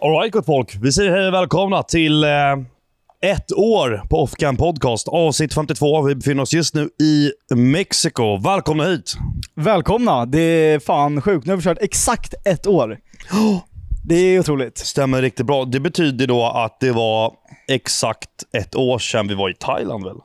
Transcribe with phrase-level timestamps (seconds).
[0.00, 2.30] Alright gott folk, vi säger hej och välkomna till eh,
[3.20, 6.02] ett år på Offcam Podcast, avsnitt 52.
[6.02, 8.36] Vi befinner oss just nu i Mexiko.
[8.36, 9.14] Välkomna hit!
[9.54, 10.26] Välkomna!
[10.26, 11.46] Det är fan sjukt.
[11.46, 12.98] Nu har vi kört exakt ett år.
[14.04, 14.78] Det är otroligt.
[14.78, 15.64] Stämmer riktigt bra.
[15.64, 17.32] Det betyder då att det var
[17.68, 20.16] exakt ett år sedan vi var i Thailand väl?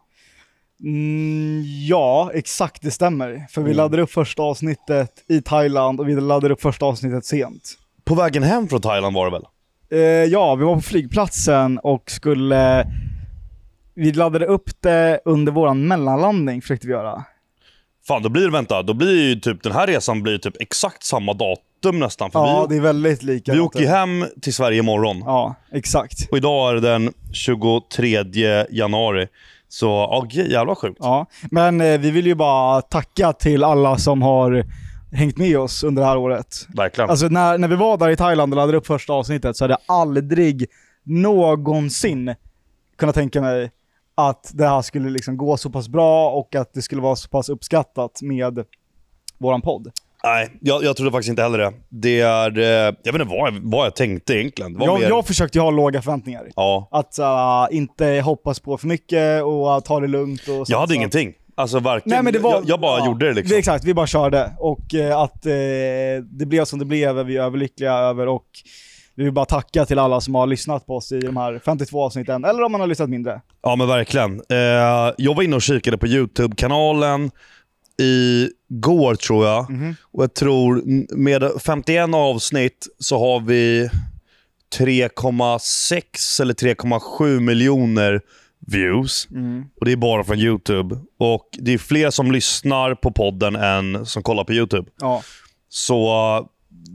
[0.84, 3.48] Mm, ja, exakt det stämmer.
[3.50, 7.78] För vi laddade upp första avsnittet i Thailand och vi laddade upp första avsnittet sent.
[8.04, 9.44] På vägen hem från Thailand var det väl?
[9.94, 12.88] Eh, ja, vi var på flygplatsen och skulle...
[13.96, 17.24] Vi laddade upp det under våran mellanlandning, försökte vi göra.
[18.08, 21.04] Fan, då blir det, vänta, då blir ju typ den här resan blir typ exakt
[21.04, 22.32] samma datum nästan.
[22.32, 23.54] För Ja, vi, det är väldigt lika.
[23.54, 25.18] vi åker ju hem till Sverige imorgon.
[25.26, 26.32] Ja, exakt.
[26.32, 29.28] Och idag är det den 23 januari.
[29.70, 30.98] Så ja, jävla sjukt.
[31.00, 34.66] Ja, men eh, vi vill ju bara tacka till alla som har
[35.14, 36.68] hängt med oss under det här året.
[36.76, 37.10] Verkligen.
[37.10, 39.72] Alltså när, när vi var där i Thailand och laddade upp första avsnittet så hade
[39.72, 40.66] jag aldrig
[41.04, 42.36] någonsin
[42.98, 43.72] kunnat tänka mig
[44.16, 47.30] att det här skulle liksom gå så pass bra och att det skulle vara så
[47.30, 48.66] pass uppskattat med
[49.38, 49.92] våran podd.
[50.24, 51.74] Nej, jag, jag trodde faktiskt inte heller det.
[51.90, 52.58] Det är...
[52.58, 54.78] eh, Jag vet inte vad jag, vad jag tänkte egentligen.
[54.82, 56.48] Jag, mer, jag försökte ju ha låga förväntningar.
[56.56, 60.48] ja, Att uh, inte hoppas på för mycket och uh, ta det lugnt.
[60.48, 61.34] Och jag hade ingenting.
[61.56, 62.10] Alltså varken...
[62.10, 63.58] Nej, men det var, jag, jag bara ja, gjorde det liksom.
[63.58, 64.52] Exakt, vi bara körde.
[64.58, 65.52] Och eh, att eh,
[66.22, 68.46] det blev som det blev är vi överlyckliga över och
[69.16, 72.04] vi vill bara tacka till alla som har lyssnat på oss i de här 52
[72.04, 73.42] avsnitten, eller om man har lyssnat mindre.
[73.64, 74.42] Ja men verkligen.
[74.50, 74.58] Eh,
[75.18, 77.32] jag var inne och kikade på YouTube-kanalen
[77.98, 79.70] igår tror jag.
[79.70, 79.96] Mhm.
[80.12, 80.82] Och jag tror
[81.18, 83.90] med 51 avsnitt så har vi
[84.78, 88.22] 3,6 eller 3,7 miljoner
[88.68, 89.28] views.
[89.32, 89.66] Mm.
[89.80, 90.96] Och det är bara från YouTube.
[91.20, 94.92] Och det är fler som lyssnar på podden än som kollar på YouTube.
[95.00, 95.24] Ja.
[95.70, 96.46] Så eh,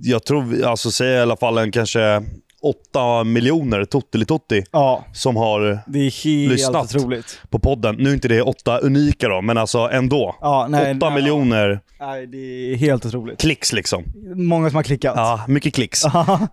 [0.02, 2.22] jag tror, alltså säger i alla fall en kanske
[2.62, 6.94] 8 miljoner tutti ja, som har det är helt Lyssnat.
[6.94, 7.40] otroligt.
[7.50, 7.96] på podden.
[7.98, 10.36] Nu är inte det åtta unika då, men alltså ändå.
[10.40, 13.40] Ja, nej, 8 nej, miljoner Nej, det är helt otroligt.
[13.40, 14.04] klicks liksom.
[14.34, 15.12] Många som har klickat.
[15.16, 16.02] Ja, mycket klicks.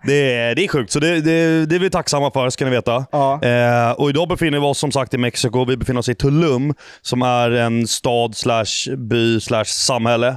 [0.06, 2.70] Det är, det är sjukt, så det, det, det är vi tacksamma för, ska ni
[2.70, 3.06] veta.
[3.12, 3.42] Ja.
[3.42, 5.64] Eh, och idag befinner vi oss som sagt i Mexiko.
[5.64, 10.36] Vi befinner oss i Tulum, som är en stad slash by slash samhälle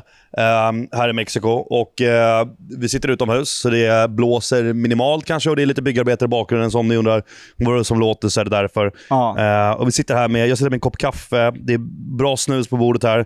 [0.91, 1.49] här i Mexiko.
[1.49, 2.47] Och eh,
[2.79, 6.71] Vi sitter utomhus, så det blåser minimalt kanske och det är lite byggarbetare i bakgrunden.
[6.71, 7.23] Så om ni undrar
[7.57, 8.91] vad det som låter så är det därför.
[9.09, 9.39] Ja.
[9.39, 11.79] Eh, och vi sitter här med, jag sitter med en kopp kaffe, det är
[12.17, 13.25] bra snus på bordet här.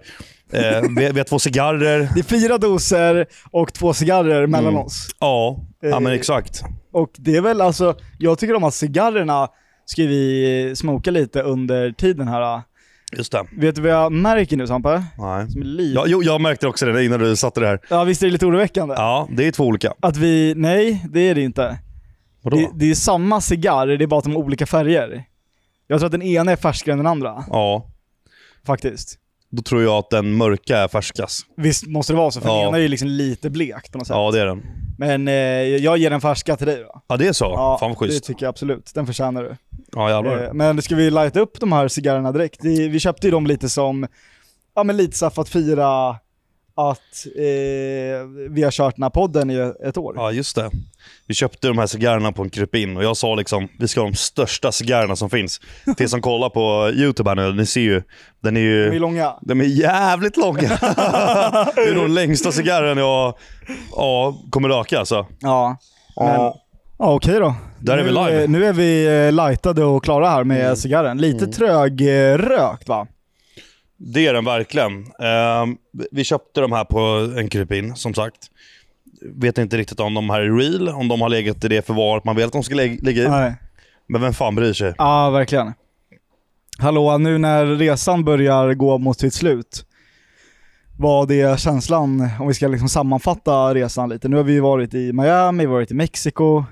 [0.53, 2.09] Eh, vi, vi har två cigarrer.
[2.13, 4.85] Det är fyra doser och två cigarrer mellan Mm.
[4.85, 5.07] oss.
[5.19, 6.61] Ja, ja men Eh, exakt.
[6.93, 9.47] Och det är väl alltså, jag tycker om att cigarrerna
[9.85, 12.61] ska vi smoka lite under tiden här.
[13.17, 13.45] Just det.
[13.51, 15.03] Vet du vad jag märker nu Sampe?
[15.17, 15.49] Nej.
[15.51, 15.95] Som är lite...
[15.95, 17.79] Ja, jo, jag märkte också det innan du satte det här.
[17.89, 18.95] Ja visst är det lite oroväckande?
[18.97, 19.93] Ja, det är två olika.
[19.99, 21.79] Att vi, nej det är det inte.
[22.41, 22.57] Vadå?
[22.57, 25.23] Det, det är samma cigarr, det är bara att de har olika färger.
[25.87, 27.91] Jag tror att den ena är färskare än den andra, Ja,
[28.65, 29.19] faktiskt.
[29.55, 31.45] Då tror jag att den mörka är färskast.
[31.57, 32.55] Visst måste det vara så, för Ja.
[32.59, 34.15] den ena är ju liksom lite blek på något sätt.
[34.15, 34.63] Ja, det är den.
[34.97, 35.33] Men eh,
[35.83, 37.01] jag ger den färska till dig då.
[37.07, 37.45] Ja, det är så?
[37.45, 38.23] Ja, Fan vad det schysst.
[38.25, 38.91] tycker jag absolut.
[38.93, 39.55] Den förtjänar du.
[39.91, 40.43] Ja, jävlar.
[40.43, 42.59] Eh, men ska vi lighta upp de här cigarrerna direkt?
[42.61, 44.07] Det, vi köpte ju dem lite som,
[44.75, 46.15] ja men lite så för att fira
[46.75, 50.13] att eh, vi har kört den här podden i ett år.
[50.17, 50.69] Ja, just det.
[51.27, 54.07] Vi köpte de här cigarrerna på en krypin och jag sa liksom, vi ska ha
[54.07, 55.61] de största cigarrerna som finns.
[55.97, 58.01] Till som kollar på YouTube här nu, ni ser ju,
[58.43, 58.89] den är ju...
[58.89, 59.33] De är långa.
[59.41, 60.61] De är jävligt långa.
[61.75, 63.33] det är nog den längsta cigarren jag
[63.91, 65.27] ja, kommer röka alltså.
[65.39, 65.77] Ja.
[66.15, 66.55] Men, Ja.
[66.99, 67.55] ja okej då.
[67.79, 68.31] Där är nu, vi live.
[68.31, 68.43] Mm.
[68.43, 71.17] eh, Nu är vi eh, lightade och klara här med cigarren.
[71.17, 73.07] Lite trögrökt va?
[74.05, 74.91] Det är den verkligen.
[75.19, 75.77] Ehm,
[76.11, 76.99] vi köpte de här på
[77.39, 78.37] en krypin, som sagt.
[79.35, 82.23] Vet inte riktigt om de här är real, om de har legat i det förvaret
[82.23, 83.27] man vill att de ska lä- ligga i.
[83.29, 83.55] Nej.
[84.07, 84.93] Men vem fan bryr sig?
[84.97, 85.73] Ja, verkligen.
[86.77, 89.85] Hallå, nu när resan börjar gå mot sitt slut,
[90.99, 94.27] vad är känslan om vi ska liksom sammanfatta resan lite?
[94.29, 96.63] Nu har vi varit i Miami, varit i Mexiko.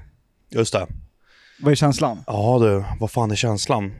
[0.50, 0.88] Just det.
[1.62, 2.24] Vad är känslan?
[2.28, 3.92] Ja du, vad fan är känslan?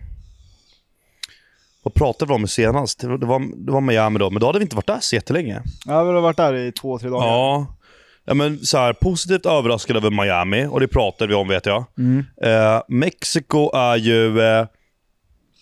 [1.84, 3.00] Vad pratade vi om senast?
[3.00, 3.18] Det var,
[3.66, 5.62] det var, Miami då, men då hade vi inte varit där så jättelänge.
[5.86, 7.28] Ja, vi har varit där i två, tre dagar.
[7.28, 7.78] Ja.
[8.26, 11.86] Ja men så här, positivt överraskad över Miami, och det pratade vi om vet jag.
[11.98, 12.26] Mm.
[12.44, 14.42] Eh, Mexiko är ju...
[14.42, 14.66] Eh,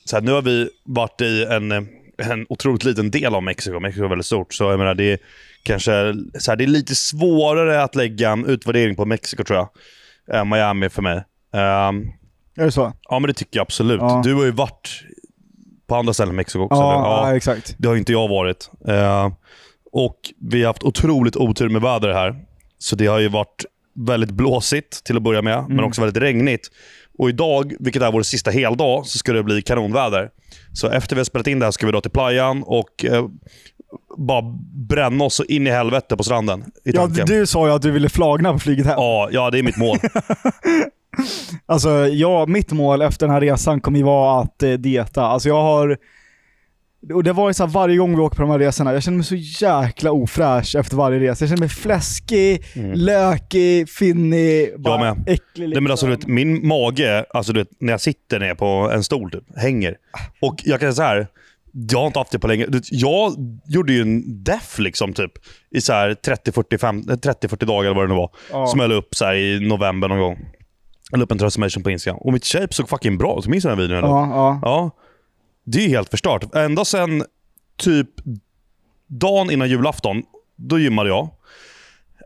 [0.05, 1.81] så här, nu har vi varit i en, eh,
[2.17, 3.79] en otroligt liten del av Mexiko.
[3.79, 5.19] Mexiko är väldigt stort, så jag menar det är
[5.63, 9.69] kanske så här, det är lite svårare att lägga en utvärdering på Mexiko tror jag.
[10.39, 11.23] Än Miami för mig.
[11.53, 12.07] Ehm,
[12.57, 12.93] Är det så?
[13.09, 14.01] ja men det tycker jag absolut.
[14.01, 14.21] Ja.
[14.23, 15.03] Du har ju varit
[15.89, 16.75] på andra ställen i Mexiko också.
[16.81, 17.75] Ja, ja, exakt.
[17.77, 18.69] Det har inte jag varit.
[18.87, 19.31] Eh,
[19.91, 22.35] och vi har haft otroligt otur med väder här.
[22.77, 23.65] Så det har ju varit
[23.95, 25.85] väldigt blåsigt till att börja med, men Mm.
[25.85, 26.67] också väldigt regnigt.
[27.17, 30.29] Och idag, vilket är vår sista heldag, så ska det bli kanonväder.
[30.73, 33.25] Så efter vi har spelat in det här ska vi dra till playan och eh,
[34.17, 34.41] bara
[34.89, 36.63] bränna oss så in i helvete på stranden.
[36.85, 38.95] I Ja, du sa ju att du ville flagna på flyget hem.
[38.97, 39.97] Ja, ja, det är mitt mål.
[41.65, 45.23] Alltså, ja, mitt mål efter den här resan kommer ju vara att eh, dieta.
[45.23, 45.97] Alltså jag har...
[47.13, 49.03] Och det var ju så här varje gång vi åker på de här resorna, jag
[49.03, 51.43] känner mig så jäkla ofräsch efter varje resa.
[51.43, 52.63] Jag känner mig fläskig,
[52.93, 55.23] lökig, finnig, bara med.
[55.27, 55.67] äcklig.
[55.69, 55.83] Liksom.
[55.83, 59.03] men alltså, du vet, min mage, alltså, du vet, när jag sitter ner på en
[59.03, 59.95] stol, typ, hänger.
[60.41, 61.27] Och jag kan säga så här.
[61.71, 62.65] Jag har inte haft det på länge.
[62.65, 63.33] Du vet, Jag
[63.67, 65.31] gjorde ju en def liksom, typ,
[65.71, 68.31] i så här 30-40 30-40 dagar eller vad det nu var.
[68.51, 68.67] Ja.
[68.67, 70.37] Som jag la upp så här, i november någon gång.
[71.09, 72.19] Jag la upp en transformation på Instagram.
[72.21, 73.47] Och mitt shape såg fucking bra ut.
[73.47, 74.09] Minns du den här videon?
[74.09, 74.59] Ja, ja.
[74.63, 74.91] Ja.
[75.63, 76.55] Det är helt förstört.
[76.55, 77.23] Ända sen
[77.77, 78.09] typ
[79.07, 80.23] dagen innan julafton,
[80.55, 81.29] då gymmade jag.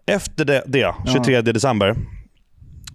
[0.05, 1.95] Efter det, det 23 december,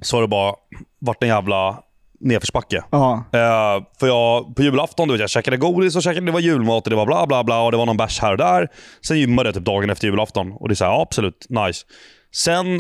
[0.01, 0.55] så har det bara
[0.99, 1.83] varit en jävla
[2.21, 2.85] nedförsbacke.
[2.91, 3.25] ja.
[3.33, 6.85] Eh, för jag, på julafton, du vet, jag käkade godis och käkade, det var julmat
[6.85, 8.69] och det var bla bla bla och det var någon bärs här och där.
[9.01, 11.87] Sen gymmade jag typ dagen efter julafton och det är så här, ja, absolut, nice.
[12.35, 12.75] Sen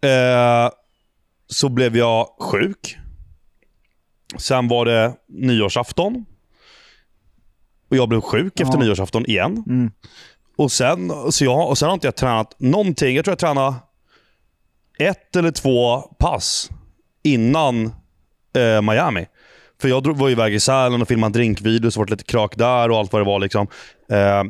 [0.00, 0.70] eh,
[1.46, 2.96] så blev jag sjuk.
[4.38, 6.24] Sen var det nyårsafton.
[7.90, 8.84] Och jag blev sjuk efter Ja.
[8.84, 9.64] nyårsafton igen.
[9.66, 9.90] Mm.
[10.56, 13.16] Och sen, så jag, och sen har inte jag tränat någonting.
[13.16, 13.74] Jag tror jag tränade
[14.98, 16.70] ett eller två pass
[17.22, 17.86] innan
[18.56, 19.26] eh, Miami.
[19.80, 22.90] För jag drog- var iväg i Sälen och filmade drinkvideos, så var lite krak där
[22.90, 23.38] och allt vad det var.
[23.38, 23.66] liksom.
[24.10, 24.44] Eh,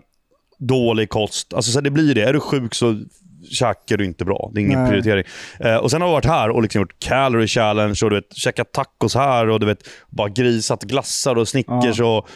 [0.58, 1.54] dålig kost.
[1.54, 2.22] Alltså så det blir det.
[2.22, 3.02] Är du sjuk så
[3.50, 4.50] käkar du inte bra.
[4.54, 4.88] Det är ingen Nej.
[4.90, 5.24] prioritering.
[5.60, 8.36] Eh, och Sen har jag varit här och liksom gjort calorie challenge och du vet,
[8.36, 9.78] käkat tacos här och du vet,
[10.08, 12.28] bara grisat glassar och Snickers och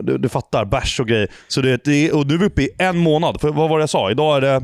[0.00, 1.28] du, du fattar, bärs och grejer.
[1.48, 3.40] Så det, det, är- och nu är vi uppe i en månad.
[3.40, 4.10] För vad var det jag sa?
[4.10, 4.62] Idag är det,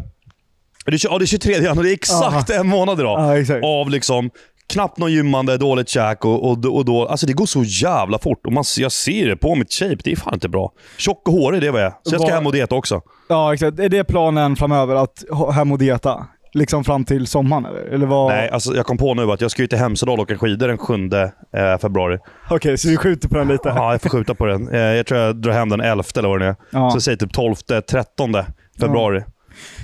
[0.84, 1.82] ja, det är 23 januari.
[1.87, 3.20] Det är exakt en månad idag.
[3.20, 3.64] Ja, exakt.
[3.64, 4.31] Av liksom
[4.68, 8.46] knappt någon gymmande, dåligt käk och, och, och då, alltså det går så jävla fort.
[8.46, 9.96] Och man, jag ser det på mitt shape.
[10.04, 10.72] Det är fan inte bra.
[10.98, 11.90] Tjock och hårig, det är vad jag är.
[11.90, 13.00] Så jag ska Vad- hem och dieta också.
[13.28, 13.78] Ja, exakt.
[13.78, 15.24] Är det planen framöver, att
[15.54, 16.26] hem och dieta?
[16.54, 17.80] Liksom fram till sommaren eller?
[17.80, 18.32] Eller vad?
[18.32, 20.68] Nej, alltså jag kom på nu att jag ska ju till Hemsedal och åka skidor
[20.68, 22.18] den 7 eh, februari.
[22.50, 23.68] Okej, så vi skjuter på den lite.
[23.68, 24.68] Ja, jag får skjuta på den.
[24.68, 26.56] Eh, jag tror jag drar hem den 11 eller vad det är.
[26.70, 26.90] Ja.
[26.90, 27.54] Så säg typ 12,
[27.90, 28.34] 13
[28.80, 29.22] februari.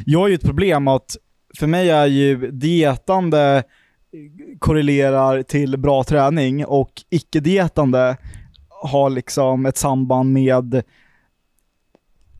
[0.07, 1.17] Jag har ju ett problem att
[1.59, 3.63] för mig är ju dietande
[4.59, 8.17] korrelerar till bra träning och icke-dietande
[8.69, 10.83] har liksom ett samband med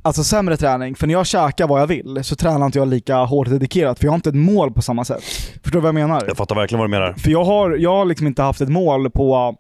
[0.03, 0.95] alltså sämre träning.
[0.95, 4.05] För när jag käkar vad jag vill så tränar inte jag lika hårt dedikerat för
[4.07, 5.23] jag har inte ett mål på samma sätt.
[5.63, 6.25] Förstår du vad jag menar?
[6.29, 7.13] Jag fattar verkligen vad du menar.
[7.13, 9.57] För jag har, jag har liksom inte haft ett mål på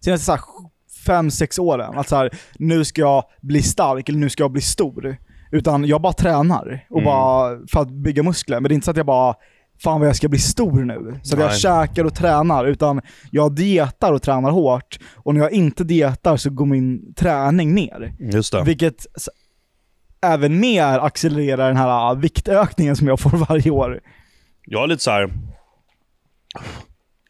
[0.00, 0.40] senaste så här,
[1.06, 1.98] fem, sex åren.
[1.98, 5.16] Att så här, nu ska jag bli stark eller nu ska jag bli stor.
[5.52, 7.04] Utan jag bara tränar och Mm.
[7.04, 8.60] bara för att bygga muskler.
[8.60, 9.34] Men det är inte så att jag bara
[9.82, 11.20] Fan vad jag ska bli stor nu.
[11.22, 11.58] Så att jag Nej.
[11.58, 12.64] käkar och tränar.
[12.66, 13.00] Utan
[13.30, 14.98] jag dietar och tränar hårt.
[15.16, 18.12] Och när jag inte dietar så går min träning ner.
[18.18, 18.62] Just det.
[18.62, 19.28] Vilket s-
[20.22, 24.00] även mer accelererar den här viktökningen som jag får varje år.
[24.66, 25.30] Jag är lite så här.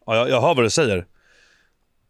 [0.06, 1.06] Ja, jag, jag hör vad du säger.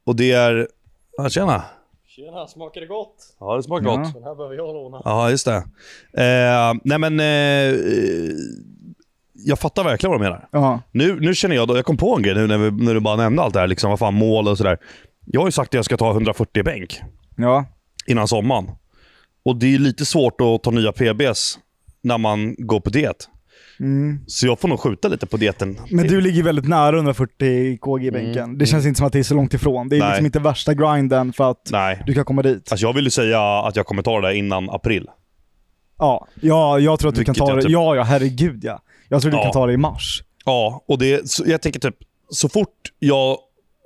[0.04, 0.68] Och det är...
[1.16, 1.62] Ja, tjena.
[2.06, 3.16] Tjena, smakar det gott?
[3.40, 3.96] Ja, det smakar Ja.
[3.96, 4.14] gott.
[4.14, 5.00] Den här behöver jag låna.
[5.04, 5.56] Ja, just det.
[6.22, 7.20] Eh, nej men...
[7.20, 7.78] Eh,
[9.44, 10.80] jag fattar verkligen vad du menar.
[10.92, 13.00] Nu, nu känner jag, då, jag kom på en grej nu när, vi, när du
[13.00, 14.78] bara nämnde allt det här, liksom, vad fan mål och sådär.
[15.26, 17.00] Jag har ju sagt att jag ska ta 140 bänk
[17.36, 17.64] Ja.
[18.06, 18.70] innan sommaren.
[19.44, 21.58] Och det är lite svårt att ta nya PBs
[22.02, 23.28] när man går på diet.
[23.80, 24.20] Mm.
[24.26, 25.78] Så jag får nog skjuta lite på dieten.
[25.90, 28.58] Men du ligger väldigt nära 140 kg i bänken.
[28.58, 29.88] Det känns inte som att det är så långt ifrån.
[29.88, 30.08] Det är Mm.
[30.08, 30.12] Nej.
[30.12, 32.02] liksom inte värsta grinden för att Nej.
[32.06, 32.72] du kan komma dit.
[32.72, 35.06] Alltså jag vill ju säga att jag kommer ta det där innan april.
[35.98, 37.62] Ja, ja jag tror att du Vilket kan ta det.
[37.62, 38.82] typ- Ja, ja, herregud ja.
[39.10, 39.42] Jag tror du Ja.
[39.42, 40.22] kan ta det i mars.
[40.44, 41.96] Ja, och det, så jag tänker typ,
[42.30, 43.36] så fort jag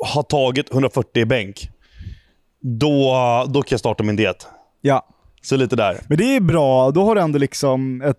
[0.06, 1.68] har tagit 140 i bänk,
[2.60, 3.14] då,
[3.48, 4.46] då kan jag starta min diet.
[4.80, 5.06] Ja.
[5.42, 6.00] Så lite där.
[6.08, 8.18] Men det är bra, då har du ändå liksom ett,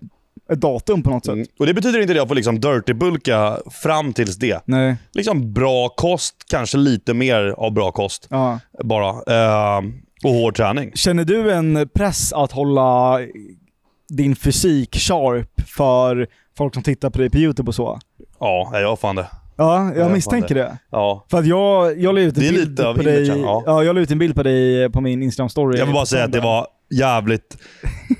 [0.51, 1.33] ett datum på något sätt.
[1.33, 1.47] Mm.
[1.59, 4.61] Och Det betyder inte att jag får liksom dirty-bulka fram tills det.
[4.65, 4.95] Nej.
[5.13, 8.59] Liksom bra kost, kanske lite mer av bra kost Ja.
[8.83, 9.09] bara.
[9.09, 9.81] Eh,
[10.23, 10.91] och hård träning.
[10.95, 13.19] Känner du en press att hålla
[14.09, 17.99] din fysik sharp för folk som tittar på dig på YouTube och så?
[18.39, 19.27] Ja, jag har fan det.
[19.57, 20.77] Ja, jag misstänker det.
[20.91, 21.25] Ja.
[21.31, 23.63] För att jag, jag la ut en bild på dig, ja.
[23.65, 23.83] ja.
[23.83, 25.77] jag la ut en bild på dig på min Instagram-story.
[25.77, 27.57] Jag vill bara säga att det var jävligt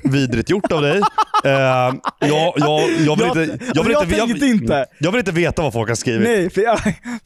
[0.04, 1.00] vidrigt gjort av dig.
[1.44, 4.86] Eh, jag, jag, jag, vill Jag- inte, jag, vill jag inte, tänkte inte.
[4.98, 6.28] jag vill inte veta vad folk har skrivit.
[6.28, 6.78] Nej, för jag,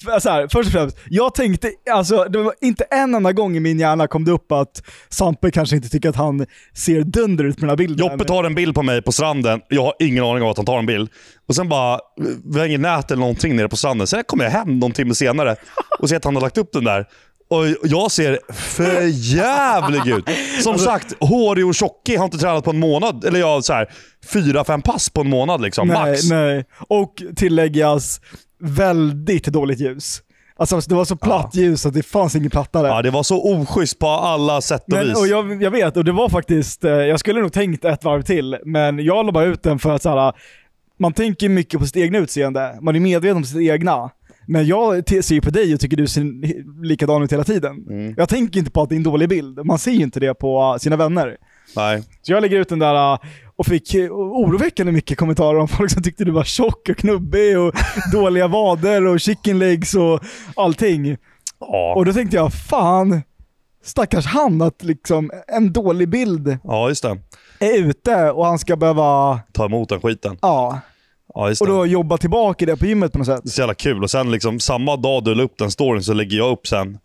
[0.04, 3.56] för så här, först och främst, jag tänkte, alltså det var inte en enda gång
[3.56, 7.44] i min hjärna kom det upp att Sampe kanske inte tycker att han ser dunder
[7.44, 8.06] ut på den här bilden.
[8.06, 9.60] Joppe tar en bild på mig på stranden.
[9.68, 11.10] Jag har ingen aning om att han tar en bild.
[11.48, 11.98] Och sen bara,
[12.52, 14.06] vi har inget nät eller någonting nere på stranden.
[14.06, 15.56] Sen kommer jag hem någon timme senare
[15.98, 17.06] och ser att han har lagt upp den där.
[17.50, 19.02] Och jag ser för
[19.36, 20.24] jävlig ut.
[20.62, 22.16] Som Alltså- sagt, hårig och tjockig.
[22.16, 23.24] Har inte tränat på en månad.
[23.24, 23.90] Eller jag så här,
[24.32, 25.88] fyra, fem pass på en månad liksom.
[25.88, 26.30] nej, max.
[26.30, 26.64] nej.
[26.88, 28.20] Och tilläggas,
[28.60, 30.22] väldigt dåligt ljus.
[30.56, 32.88] Alltså det var så platt ljus att det fanns ingen plattare.
[32.88, 35.18] Ja, det var så oschysst på alla sätt och Men, vis.
[35.18, 38.22] och jag, jag vet, och det var faktiskt, eh, jag skulle nog tänkt ett varv
[38.22, 40.32] till, men jag la bara ut den för att så här,
[40.98, 44.10] man tänker mycket på sitt egna utseende, man är medveten om sitt egna.
[44.46, 47.86] Men jag ser ju på dig och tycker du ser likadan ut hela tiden.
[47.90, 48.14] Mm.
[48.16, 50.34] Jag tänker inte på att det är en dålig bild, man ser ju inte det
[50.34, 51.36] på sina vänner.
[51.76, 52.02] Nej.
[52.22, 53.18] Så jag lägger ut den där eh,
[53.56, 57.58] och fick eh, oroväckande mycket kommentarer om folk som tyckte du var tjock och knubbig
[57.58, 57.72] och
[58.12, 60.20] dåliga vader och chicken legs och
[60.56, 61.16] allting.
[61.60, 61.94] Ja.
[61.96, 63.22] Och då tänkte jag, fan,
[63.84, 67.18] stackars han att liksom en dålig bild ja, just det.
[67.60, 70.38] är ute och han ska behöva, Ta emot den skiten.
[70.42, 70.80] ja,
[71.34, 73.40] Ja, och då jobba tillbaka i det på gymmet på något sätt.
[73.44, 74.02] Det är så jävla kul.
[74.02, 76.98] Och sen liksom, samma dag du la upp den storyn så lägger jag upp sen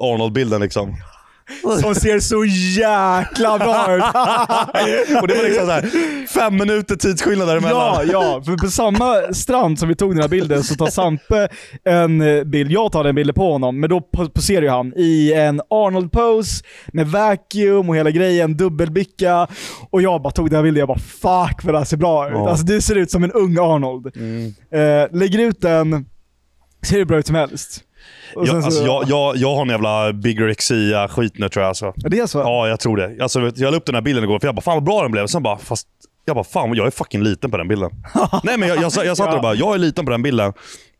[0.00, 0.96] Arnold-bilden liksom.
[1.80, 2.44] Som ser så
[2.80, 4.02] jäkla bra ut.
[5.22, 8.08] Och det var liksom så här, fem minuter tidsskillnad däremellan.
[8.12, 11.48] Ja, ja, för på samma strand som vi tog den här bilden så tar Sampe
[11.84, 14.92] en eh, bild, jag tar den bilden på honom, men då po- poserar ju han
[14.96, 19.46] i en Arnold-pose med vacuum och hela grejen, dubbelbicka.
[19.90, 22.26] Och jag bara tog den här bilden jag bara fuck vad det här ser bra
[22.28, 22.32] ut.
[22.34, 22.50] Ja.
[22.50, 24.16] Alltså du ser ut som en ung Arnold.
[24.16, 24.54] Mm.
[24.70, 26.06] Eh, lägger ut den,
[26.86, 27.82] ser hur bra ut som helst.
[28.34, 31.68] Och Jag, sen så- alltså, jag, jag, jag har en jävla bigorexia-skit nu tror jag.
[31.68, 31.92] Alltså.
[31.96, 32.38] Ja, det är så?
[32.38, 33.22] Ja, jag tror det.
[33.22, 35.10] Alltså, jag la upp den här bilden igår för jag bara, fan vad bra den
[35.12, 35.26] blev.
[35.26, 35.88] Sen bara, fast
[36.24, 37.90] jag bara, fan jag är fucking liten på den bilden.
[38.42, 40.22] Nej men jag, jag, sa- jag satt där och bara, jag är liten på den
[40.22, 40.52] bilden.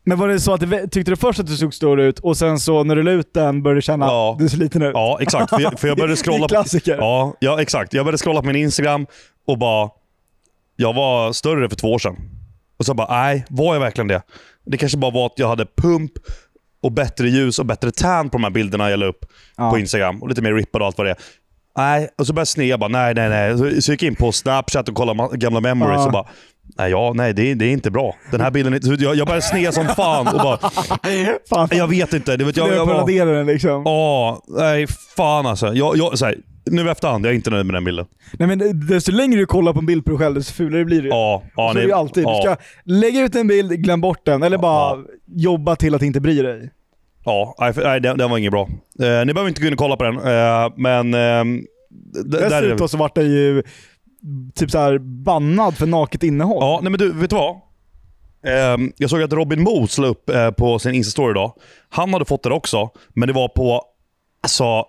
[0.05, 2.37] Men var det så att det, tyckte du först att du såg stor ut och
[2.37, 4.31] sen så när du la ut den började du känna Ja.
[4.33, 4.91] att du ser liten ut?
[4.93, 5.49] Ja, exakt.
[5.49, 6.97] För jag, för jag började är scrolla klassiker.
[6.97, 7.93] Ja, ja, exakt.
[7.93, 9.05] Jag började scrolla på min Instagram
[9.47, 9.89] och bara,
[10.75, 12.15] jag var större för två år sedan.
[12.79, 14.21] Och så bara, nej, var jag verkligen det?
[14.65, 16.11] Det kanske bara var att jag hade pump
[16.83, 19.25] och bättre ljus och bättre tan på de här bilderna jag la upp
[19.57, 19.71] Ja.
[19.71, 20.21] på Instagram.
[20.23, 21.17] Och lite mer rippad och allt vad det är.
[21.77, 23.57] Nej, och så började jag snea bara, nej, nej, nej.
[23.57, 26.05] Så, så gick jag in på Snapchat och kollade gamla memories Ja.
[26.05, 26.27] och bara,
[26.77, 28.15] nej, ja, nej det, är- det är inte bra.
[28.31, 30.57] Den här bilden, är, så jag, jag började snea som fan och bara,
[31.49, 32.37] Fan, jag vet inte.
[32.37, 33.81] Det vet jag, jag, jag, jag den liksom.
[33.85, 35.73] Ja, nej fan alltså.
[35.73, 36.35] Jag, jag, så här,
[36.71, 38.05] nu efterhand, jag är inte nöjd med den bilden.
[38.33, 41.01] Nej men desto längre du kollar på en bild på dig själv, desto fulare blir
[41.01, 41.07] det.
[41.07, 42.23] Ja, ja, så är det ju alltid.
[42.23, 46.01] Ja, Du ska lägga ut en bild, glöm bort den, eller bara jobba till att
[46.01, 46.69] inte bry dig.
[47.25, 48.61] ja nej, för- nej den, den var inget bra.
[48.99, 51.13] Eh, ni behöver inte gå in och kolla på den, eh, men...
[51.13, 51.43] Eh,
[52.23, 52.67] d- där är det.
[52.67, 53.63] Dessutom så vart den ju
[54.55, 56.57] typ så här bannad för naket innehåll.
[56.61, 57.55] Ja, nej men du, vet du vad?
[58.47, 61.53] Eh, jag såg att Robin Moos la upp eh, på sin Insta-story idag.
[61.89, 63.81] Han hade fått det också, men det var på
[64.43, 64.85] alltså,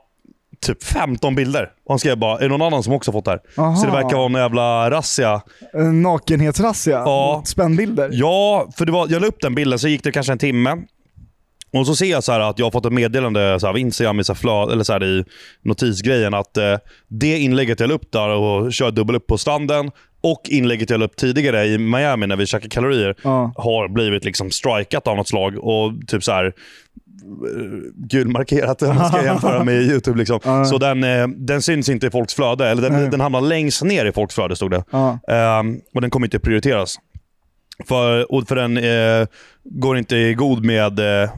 [0.66, 1.62] typ 15 bilder.
[1.62, 3.40] Och han skrev bara, är det någon annan som också fått det här?
[3.56, 3.76] Aha.
[3.76, 5.40] Så det verkar vara en jävla razzia.
[5.72, 7.42] En nakenhetsrazzia Ja.
[7.46, 8.10] spännbilder.
[8.12, 10.76] Ja, för det var, jag la upp den bilden, så gick det kanske en timme.
[11.72, 13.78] Och så ser jag så här att jag har fått ett meddelande så här, av
[13.78, 15.24] Instagram i, så flöd, eller så här, i
[15.64, 16.76] notisgrejen att eh,
[17.08, 19.90] det inlägget jag la upp där och kör dubbel upp på stranden
[20.22, 23.52] och inlägget jag la upp tidigare i Miami när vi käkade kalorier Ja.
[23.56, 26.52] har blivit liksom strikat av något slag och typ så här
[27.94, 30.18] gulmarkerat om man ska jämföra med YouTube.
[30.18, 30.40] Liksom.
[30.44, 30.64] Ja.
[30.64, 34.04] Så den, eh, den syns inte i folks flöde, eller den, den hamnar längst ner
[34.04, 34.84] i folks flöde stod det.
[34.90, 35.18] Ja.
[35.28, 36.96] Ehm, och den kommer inte prioriteras.
[37.88, 39.26] För, för den eh,
[39.64, 41.30] går inte i god med eh,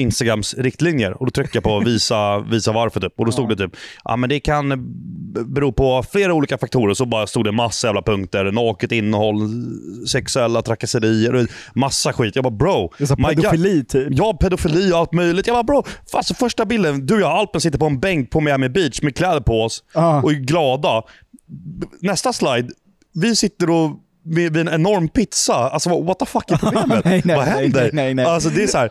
[0.00, 1.12] Instagrams riktlinjer.
[1.20, 3.00] Och Då trycker jag på visa, visa varför.
[3.00, 3.12] Typ.
[3.20, 4.68] Och Då stod det typ ja, men det kan
[5.46, 6.94] bero på flera olika faktorer.
[6.94, 8.52] Så bara stod det massa jävla punkter.
[8.52, 9.38] Naket innehåll,
[10.08, 12.36] sexuella trakasserier massa skit.
[12.36, 12.92] Jag bara bro.
[12.98, 13.26] Det är God.
[13.26, 14.08] pedofili typ.
[14.10, 15.46] Ja, pedofili och allt möjligt.
[15.46, 18.40] Jag bara bro, alltså första bilden, du och jag Alpen sitter på en bänk på
[18.40, 20.22] Miami Beach med kläder på oss Ja.
[20.22, 21.02] och är glada.
[22.00, 22.68] Nästa slide,
[23.14, 23.90] vi sitter och
[24.24, 25.54] vid en enorm pizza.
[25.54, 27.04] Alltså what the fuck är problemet?
[27.04, 27.90] Nej, nej, vad händer?
[27.92, 28.24] nej, nej.
[28.24, 28.90] Alltså det är så här,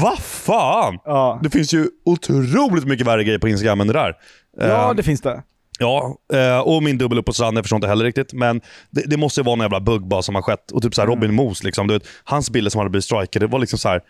[0.00, 0.98] vad fan?
[1.04, 1.40] Ja.
[1.42, 4.14] Det finns ju otroligt mycket värre grejer på Instagram än det där.
[4.60, 5.42] ja, Eh, det finns det.
[5.78, 8.32] Ja, eh, och min dubbel upp på stranden jag förstår inte heller riktigt.
[8.32, 10.70] Men det, det måste ju vara en jävla bugg bara som har skett.
[10.70, 11.16] Och typ så här Mm.
[11.20, 13.88] Robin Moos, liksom, du vet, hans bilder som hade blivit strikade, det var liksom så
[13.88, 14.00] här,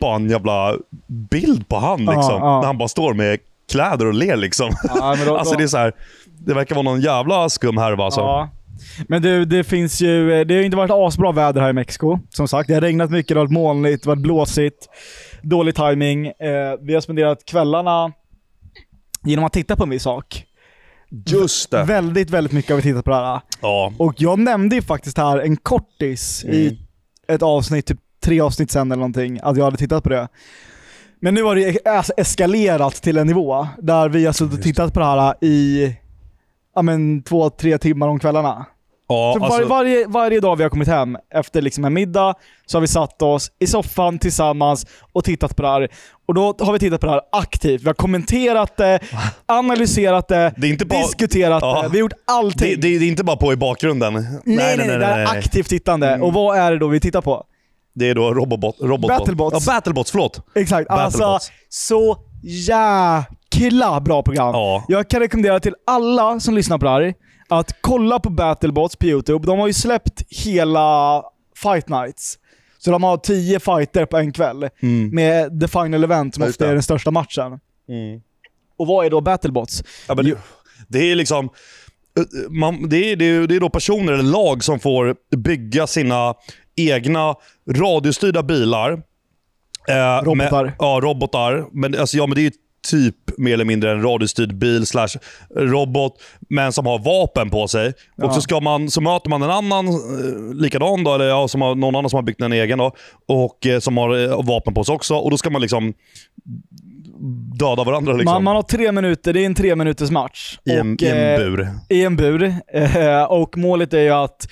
[0.00, 0.74] bara en jävla
[1.30, 1.98] bild på han.
[2.00, 2.60] Liksom, ja.
[2.60, 3.38] När han bara står med
[3.72, 4.36] kläder och ler.
[4.36, 4.70] Liksom.
[5.00, 5.92] Men då- alltså det är så här,
[6.38, 8.04] det verkar vara någon jävla skum härva.
[8.04, 8.48] Alltså.
[9.08, 12.18] Men du, det finns ju, det har inte varit asbra väder här i Mexiko.
[12.30, 14.88] Som sagt, det har regnat mycket, det har varit molnigt, varit blåsigt,
[15.42, 16.26] dålig timing.
[16.26, 16.32] Eh,
[16.80, 18.12] vi har spenderat kvällarna
[19.24, 20.44] genom att titta på en viss sak.
[21.26, 21.84] Just det.
[21.84, 23.40] Väldigt, väldigt mycket har vi tittat på det här.
[23.60, 23.92] Ja.
[23.98, 26.56] Och jag nämnde ju faktiskt här en kortis Mm.
[26.56, 26.78] i
[27.28, 30.28] ett avsnitt, typ tre avsnitt sen eller någonting, att jag hade tittat på det.
[31.20, 34.94] Men nu har det es- eskalerat till en nivå där vi har suttit och tittat
[34.94, 35.94] på det här i
[36.74, 38.66] ja, men, två, tre timmar om kvällarna.
[39.08, 42.34] Ja, Så var, alltså, varje, varje dag vi har kommit hem efter liksom en middag
[42.66, 45.88] så har vi satt oss i soffan tillsammans och tittat på det här.
[46.28, 47.82] Och då har vi tittat på det här aktivt.
[47.82, 49.00] Vi har kommenterat det,
[49.46, 51.82] analyserat det, Det bara- diskuterat Ja.
[51.82, 51.88] det.
[51.88, 52.68] Vi har gjort allting.
[52.80, 54.12] det, det, det är inte bara på i bakgrunden.
[54.14, 56.08] Nej, nej, nej, det är aktivt tittande.
[56.08, 56.22] Mm.
[56.22, 57.44] Och vad är det då vi tittar på?
[57.94, 59.18] Det är då robobot, robotbot.
[59.18, 59.66] Battlebots.
[59.66, 60.40] Ja, Battlebots, förlåt.
[60.54, 60.90] Exakt.
[60.90, 61.50] Alltså, Battlebots.
[61.68, 63.24] så jäkla
[64.02, 64.54] bra program.
[64.54, 64.84] Ja.
[64.88, 67.14] Jag kan rekommendera till alla som lyssnar på det här
[67.48, 69.46] att kolla på Battlebots på YouTube.
[69.46, 71.22] De har ju släppt hela
[71.56, 72.38] Fight Nights.
[72.78, 75.14] Så de har tio fighter på en kväll Mm.
[75.14, 77.46] med The Final Event som ofta är den största matchen.
[77.88, 78.20] Mm.
[78.78, 79.84] Och vad är då Battlebots?
[80.08, 80.36] Ja, det,
[80.88, 81.48] det är liksom...
[82.50, 86.34] Man, det, är, det, är, det är då personer eller lag som får bygga sina
[86.76, 87.34] egna
[87.70, 88.92] radiostyrda bilar.
[89.88, 90.64] Eh, Robotar.
[90.64, 91.66] Med, ja, robotar.
[91.72, 92.50] Men, alltså, ja, men det är ju
[92.90, 95.08] typ mer eller mindre en radiostyrd bil slash
[95.56, 96.12] robot,
[96.48, 97.92] men som har vapen på sig.
[98.16, 98.26] Ja.
[98.26, 101.62] Och så, ska man, så möter man en annan eh, likadan, då, eller ja, som
[101.62, 102.92] har, någon annan som har byggt en egen, då,
[103.28, 105.14] och eh, som har eh, vapen på sig också.
[105.14, 105.94] Och då ska man liksom
[107.58, 108.12] döda varandra.
[108.12, 108.32] Liksom.
[108.32, 110.58] Man, man har tre minuter, det är en tre minuters match.
[110.64, 111.68] I en, Och, I en eh, bur.
[111.88, 112.54] i en bur.
[112.72, 114.48] Eh, och målet är ju att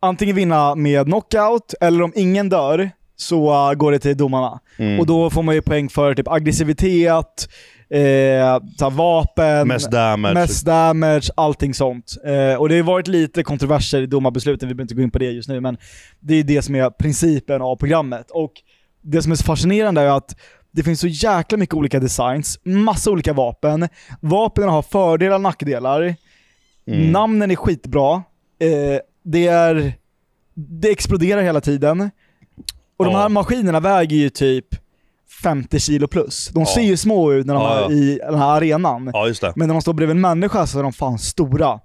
[0.00, 4.60] antingen vinna med knockout, eller om ingen dör, så uh, går det till domarna.
[4.76, 5.00] Mm.
[5.00, 7.48] Och då får man ju poäng för typ aggressivitet,
[7.90, 10.34] eh, så vapen, Mest damage.
[10.34, 12.14] mest damage, allting sånt.
[12.24, 15.18] Eh, och det har varit lite kontroverser i domarbesluten, vi behöver inte gå in på
[15.18, 15.76] det just nu, men
[16.20, 18.30] det är det som är principen av programmet.
[18.30, 18.52] Och
[19.02, 20.36] det som är så fascinerande är att
[20.70, 23.88] det finns så jäkla mycket olika designs, massa olika vapen.
[24.20, 26.14] Vapnen har fördelar och nackdelar.
[26.86, 27.12] Mm.
[27.12, 28.14] Namnen är skitbra.
[28.58, 29.92] Eh, det, är,
[30.54, 32.10] det exploderar hela tiden.
[33.06, 34.66] Och de här maskinerna väger ju typ
[35.42, 36.48] 50 kilo plus.
[36.48, 39.04] De ser ju små ut när de är i den här arenan.
[39.04, 41.80] Men när de står bredvid en människa så är de fan stora.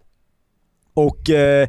[0.94, 1.68] Och eh,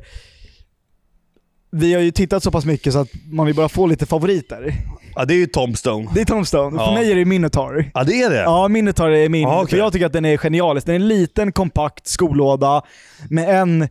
[1.70, 4.74] vi har ju tittat så pass mycket så att man vill bara få lite favoriter.
[5.14, 6.08] Ja, det är ju Tombstone.
[6.14, 6.76] Det är Tombstone.
[6.76, 6.86] Ja.
[6.86, 7.90] För mig är det Minotaur.
[7.94, 8.42] Ja, det är det?
[8.42, 9.42] Ja, Minotaur är min.
[9.42, 9.70] Ja, okej.
[9.70, 10.86] För jag tycker att den är genialisk.
[10.86, 12.82] Den är en liten kompakt skolåda
[13.30, 13.88] med en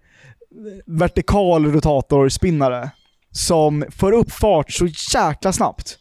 [0.85, 2.89] vertikal rotatorspinnare
[3.31, 5.97] som får upp fart så jäkla snabbt.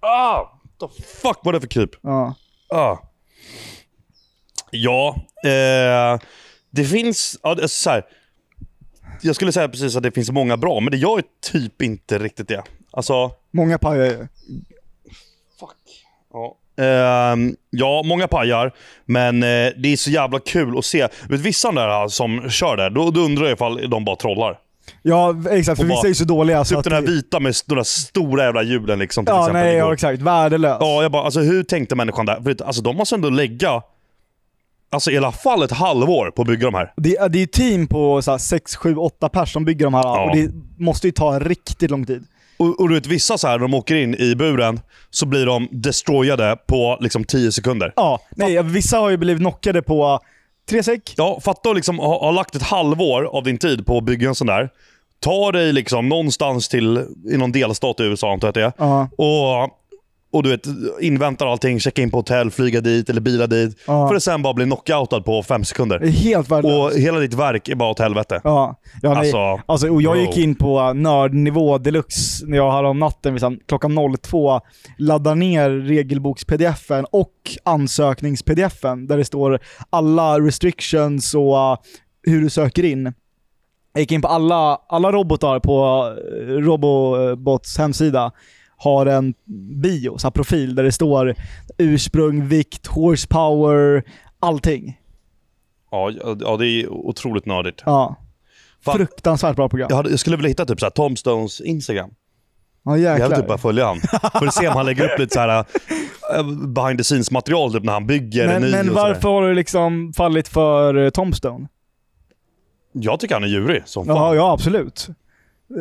[0.00, 0.40] Ah,
[0.80, 1.90] the fuck var det för kryp?
[2.02, 2.34] Ja.
[2.74, 2.96] Ah.
[4.70, 6.20] Ja, eh,
[6.70, 7.38] det finns...
[7.42, 8.04] Ja, det är så här,
[9.22, 12.18] jag skulle säga precis att det finns många bra, men det gör ju typ inte
[12.18, 12.62] riktigt det.
[12.90, 14.28] Alltså, Många pajar
[15.60, 15.76] fuck.
[16.32, 16.56] Ja.
[16.84, 18.72] Ehm, ja, många pajar,
[19.04, 21.08] men eh, det är så jävla kul att se.
[21.28, 24.58] Vet, vissa där som kör där, då, då undrar jag ifall de bara trollar.
[25.08, 25.80] Ja, exakt.
[25.80, 26.84] För bara- vissa är ju så dåliga så Typ att...
[26.84, 29.24] den här vita med de där stora jävla hjulen liksom.
[29.24, 30.22] Till ja, exempel, nej, ja, exakt.
[30.22, 30.76] Värdelös.
[30.80, 32.40] Ja, jag bara, alltså hur tänkte människan där?
[32.40, 33.82] För alltså, de måste ändå lägga
[34.90, 36.92] alltså, i alla fall ett halvår på att bygga de här.
[36.96, 40.02] Det, är- det är ju team på 6, 7, 8 pers som bygger de här
[40.02, 40.24] Ja.
[40.30, 42.24] och det måste ju ta riktigt lång tid.
[42.58, 45.46] Och, och du vet, vissa så här, när de åker in i buren så blir
[45.46, 47.92] de destroyade på liksom 10 sekunder.
[47.96, 50.20] Ja, nej, vissa har ju blivit knockade på
[50.70, 51.14] tre sek.
[51.16, 54.28] Ja, fatta att liksom ha, ha lagt ett halvår av din tid på att bygga
[54.28, 54.70] en sån där.
[55.26, 58.86] Ta dig liksom någonstans till, i någon delstat i USA antar jag att det är.
[58.86, 59.08] Ja.
[59.16, 59.70] Och,
[60.32, 60.66] och du vet,
[61.00, 63.78] inväntar allting, checka in på hotell, flyga dit eller bila dit.
[63.86, 64.08] Ja.
[64.08, 65.98] För att sen bara bli knockoutad på fem sekunder.
[66.06, 66.94] helt värdelöst.
[66.96, 68.40] Och hela ditt verk är bara åt helvete.
[68.44, 69.16] Ja, ja.
[69.16, 70.22] Alltså, Alltså, och jag bro.
[70.26, 74.60] gick in på nördnivå deluxe när jag här om natten vid sam- klockan 02
[74.98, 77.32] laddar ner regelboks-pdfen och
[77.64, 79.58] ansöknings-pdfen där det står
[79.90, 81.76] alla restrictions och uh,
[82.22, 83.12] hur du söker in.
[83.96, 88.32] Jag gick in på alla, alla robotar på uh, Robobots hemsida
[88.76, 89.34] har en
[89.82, 91.34] bio, så profil där det står
[91.78, 94.02] ursprung, vikt, horsepower,
[94.40, 94.98] allting.
[95.90, 97.82] ja, ja, det är otroligt nördigt.
[97.86, 98.16] Ja.
[98.84, 98.96] Fan.
[98.96, 99.86] Fruktansvärt bra program.
[99.90, 102.10] Jag, hade, jag skulle vilja hitta typ så här, Tom Stones Instagram.
[102.84, 103.28] Ja, Jag jäklar.
[103.28, 104.00] vill typ bara följa han.
[104.38, 105.64] För att se om han lägger upp lite så här
[106.36, 109.48] äh, behind the scenes material typ när han bygger en Men, ny men varför har
[109.48, 111.68] du liksom fallit för uh, Tombstone?
[113.00, 114.16] Jag tycker han är djurig som fan.
[114.16, 115.08] Ja, ja absolut.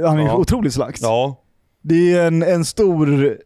[0.06, 0.36] Han är Ja.
[0.36, 1.02] otroligt slags.
[1.02, 1.42] Ja,
[1.82, 3.38] Det är en, en stor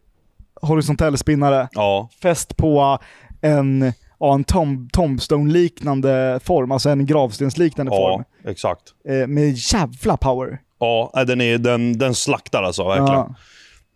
[0.62, 2.08] horisontell spinnare ja.
[2.22, 2.98] fäst på
[3.40, 8.24] en, ja, en tom, Tombstone-liknande form, alltså en gravstensliknande form.
[8.44, 8.82] Ja, exakt.
[9.08, 10.60] Eh, med jävla power.
[10.78, 13.12] Ja, den, är, den, den slaktar alltså verkligen.
[13.12, 13.34] Ja.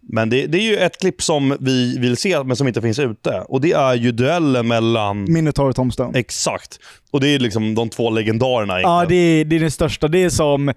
[0.09, 2.99] Men det, det är ju ett klipp som vi vill se, men som inte finns
[2.99, 3.41] ute.
[3.49, 5.33] Och det är ju duellen mellan...
[5.33, 6.19] Minotaur och Tom Stone.
[6.19, 6.79] Exakt.
[7.11, 8.99] Och det är liksom de två legendarerna egentligen.
[8.99, 10.09] Ja, det är, det är den största.
[10.09, 10.73] Det är som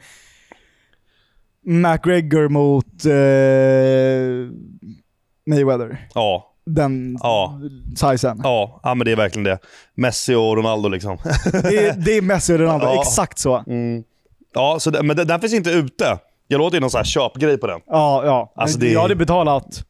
[1.66, 4.54] McGregor mot eh,
[5.46, 6.08] Mayweather.
[6.14, 7.62] Ja, Den Ja.
[7.96, 8.42] sizen.
[8.44, 9.60] ja, ja, men det är verkligen det.
[9.96, 11.18] Messi och Ronaldo liksom.
[11.52, 13.02] Det, är, det är Messi och Ronaldo, Ja.
[13.02, 13.64] exakt så.
[13.68, 14.04] Mm.
[14.54, 16.18] Ja, så det, men den, den finns inte ute.
[16.48, 17.80] Jag låter ju någon sån här köpgrej på den.
[17.88, 18.54] Ja, ja.
[18.56, 19.84] Alltså, det- Jag hade betalat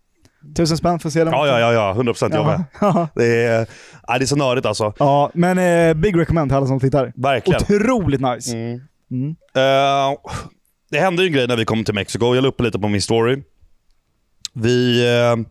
[0.55, 1.33] tusen spänn för att se den.
[1.33, 2.63] Ja, ja, ja, ja 100% jag med.
[3.15, 3.67] Det är,
[4.07, 4.93] ja, det är så nördigt alltså.
[4.99, 7.13] ja, men eh, big recommend till alla som tittar.
[7.15, 7.61] Verkligen.
[7.61, 8.55] Otroligt nice.
[8.57, 8.81] Mm.
[9.11, 9.29] Mm.
[9.55, 10.17] Eh,
[10.91, 12.35] det hände ju en grej när vi kom till Mexiko.
[12.35, 13.43] Jag la upp lite på min story.
[14.53, 15.05] Vi,
[15.37, 15.45] uh,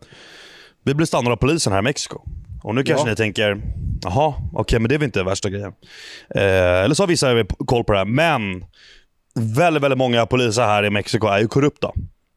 [0.83, 2.21] vi blev stannade av polisen här i Mexiko.
[2.63, 3.09] Och nu kanske Ja.
[3.09, 3.61] ni tänker,
[4.03, 5.73] jaha, okej men det är väl inte värsta grejen.
[6.35, 6.43] Eh,
[6.83, 8.05] eller så har vissa koll på det här.
[8.05, 8.65] Men
[9.37, 11.91] väldigt, väldigt många poliser här i Mexiko är ju korrupta.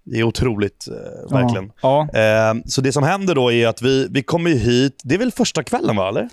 [0.04, 1.72] Det är otroligt, eh, verkligen.
[1.82, 2.08] Ja.
[2.12, 2.50] ja.
[2.50, 5.32] Eh, så det som händer då är att vi, vi kommer hit, det är väl
[5.32, 6.28] första kvällen va, eller?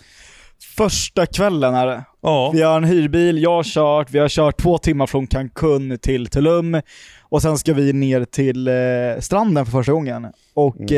[0.77, 2.03] Första kvällen är det.
[2.21, 2.51] Ja.
[2.53, 6.27] Vi har en hyrbil, jag har kört, vi har kört två timmar från Cancun till
[6.27, 6.81] Tulum
[7.29, 8.73] och sen ska vi ner till eh,
[9.19, 10.27] stranden för första gången.
[10.53, 10.93] Och Mm.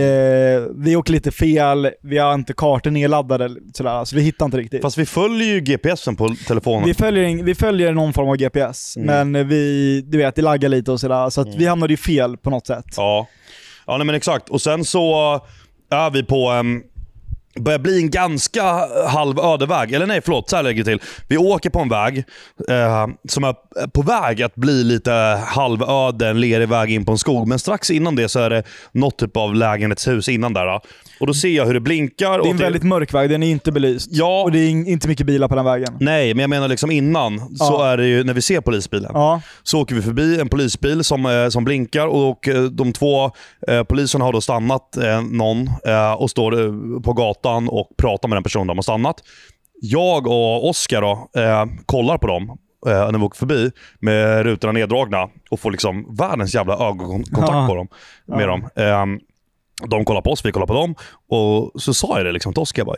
[0.63, 4.57] eh, vi åker lite fel, vi har inte kartor nedladdade sådär, så vi hittar inte
[4.57, 4.81] riktigt.
[4.81, 6.85] Fast vi följer ju GPSen på telefonen.
[6.85, 9.31] Vi följer, vi följer någon form av GPS, Mm.
[9.31, 12.37] men vi, du vet, det laggar lite och sådär, så att vi hamnade ju fel
[12.37, 12.85] på något sätt.
[12.97, 13.27] Ja,
[13.87, 14.49] ja nej, men exakt.
[14.49, 15.33] Och sen så
[15.91, 16.83] är vi på en
[17.55, 18.63] börjar bli en ganska
[19.07, 19.93] halv ödeväg.
[19.93, 20.49] Eller nej, förlåt.
[20.49, 21.09] Så här lägger jag till.
[21.27, 22.17] Vi åker på en väg
[22.69, 23.55] eh, som är
[23.87, 27.47] på väg att bli lite halvöde, en lerig väg in på en skog.
[27.47, 30.81] Men strax innan det så är det något typ av lägenhetshus innan där.
[31.19, 32.39] Och Då ser jag hur det blinkar.
[32.39, 34.09] Det är en väldigt mörk väg, den är inte belyst.
[34.11, 34.41] Ja.
[34.43, 35.97] Och det är in- inte mycket bilar på den vägen.
[35.99, 37.45] Nej, men jag menar liksom innan så
[37.79, 37.87] Ja.
[37.87, 39.11] är det ju när vi ser polisbilen.
[39.13, 43.31] Ja, Så åker vi förbi en polisbil som, eh, som blinkar och eh, de två
[43.67, 48.29] eh, poliserna har då stannat eh, någon eh, och står eh, på gatan och pratar
[48.29, 49.15] med den personen de har stannat.
[49.81, 51.29] Jag och Oskar då,
[51.85, 56.73] kollar på dem när vi åker förbi med rutorna neddragna och får liksom världens jävla
[56.73, 57.67] ögonkontakt Ja.
[57.69, 57.87] på dem,
[58.27, 58.47] med Ja.
[58.47, 59.19] dem.
[59.87, 60.95] De kollar på oss, vi kollar på dem.
[61.29, 62.79] Och så sa jag det liksom till Oskar.
[62.79, 62.97] jag bara,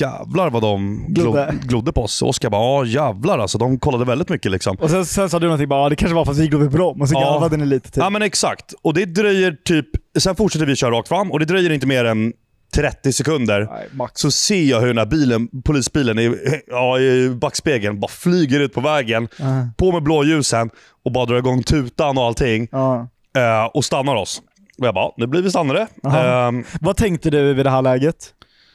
[0.00, 1.54] Jävlar vad de Glodde.
[1.62, 2.22] glodde, på oss.
[2.22, 3.58] Oskar bara, ja jävlar alltså.
[3.58, 4.76] De kollade väldigt mycket liksom.
[4.80, 6.70] och sen, sen sa du någonting bara, "Ja, det kanske var för att vi glodde
[6.70, 7.20] på dem, och så Ja.
[7.20, 7.96] garvade ni lite typ.
[7.96, 8.74] Ja men exakt.
[8.82, 9.86] Och det dröjer typ...
[10.18, 12.32] Sen fortsätter vi köra rakt fram och det dröjer inte mer än
[12.74, 13.68] 30 sekunder.
[13.92, 14.08] Nej.
[14.14, 16.34] Så ser jag hur den här bilen, polisbilen i,
[16.70, 19.28] ja, i backspegeln bara flyger ut på vägen.
[19.38, 19.44] Ja.
[19.76, 20.70] På med blåljusen
[21.04, 22.68] och bara drar igång tutan och allting.
[23.36, 24.42] Eh, och stannar oss.
[24.80, 25.86] Och jag bara, nu blir vi stannade.
[26.06, 26.48] Aha.
[26.48, 28.16] Eh, Vad tänkte du vid det här läget?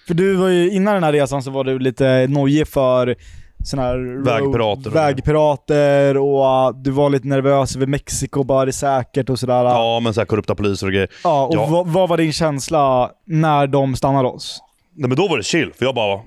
[0.08, 3.16] För du var ju, innan den här resan så var du lite nojig för
[3.64, 8.66] såna här Vägpirater och vägpirater och uh, du var lite nervös över Mexiko, bara är
[8.66, 9.64] det säkert och sådär.
[9.64, 11.10] ja, men så här korrupta poliser och grejer.
[11.24, 11.66] Ja, och Ja.
[11.66, 14.60] Vad, vad var din känsla när de stannade oss?
[14.96, 16.20] Nej, men då var det chill, för jag bara,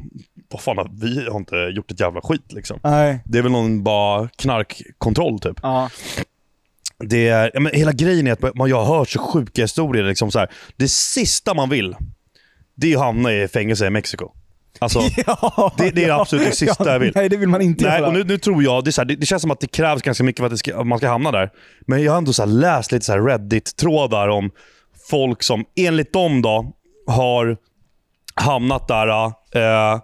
[0.53, 2.81] vad fan, vi har inte gjort ett jävla skit liksom.
[2.83, 3.21] Nej.
[3.25, 5.61] Det är väl någon bara knarkkontroll typ.
[5.63, 5.89] Ja.
[7.05, 10.05] Det är, ja, men hela grejen är att man, jag har hört så sjuka historier.
[10.05, 11.97] Liksom så här, det sista man vill,
[12.75, 14.31] det är att hamna i fängelse i Mexiko.
[14.79, 17.13] Alltså, ja, det- det är absolut det sista jag vill.
[17.15, 18.07] Nej, det vill man inte nej, göra.
[18.09, 19.67] och nu, nu tror jag, det, är så här, det, det känns som att det
[19.67, 21.51] krävs ganska mycket för att, ska, man ska hamna där.
[21.87, 24.51] Men jag har ändå så läst lite Reddit-trådar om
[25.11, 26.73] folk som enligt dem då
[27.07, 27.57] har
[28.35, 29.09] hamnat där
[29.55, 30.01] eh,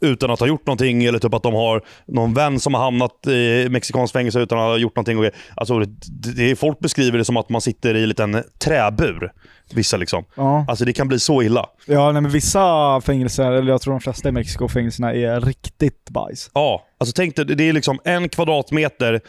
[0.00, 3.26] utan att ha gjort någonting eller typ att de har någon vän som har hamnat
[3.26, 5.18] i mexikansk fängelse utan att ha gjort någonting.
[5.18, 5.78] Och, alltså,
[6.36, 9.32] det, folk beskriver det som att man sitter i en liten träbur.
[9.74, 10.24] Vissa liksom.
[10.36, 11.66] Ja, Alltså det kan bli så illa.
[11.86, 16.50] ja nej, men vissa fängelser, eller jag tror de flesta i Mexiko-fängelserna är riktigt bajs.
[16.54, 19.20] Ja, alltså tänk dig, det är liksom en kvadratmeter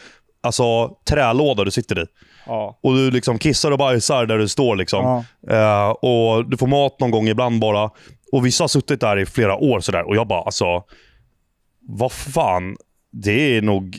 [0.43, 2.05] alltså, trälåda du sitter i.
[2.47, 2.79] Ja.
[2.83, 4.75] Och du liksom kissar och bajsar där du står.
[4.75, 5.23] Liksom.
[5.47, 5.55] Ja.
[5.55, 7.89] Eh, och Du får mat någon gång ibland bara.
[8.35, 10.07] Och Vissa har suttit där i flera år sådär.
[10.07, 10.83] och jag bara, alltså,
[11.87, 12.77] vad fan.
[13.11, 13.97] Det är nog,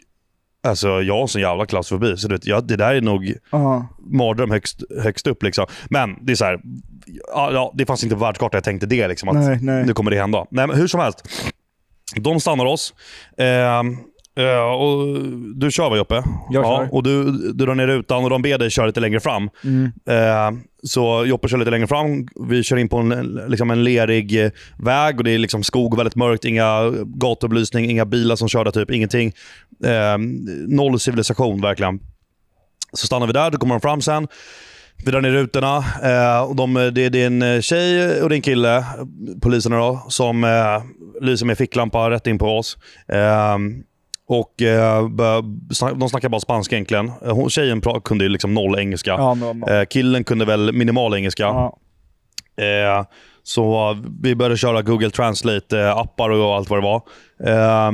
[0.63, 2.17] alltså jag har sån jävla klaustrofobi.
[2.17, 3.87] Så du vet, jag, det där är nog Ja.
[3.99, 5.43] mardröm högst, högst upp.
[5.43, 5.67] Liksom.
[5.91, 6.61] Men det är så här,
[7.33, 9.09] ja, ja, det fanns inte på världskartan jag tänkte det.
[9.09, 9.87] Liksom, att Nej, nej.
[9.87, 10.47] Nu kommer det hända.
[10.51, 11.29] Nej, men hur som helst.
[12.17, 12.95] De stannar oss.
[13.39, 13.97] Ehm,
[14.37, 15.19] eh, och
[15.55, 16.15] du kör va Joppe?
[16.51, 16.95] Jag ja, kör.
[16.95, 19.51] Och du, du drar ner rutan och de ber dig köra lite längre fram.
[19.65, 19.93] Mm.
[20.09, 22.27] Eh, så Joppe kör lite längre fram.
[22.49, 26.17] Vi kör in på en, liksom en lerig väg och det är liksom skog väldigt
[26.17, 26.45] mörkt.
[26.45, 29.33] Inga gatubelysning, inga bilar som kör där, typ ingenting.
[29.85, 30.19] Eh,
[30.69, 32.01] noll civilisation verkligen.
[32.93, 34.29] Så stannar vi där, då kommer de fram sen.
[35.05, 35.85] Vi drar ner rutorna.
[36.03, 38.85] Eh, och de, det, det är en eh, tjej och det är en kille,
[39.43, 40.47] poliserna då, som
[41.21, 42.79] lyser med ficklampa rätt in på oss.
[44.31, 45.09] Eh, Och eh,
[45.99, 47.13] de snackar bara spanska egentligen.
[47.25, 49.11] Eh, Hon, tjejen kunde ju liksom noll engelska.
[49.11, 51.43] Ja, men, Eh, killen kunde väl minimal engelska.
[51.43, 51.79] ja.
[52.65, 53.05] Eh,
[53.43, 57.03] så eh, vi började köra Google Translate-appar och allt vad det var.
[57.45, 57.93] Eh,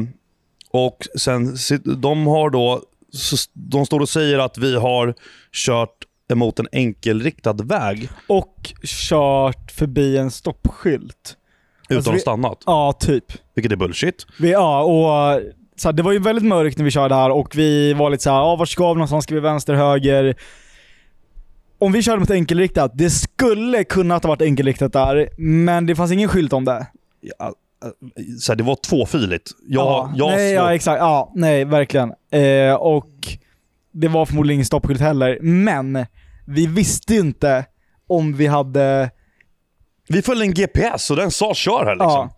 [0.71, 1.57] och sen,
[1.97, 2.81] de har då,
[3.53, 5.15] de står och säger att vi har
[5.53, 5.97] kört
[6.33, 11.37] emot en enkelriktad väg Och kört förbi en stoppskylt.
[11.89, 12.63] utan Alltså vi- stannat.
[12.67, 13.25] Ja, typ.
[13.55, 14.27] Vilket är bullshit.
[14.41, 15.41] Vi, ja, och
[15.83, 18.37] så det var ju väldigt mörkt när vi körde här och vi var lite såhär,
[18.37, 19.25] ja vart ska vi någonstans?
[19.25, 20.35] Ska vi vänster, höger?
[21.79, 26.13] Om vi körde mot enkelriktat, det skulle kunnat ha varit enkelriktat där, men det fanns
[26.13, 26.87] ingen skylt om det.
[27.39, 27.53] Ja,
[28.41, 29.51] så här, det var tvåfiligt.
[29.69, 30.99] Jag, ja, jag nej, slår- ja, exakt.
[31.01, 32.13] Ja, nej, verkligen.
[32.33, 33.09] Eh, och
[33.93, 36.07] det var förmodligen ingen stoppskylt heller, men
[36.47, 37.65] vi visste inte
[38.07, 39.11] om vi hade...
[40.09, 42.11] Vi följde en GPS och den sa kör här liksom.
[42.11, 42.37] Ja.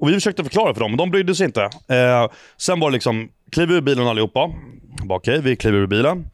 [0.00, 1.62] Och vi försökte förklara för dem, men de brydde sig inte.
[1.62, 4.50] Eh, sen var det liksom, kliv ur bilen allihopa.
[5.04, 6.26] Bara, Okej, vi kliver ur bilen.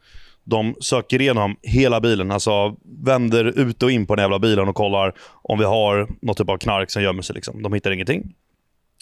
[0.43, 2.75] De söker igenom hela bilen, alltså
[3.05, 6.49] vänder ut och in på den jävla bilen och kollar om vi har något typ
[6.49, 7.35] av knark som gömmer sig.
[7.35, 7.63] Liksom.
[7.63, 8.33] De hittar ingenting.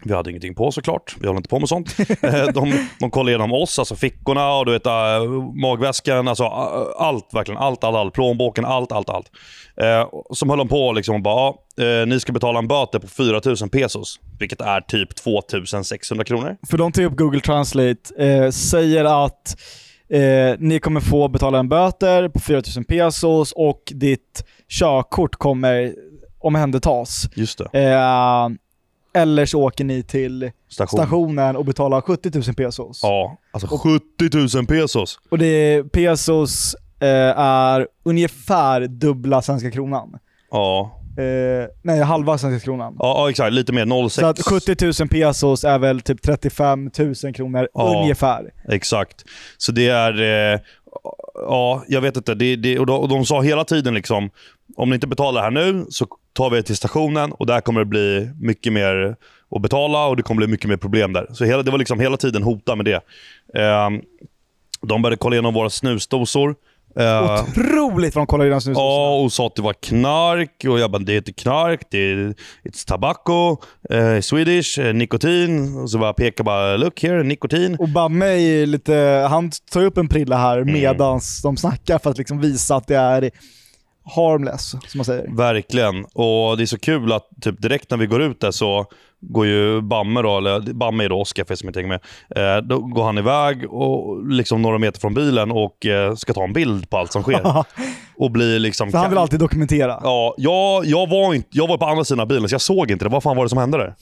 [0.04, 1.96] Vi hade ingenting på såklart, vi håller inte på med sånt.
[2.22, 4.94] Eh, de, de kollar igenom oss, alltså fickorna och du vet, äh,
[5.62, 7.62] magväskan, alltså äh, allt verkligen.
[7.62, 8.14] Allt, allt, allt.
[8.14, 9.32] Plånboken, allt, allt, allt.
[9.82, 13.08] Eh, som höll de på liksom och bara, eh, ni ska betala en böter på
[13.08, 14.20] 4000 pesos.
[14.40, 16.58] Vilket är typ 2600 kronor.
[16.70, 19.58] För de tog upp Google Translate, eh, säger att
[20.10, 25.94] eh, ni kommer få betala en böter på 4000 pesos och ditt körkort kommer
[26.40, 27.30] omhändertas.
[27.36, 27.80] Just det.
[27.80, 28.50] Eh,
[29.16, 30.98] eller så åker ni till Station.
[31.00, 33.00] stationen och betalar 70 000 pesos.
[33.04, 35.20] Ja, alltså 70 000 pesos.
[35.30, 37.08] Och det pesos eh,
[37.40, 40.18] är ungefär dubbla svenska kronan.
[40.52, 42.96] Ja, Eh, nej, halva svenska kronan.
[43.00, 43.54] ja, ja exakt.
[43.54, 43.86] Lite mer.
[43.86, 44.10] 0,6.
[44.10, 46.92] Så att 70 000 pesos är väl typ 35
[47.24, 48.02] 000 kronor Ja.
[48.02, 48.52] ungefär.
[48.70, 49.24] Exakt.
[49.58, 50.22] Så det är...
[50.54, 50.60] Eh,
[51.36, 52.34] ja, jag vet inte.
[52.36, 54.30] Det, det, och, de, och de sa hela tiden liksom,
[54.76, 57.80] om ni inte betalar här nu så tar vi er till stationen och där kommer
[57.80, 59.16] det bli mycket mer
[59.56, 61.28] att betala och det kommer bli mycket mer problem där.
[61.34, 63.02] Så hela, det var liksom hela tiden hota med det.
[63.62, 63.90] Eh,
[64.82, 66.56] de började kolla igenom våra snusdosor.
[67.00, 68.86] Eh, Otroligt vad de kollar i den snusdosan.
[68.88, 70.66] Ja, och sa att det var knark.
[70.70, 72.34] Och jag bara, det är inte knark, det är
[72.64, 73.58] it's tobacco,
[73.90, 75.78] eh, Swedish, eh, nikotin.
[75.78, 77.76] Och så bara pekar bara, look here, nikotin.
[77.80, 77.90] Och
[78.22, 80.74] är ju lite, han tar upp en prilla här Mm.
[80.74, 83.32] medans de snackar för att liksom visa att det är
[84.06, 85.36] harmless, som man säger.
[85.36, 86.06] Verkligen.
[86.14, 88.86] Och det är så kul att typ direkt när vi går ut där så
[89.20, 92.58] går ju Bamme då, eller Bamme är då Oskar för som inte hänger med.
[92.58, 96.44] Eh, då går han iväg och liksom några meter från bilen och eh, ska ta
[96.44, 97.66] en bild på allt som sker.
[98.18, 98.92] och blir liksom...
[98.92, 100.00] För han vill alltid dokumentera.
[100.04, 102.92] Ja, jag, jag, var inte, jag var på andra sidan av bilen så jag såg
[102.92, 103.10] inte det.
[103.10, 103.96] Vad fan var det som hände där?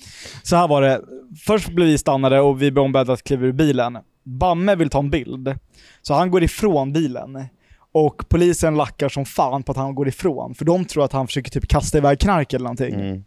[0.44, 1.02] Så här var det.
[1.46, 3.98] Först blev vi stannade och vi blev ombedda att kliva ur bilen.
[4.24, 5.56] Bamme vill ta en bild.
[6.02, 7.48] Så han går ifrån bilen.
[7.93, 10.56] Och polisen lackar som fan på att han går ifrån.
[10.56, 12.93] För de tror att han försöker typ kasta iväg knark eller någonting.
[12.93, 13.23] Mm.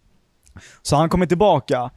[0.83, 1.91] Så han kommer tillbaka.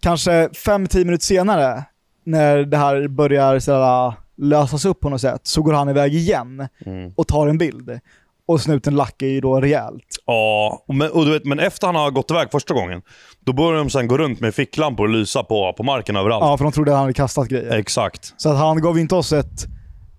[0.00, 1.84] Kanske 5-10 minuter senare,
[2.24, 6.68] när det här börjar sådär, lösas upp på något sätt, så går han iväg igen
[6.86, 7.12] Mm.
[7.16, 8.00] och tar en bild.
[8.46, 10.04] Och snuten lackar ju då rejält.
[10.26, 13.02] Ja, och men, och du vet, men efter han har gått iväg första gången,
[13.40, 16.44] då börjar de sen gå runt med ficklampor och lysa på, på marken överallt.
[16.44, 17.78] Ja, för de trodde att han hade kastat grejer.
[17.78, 18.34] Exakt.
[18.36, 19.66] Så att han gav inte oss ett,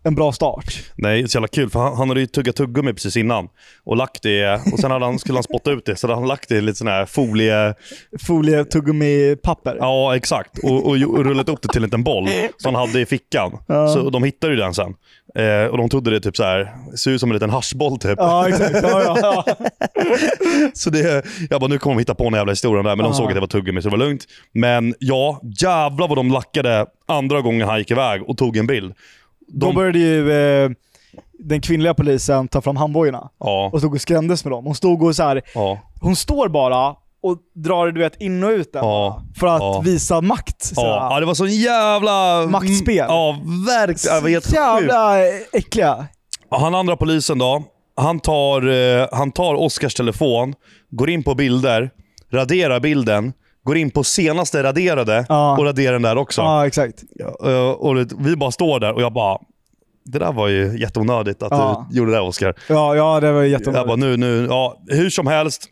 [0.04, 0.66] en bra start.
[0.96, 1.70] Nej, så jävla kul.
[1.70, 3.48] För han, han hade ju tuggat tuggummi precis innan.
[3.84, 6.28] Och lagt det, och sen hade han, skulle han spotta ut det, så hade han
[6.28, 7.74] lagt det i lite sån här folie...
[8.28, 9.78] Folie, tuggummi, papper.
[9.80, 10.60] Ja, exakt.
[10.63, 13.58] Och, och, och rullat upp det till en liten boll som han hade i fickan.
[13.68, 13.88] Ja.
[13.88, 14.94] Så de hittade ju den sen.
[15.36, 18.16] Eh, och de trodde det typ så här, ser ut som en liten haschboll typ.
[18.18, 18.80] Ja, exakt.
[18.84, 19.46] Ja, ja.
[20.74, 23.13] Så det, jag bara, nu kommer de hitta på en jävla historia där, men de
[23.13, 24.26] såg att det var tuggummi så det var lugnt.
[24.52, 28.94] Men ja, jävlar vad de lackade andra gången han gick iväg och tog en bild.
[29.47, 30.69] Då De, började ju eh,
[31.39, 33.29] den kvinnliga polisen ta fram handbojorna.
[33.39, 34.65] ja, Och stod och skrämdes med dem.
[34.65, 38.49] Hon stod och så här, ja, hon står bara och drar du vet in och
[38.49, 38.86] ut den.
[38.86, 39.23] Ja.
[39.39, 40.63] För att visa makt.
[40.63, 41.19] Så ja.
[41.19, 42.47] det var sån jävla...
[42.47, 42.95] Maktspel.
[43.08, 44.21] Ja, verkligen.
[44.41, 44.53] Sjukt.
[44.53, 46.06] Jävla äckliga.
[46.49, 47.63] Ja, Han andra polisen då,
[47.95, 48.67] han tar,
[49.01, 50.56] eh, han tar Oscars telefon,
[50.89, 51.89] går in på bilder,
[52.32, 55.58] raderar bilden, går in på senaste raderade Ja.
[55.58, 56.41] och raderar den där också.
[56.41, 57.04] Ja, exakt.
[57.45, 59.38] Eh, och vi bara står där och jag bara,
[60.06, 61.88] det där var ju jätteonödigt att Ja.
[61.91, 62.56] du gjorde det Oscar.
[62.69, 63.88] Ja, ja det var Jag jätteonödigt.
[63.88, 65.69] bara nu, nu, ja hur som helst.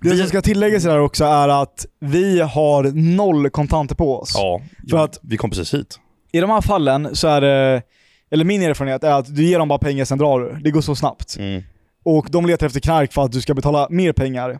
[0.00, 2.82] Det vi- som ska tilläggas där också är att vi har
[3.16, 4.32] noll kontanter på oss.
[4.34, 5.98] Ja, För ja, att- vi kom precis hit.
[6.32, 7.82] I de här fallen så är det,
[8.30, 10.60] eller min erfarenhet är att du ger dem bara pengar sen drar du.
[10.62, 11.36] Det går så snabbt.
[11.38, 11.62] Mm.
[12.04, 14.58] Och de letar efter knark för att du ska betala mer pengar.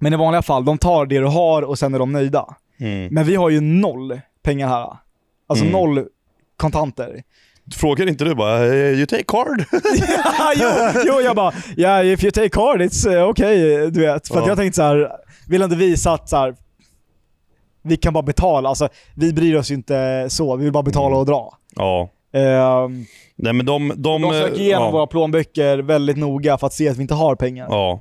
[0.00, 2.56] Men i vanliga fall, de tar det du har och sen är de nöjda.
[2.80, 3.08] Mm.
[3.14, 4.96] Men vi har ju noll pengar här.
[5.46, 5.72] Alltså Mm.
[5.72, 6.04] noll
[6.56, 7.22] kontanter.
[7.74, 9.64] Frågar inte du bara "Eh, “You take card?”
[10.56, 10.68] jo,
[11.06, 14.28] jo, jag bara yeah, if you take card it's uh, okay, du vet.
[14.28, 14.48] För att Ja.
[14.48, 15.10] jag tänkte så här,
[15.48, 16.54] vill ändå visa att så här,
[17.82, 18.68] vi kan bara betala.
[18.68, 21.54] Alltså, vi bryr oss ju inte så, vi vill bara betala och dra.
[21.76, 22.08] Ja.
[22.32, 23.04] Ehm,
[23.36, 23.92] Nej men de...
[23.96, 24.90] De, de söker igenom ja.
[24.90, 27.66] våra plånböcker väldigt noga för att se att vi inte har pengar.
[27.70, 28.00] Ja,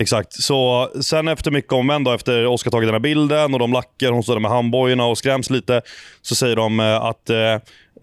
[0.00, 0.32] exakt.
[0.32, 4.12] Så sen efter mycket om då, efter Oskar tagit den här bilden och de lackar,
[4.12, 5.82] hon står där med handbojorna och skräms lite,
[6.22, 7.38] så säger de eh, att eh,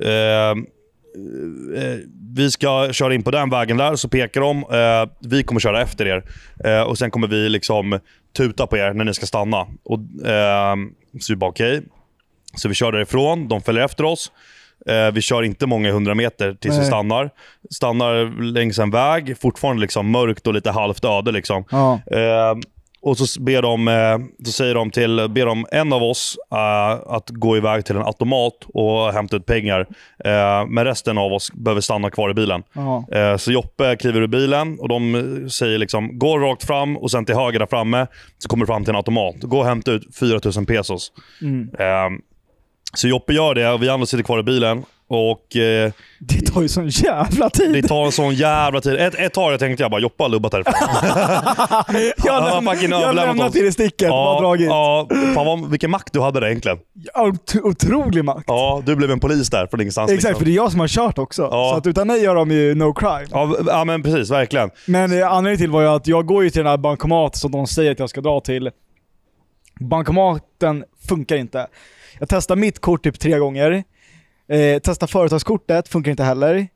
[0.09, 0.51] eh,
[1.75, 1.97] eh,
[2.35, 4.57] vi ska köra in på den vägen där, så pekar de.
[4.57, 6.23] Eh, vi kommer köra efter er
[6.65, 7.99] eh, och sen kommer vi liksom
[8.37, 9.67] tuta på er när ni ska stanna.
[9.83, 10.75] Och, eh,
[11.21, 11.81] så vi bara okej.
[12.55, 14.31] Så vi kör därifrån, de följer efter oss.
[14.87, 16.87] Eh, vi kör inte många hundra meter tills vi Nej.
[16.87, 17.29] stannar.
[17.71, 21.31] Stannar längs en väg, fortfarande liksom mörkt och lite halvt öde.
[21.31, 21.65] Liksom.
[21.71, 21.99] Ja.
[22.11, 22.55] Eh,
[23.05, 27.13] och så ber de, eh, så säger de till ber de en av oss eh,
[27.13, 29.87] att gå iväg till en automat och hämta ut pengar.
[30.25, 32.63] Eh, men resten av oss behöver stanna kvar i bilen.
[33.11, 37.25] Eh, så Joppe kliver ur bilen och de säger liksom gå rakt fram och sen
[37.25, 38.07] till höger där framme
[38.37, 39.35] så kommer du fram till en automat.
[39.41, 41.11] Gå och hämta ut 4000 pesos.
[41.41, 41.69] Mm.
[42.95, 44.83] Så Joppe gör det och vi andra sitter kvar i bilen.
[45.07, 47.73] Och eh, Det tar ju sån jävla tid.
[47.73, 48.95] det tar en sån jävla tid.
[48.95, 50.73] Ett, ett tag jag tänkte jag bara Joppe har lubbat härifrån.
[52.25, 53.53] jag har fucking jag oss.
[53.53, 54.67] till i sticket, bara dragit.
[54.67, 56.77] ja, fan vad, vilken makt du hade där egentligen.
[57.15, 58.43] Ot- Otrolig makt.
[58.47, 60.11] Ja, du blev en polis där från ingenstans.
[60.11, 60.39] Exakt, liksom.
[60.39, 61.41] för det är jag som har kört också.
[61.51, 61.69] Ja.
[61.71, 63.27] Så att utan mig gör de ju no crime.
[63.31, 64.69] Ja, ja men precis, verkligen.
[64.87, 67.51] Men eh, anledningen till var ju att jag går ju till den här bankomaten som
[67.51, 68.69] de säger att jag ska dra till.
[69.79, 71.67] Bankomaten funkar inte.
[72.19, 73.83] Jag testar mitt kort typ tre gånger.
[74.49, 76.67] Eh, testar företagskortet, funkar inte heller.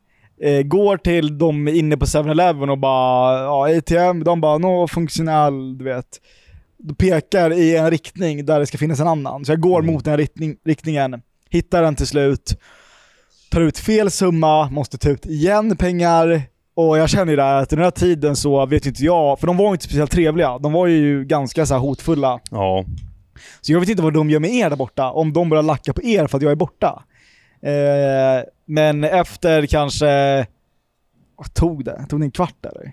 [0.41, 5.77] Eh, går till de inne på 7-Eleven och bara, ja ATM, de bara no funktionell,
[5.77, 6.05] du vet.
[6.77, 9.45] De pekar i en riktning där det ska finnas en annan.
[9.45, 9.93] Så jag går Mm.
[9.93, 12.59] mot den riktning, riktningen, hittar den till slut,
[13.51, 16.41] tar ut fel summa, måste ta ut igen pengar.
[16.75, 19.57] Och jag känner ju där att den här tiden så vet inte jag, för de
[19.57, 20.57] var ju inte speciellt trevliga.
[20.57, 22.39] De var ju ganska så här hotfulla.
[22.51, 22.85] Ja.
[23.61, 25.93] Så jag vet inte vad de gör med er där borta, om de börjar lacka
[25.93, 27.03] på er för att jag är borta.
[27.61, 30.45] Eh, men efter kanske,
[31.37, 32.05] vad tog det?
[32.09, 32.91] Tog det en kvart eller?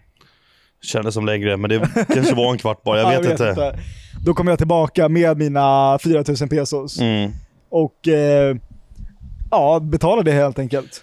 [0.83, 1.79] Kändes som längre, men det
[2.15, 2.99] kanske var en kvart bara.
[3.01, 3.79] Jag Ja, vet, inte.
[4.25, 7.31] Då kommer jag tillbaka med mina 4000 pesos Mm.
[7.71, 8.57] och eh,
[9.51, 11.03] ja, betalar det helt enkelt.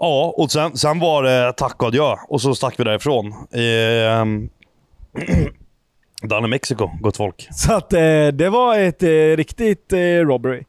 [0.00, 2.16] Ja, och sen, sen var det tack och adjö.
[2.28, 3.34] Och så stack vi därifrån.
[3.52, 4.48] Ehm,
[6.32, 7.48] I Mexiko, gott folk.
[7.50, 10.62] Så att eh, det var ett eh, riktigt eh, robbery.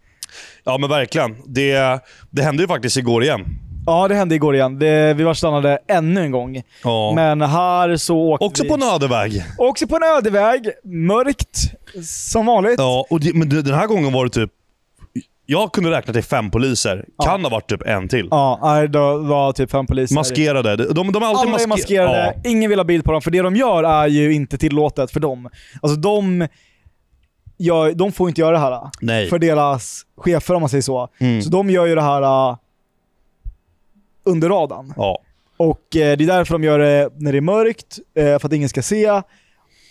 [0.64, 1.36] Ja men verkligen.
[1.46, 3.46] Det, det hände ju faktiskt igår igen.
[3.86, 4.80] Ja, det hände igår igen.
[4.80, 6.62] Det, vi var stannade ännu en gång.
[6.84, 7.14] Ja.
[7.16, 8.70] Men här så åkte Också vi...
[8.70, 9.44] på en ödeväg.
[9.58, 10.70] Också på en ödeväg.
[10.84, 11.58] Mörkt,
[12.04, 12.76] som vanligt.
[12.78, 14.52] Ja, och det, men den här gången var det typ...
[15.46, 17.06] Jag kunde räkna till fem poliser.
[17.24, 18.28] Kan ha varit typ en till.
[18.32, 20.16] Ja, det var typ fem poliser.
[20.16, 20.76] Maskerade.
[20.76, 22.50] De, de, de är alltid Alla är maske- maskerade, Ja.
[22.50, 25.20] ingen vill ha bild på dem, för det de gör är ju inte tillåtet för
[25.20, 25.50] dem.
[25.82, 26.48] Alltså de,
[27.58, 28.90] gör, de får inte göra det här.
[29.02, 29.30] Nej.
[29.30, 31.10] För deras chefer om man säger så.
[31.20, 31.42] Mm.
[31.42, 32.58] Så de gör ju det här uh,
[34.26, 34.94] under radarn.
[34.98, 35.20] Ja.
[35.58, 38.54] Och eh, det är därför de gör det när det är mörkt, eh, för att
[38.54, 39.22] ingen ska se.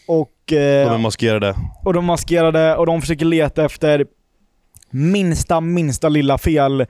[0.08, 1.54] Och, De är maskerade.
[1.84, 4.06] och de är maskerade och de försöker leta efter
[4.94, 6.86] minsta, minsta lilla fel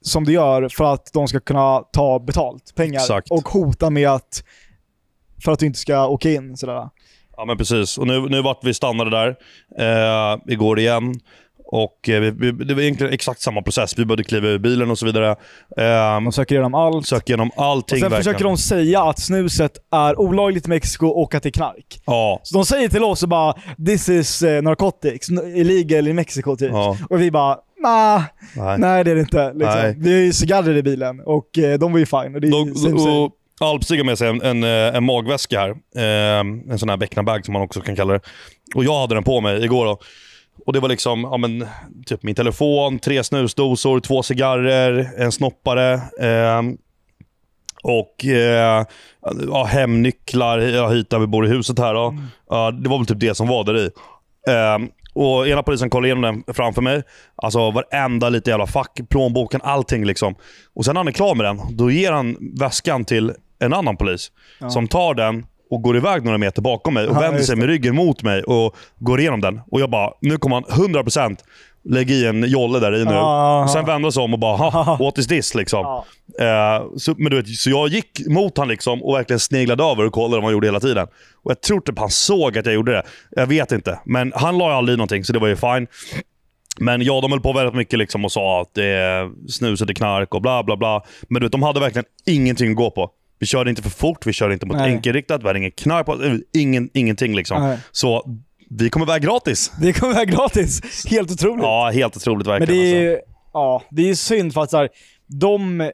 [0.00, 3.00] som du gör för att de ska kunna ta betalt, pengar.
[3.00, 3.30] Exakt.
[3.30, 4.44] Och hota med att,
[5.44, 6.56] för att du inte ska åka in.
[6.56, 6.88] Sådär.
[7.36, 7.98] Ja men precis.
[7.98, 9.36] Och nu, nu vart vi stannade där
[9.78, 11.14] eh, igår igen.
[11.74, 13.98] Och eh, vi, det var egentligen exakt samma process.
[13.98, 15.30] Vi började kliva ur bilen och så vidare.
[15.76, 17.06] Eh, De söker igenom allt.
[17.06, 18.22] Sök igenom allting och sen verkligen.
[18.22, 22.00] försöker de säga att snuset är olagligt i Mexiko och att det är knark.
[22.06, 22.40] Ja.
[22.42, 23.54] Så de säger till oss och bara
[23.86, 26.70] “This is uh, narcotics, illegal i Mexiko” typ.
[26.72, 26.96] Ja.
[27.10, 28.22] Och vi bara “Nah,
[28.56, 28.78] Nej.
[28.78, 29.52] nej det är det inte”.
[29.54, 29.94] Liksom.
[29.96, 32.34] Vi har ju cigarrer i bilen och eh, de var ju fine.
[32.34, 35.70] Och det är och Alpstig har med sig en, en, eh, en magväska här.
[35.96, 36.40] Eh,
[36.72, 38.20] en sån här becknarbag som man också kan kalla det.
[38.74, 39.84] Och jag hade den på mig igår.
[39.84, 39.98] Då.
[40.66, 41.66] Och det var liksom ja, men,
[42.06, 45.92] typ min telefon, tre snusdosor, två cigarrer, en snoppare.
[46.20, 46.62] Eh,
[47.82, 48.86] och eh,
[49.46, 51.94] ja, hemnycklar ja, hit där vi bor i huset här.
[51.94, 52.14] Då.
[52.50, 53.90] Ja, det var väl typ det som var där i.
[54.48, 57.02] Eh, och ena polisen kollade igenom den framför mig.
[57.36, 60.34] Alltså varenda lite jävla fack, plånboken, allting liksom.
[60.74, 63.96] Och sen när han är klar med den, då ger han väskan till en annan
[63.96, 64.32] polis.
[64.68, 67.66] Som tar den och går iväg några meter bakom mig och Ja, vänder sig med
[67.66, 69.60] ryggen mot mig och går igenom den.
[69.70, 71.36] Och jag bara, nu kommer han 100%
[71.84, 73.14] lägga i en jolle där i nu.
[73.14, 73.68] Ah.
[73.68, 76.02] Sen vände sig om och bara, ha, what is this liksom.
[76.40, 80.06] Eh, så, men du vet, så jag gick mot han liksom och verkligen sneglade över
[80.06, 81.06] och kollade vad han gjorde hela tiden.
[81.42, 83.02] Och Jag tror typ han såg att jag gjorde det.
[83.30, 84.00] Jag vet inte.
[84.04, 85.86] Men han la ju aldrig någonting, så det var ju fine.
[86.78, 89.86] Men ja, de höll på väldigt mycket liksom och sa att det är snus och
[89.86, 91.02] det är knark och bla bla bla.
[91.28, 93.10] Men du vet, de hade verkligen ingenting att gå på.
[93.42, 94.92] Vi körde inte för fort, vi körde inte mot Nej.
[94.92, 97.62] enkelriktat, vi hade ingen knark på ingen, ingenting liksom.
[97.62, 97.78] Nej.
[97.92, 98.38] Så
[98.70, 99.72] vi kommer iväg gratis.
[99.80, 101.04] Det kommer vara gratis.
[101.10, 101.62] Helt otroligt.
[101.62, 102.82] Ja, helt otroligt Men verkligen.
[102.82, 103.26] det är, alltså.
[103.52, 104.88] ja, det är synd för att så här,
[105.26, 105.90] de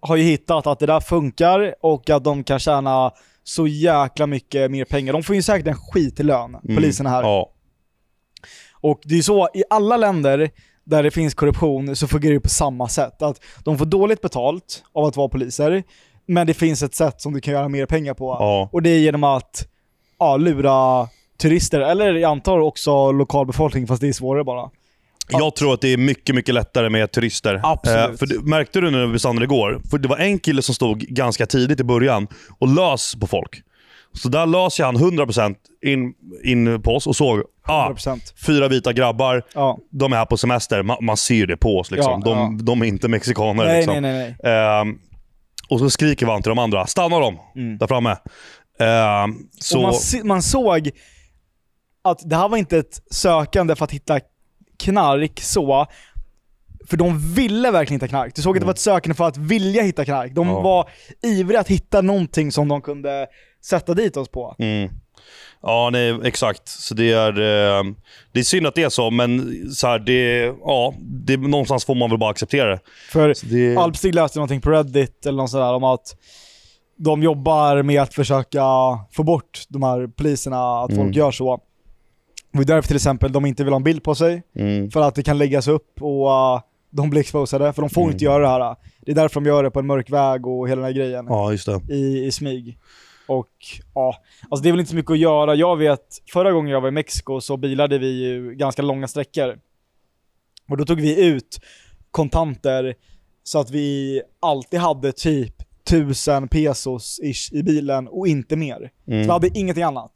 [0.00, 3.10] har ju hittat att det där funkar och att de kan tjäna
[3.44, 5.12] så jäkla mycket mer pengar.
[5.12, 7.18] De får ju säkert en skitlön, poliserna här.
[7.18, 7.30] Mm.
[7.30, 7.52] Ja.
[8.80, 10.50] Och det är så, i alla länder
[10.84, 13.22] där det finns korruption så fungerar det på samma sätt.
[13.22, 15.82] Att de får dåligt betalt av att vara poliser,
[16.30, 18.36] men det finns ett sätt som du kan göra mer pengar på.
[18.38, 18.68] Ja.
[18.72, 19.66] Och det är genom att
[20.18, 21.08] ja, lura
[21.40, 24.70] turister, eller jag antar också lokalbefolkning, fast det är svårare bara.
[25.28, 27.60] Jag tror att det är mycket, mycket lättare med turister.
[27.64, 28.10] Absolut.
[28.10, 29.80] Eh, för du, märkte du när vi stannade igår?
[29.90, 32.28] För det var en kille som stod ganska tidigt i början
[32.58, 33.62] och lös på folk.
[34.12, 35.54] Så där lös jag han 100%
[35.84, 36.14] in,
[36.44, 38.20] in på oss och såg, ah, 100%.
[38.46, 39.78] fyra vita grabbar, Ja.
[39.90, 40.82] de är här på semester.
[40.82, 41.90] Man, man ser det på oss.
[41.90, 42.22] Liksom.
[42.24, 43.64] Ja, de, de är inte mexikaner.
[43.64, 44.02] Nej, liksom.
[44.02, 44.52] nej, nej, nej.
[44.52, 44.98] Ehm,
[45.70, 47.38] och så skriker vi till de andra, stanna dem
[47.78, 48.16] där framme.
[48.78, 49.94] Ehm, så, man,
[50.24, 50.90] man såg
[52.02, 54.20] att det här var inte ett sökande för att hitta
[54.78, 55.86] knark så,
[56.88, 58.34] för de ville verkligen hitta knark.
[58.34, 60.32] Du såg att det var ett sökande för att vilja hitta knark.
[60.32, 60.60] De Ja.
[60.60, 60.90] var
[61.22, 63.26] ivriga att hitta någonting som de kunde
[63.64, 64.56] sätta dit oss på.
[64.58, 64.90] Mm.
[65.62, 66.68] Ja, nej, exakt.
[66.68, 67.84] Så det är, eh,
[68.32, 71.94] det är synd att det är så, men så här, det, ja, det, någonstans får
[71.94, 72.80] man väl bara acceptera det.
[73.12, 76.16] För Så det Alpstig läste någonting på Reddit eller något sådär om att
[76.96, 78.62] de jobbar med att försöka
[79.12, 81.04] få bort de här poliserna, att Mm.
[81.04, 81.60] folk gör så.
[82.52, 85.00] Det är därför till exempel de inte vill ha en bild på sig, mm, för
[85.00, 88.12] att det kan läggas upp och uh, de blir exposade, för de får Mm.
[88.12, 88.76] inte göra det här.
[89.00, 91.26] Det är därför de gör det på en mörk väg och hela den här grejen
[91.28, 91.80] ja, just det.
[91.94, 92.78] i, i smyg.
[93.30, 93.48] Och
[93.94, 94.14] ja,
[94.50, 95.54] alltså det är väl inte så mycket att göra.
[95.54, 96.00] Jag vet,
[96.32, 99.58] förra gången jag var i Mexiko så bilade vi ju ganska långa sträckor.
[100.70, 101.60] Och då tog vi ut
[102.10, 102.94] kontanter
[103.42, 105.54] så att vi alltid hade typ
[105.90, 108.90] 1000 pesos ish i bilen och inte mer.
[109.04, 109.22] Så Mm.
[109.22, 110.12] vi hade ingenting annat.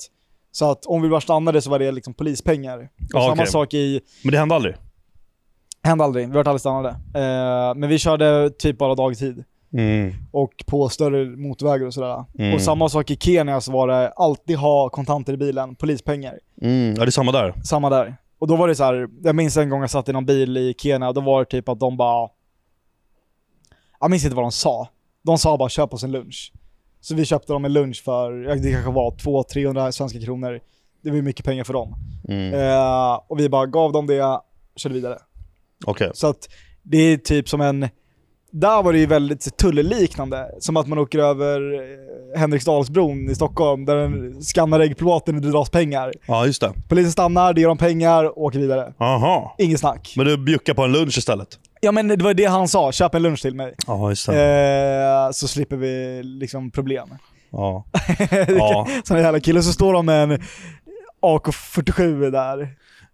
[0.53, 2.79] Så att om vi bara stannade så var det liksom polispengar.
[2.79, 3.47] Och Ja, samma okej.
[3.47, 4.75] sak i, Men det hände aldrig?
[5.83, 6.89] hände aldrig, vi vart aldrig stannade.
[7.15, 9.45] Eh, men vi körde typ bara dagtid.
[9.75, 10.15] Mm.
[10.31, 12.25] och på större motorvägar och sådär.
[12.39, 12.55] Mm.
[12.55, 16.39] Och samma sak i Kenya så var det alltid ha kontanter i bilen, polispengar.
[16.63, 16.95] Mm.
[16.95, 17.55] Ja, det är samma där.
[17.65, 18.17] Samma där.
[18.39, 20.57] Och då var det så här, jag minns en gång jag satt i någon bil
[20.57, 22.29] i Kenya, då var det typ att de bara...
[24.01, 24.89] Jag minns inte vad de sa.
[25.23, 26.53] De sa bara köp oss en lunch.
[27.01, 30.61] Så vi köpte dem en lunch för, det kanske var 200-300 svenska kronor.
[31.03, 31.95] Det var ju mycket pengar för dem.
[32.29, 32.55] Mm.
[32.55, 34.41] Eh, och vi bara gav dem det,
[34.77, 35.19] körde vidare.
[35.85, 36.11] Okej.
[36.15, 36.49] Så att
[36.83, 37.89] det är typ som en...
[38.57, 40.47] Där var det ju väldigt tullliknande.
[40.59, 45.51] Som att man åker över eh, Henriksdalsbron i Stockholm där den skannar äggplåten och det
[45.51, 46.13] dras pengar.
[46.27, 46.73] Ja, just det.
[46.89, 48.93] Polisen stannar, det ger dem pengar och åker vidare.
[48.99, 49.55] Aha.
[49.59, 50.15] Inget snack.
[50.17, 51.49] Men du bjuckar på en lunch istället?
[51.81, 53.75] Ja men det var det han sa, köp en lunch till mig.
[53.87, 54.45] Ja, just det.
[55.27, 57.09] Eh, så slipper vi liksom problem.
[57.51, 57.85] Ja.
[58.49, 58.87] Ja.
[59.05, 60.39] Sån jävla kille, så står de med en
[61.23, 62.69] AK47 där.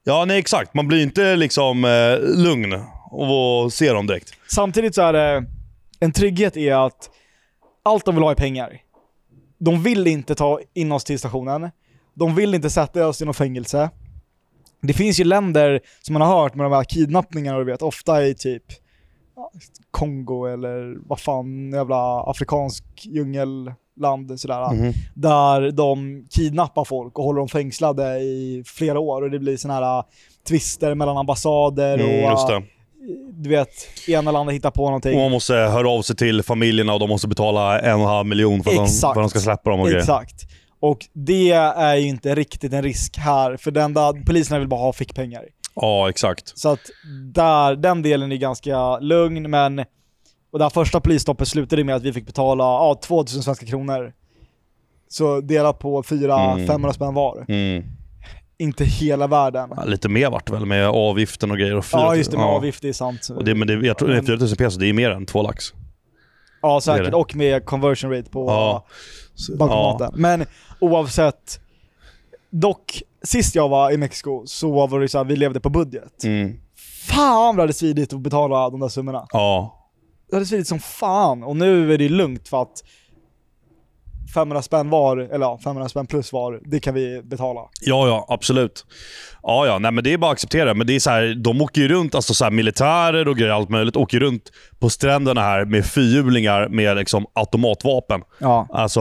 [0.04, 0.74] ja, nej exakt.
[0.74, 2.74] Man blir inte liksom eh, lugn
[3.10, 4.32] och ser dem direkt.
[4.48, 5.44] Samtidigt så är det,
[6.00, 7.10] en trygghet är att
[7.82, 8.80] allt de vill ha är pengar.
[9.58, 11.70] De vill inte ta in oss till stationen.
[12.14, 13.90] De vill inte sätta oss i något fängelse.
[14.82, 18.26] Det finns ju länder som man har hört med de här kidnappningarna, du vet, ofta
[18.26, 18.62] i typ
[19.90, 24.74] Kongo eller vad fan, jävla afrikansk djungelland sådär.
[24.74, 24.92] Mhm.
[25.14, 29.74] Där de kidnappar folk och håller dem fängslade i flera år och det blir såna
[29.74, 30.04] här
[30.48, 32.62] tvister mellan ambassader och Mm, just det.
[33.32, 33.68] Du vet,
[34.08, 35.14] ena landet hittar på någonting.
[35.14, 38.06] Och man måste höra av sig till familjerna och de måste betala en och en
[38.06, 40.00] halv miljon för att, de, för att de ska släppa dem och grejer.
[40.00, 40.34] Exakt.
[40.80, 44.80] Och det är ju inte riktigt en risk här, för den där, poliserna vill bara
[44.80, 45.44] ha fickpengar.
[45.74, 46.58] Ja, exakt.
[46.58, 46.80] Så att
[47.34, 49.78] där, den delen är ganska lugn, men
[50.52, 54.12] och det här första polisstoppet slutade med att vi fick betala ja, 2000 svenska kronor.
[55.08, 56.92] Så dela på 400-500 Mm.
[56.92, 57.44] spänn var.
[57.48, 57.84] Mm.
[58.60, 59.70] Inte hela världen.
[59.76, 61.76] Ja, lite mer vart det väl med avgiften och grejer.
[61.76, 62.50] Och Ja just det, med ja.
[62.50, 63.28] avgift, det är sant.
[63.36, 65.64] Och det, men det, jag tror Men- 4000 peso, det är mer än två lax.
[66.62, 67.16] Ja det säkert, det.
[67.16, 68.86] och med conversion rate på Ja.
[69.58, 70.12] Bankomaten.
[70.14, 70.46] Men
[70.80, 71.60] oavsett,
[72.50, 76.12] dock, sist jag var i Mexiko så var det så här, vi levde på budget.
[76.22, 76.28] Ja.
[76.30, 76.60] Mm.
[77.06, 79.26] Fan vad det svidit att betala de där summorna.
[79.32, 79.76] Ja.
[80.30, 82.84] Det hade svidit som fan, och nu är det lugnt för att
[84.34, 87.60] 500 spänn var, eller ja, 500 spänn plus var, det kan vi betala.
[87.80, 88.86] Ja, ja, absolut.
[89.42, 90.74] Ja, ja, nej men det är bara att acceptera.
[90.74, 93.52] Men det är så här, de åker ju runt, alltså så här, militärer och grejer,
[93.52, 94.42] allt möjligt, åker runt
[94.78, 98.20] på stränderna här med fyrhjulingar med liksom automatvapen.
[98.38, 98.66] Ja.
[98.72, 99.00] Alltså,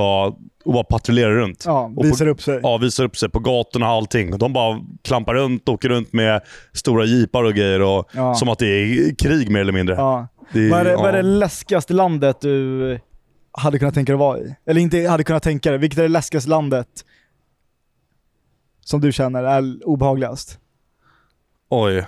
[0.66, 1.64] och bara patrullerar runt.
[1.66, 2.60] Ja, Och på- visar upp sig.
[2.64, 4.38] Ja, visar upp sig på gatorna och allting.
[4.38, 6.42] De bara klampar runt, åker runt med
[6.74, 7.82] stora jeepar och grejer.
[7.82, 8.36] Och, Ja.
[8.36, 9.96] Som att det är krig mer eller mindre.
[9.96, 10.28] Ja.
[10.54, 11.16] Det är- Vad är, det, vad är ja.
[11.16, 13.00] det läskigaste landet du
[13.52, 14.56] hade kunnat tänka dig vara i?
[14.66, 16.88] Eller inte hade kunnat tänka dig, vilket är det läskigaste landet
[18.86, 20.60] som du känner är obehagligast?
[21.70, 22.06] Oj.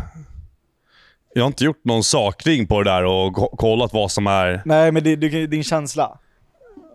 [1.34, 4.62] Jag har inte gjort någon sakring på det där och ko- kollat vad som är,
[4.66, 6.20] Nej men det, det, din känsla.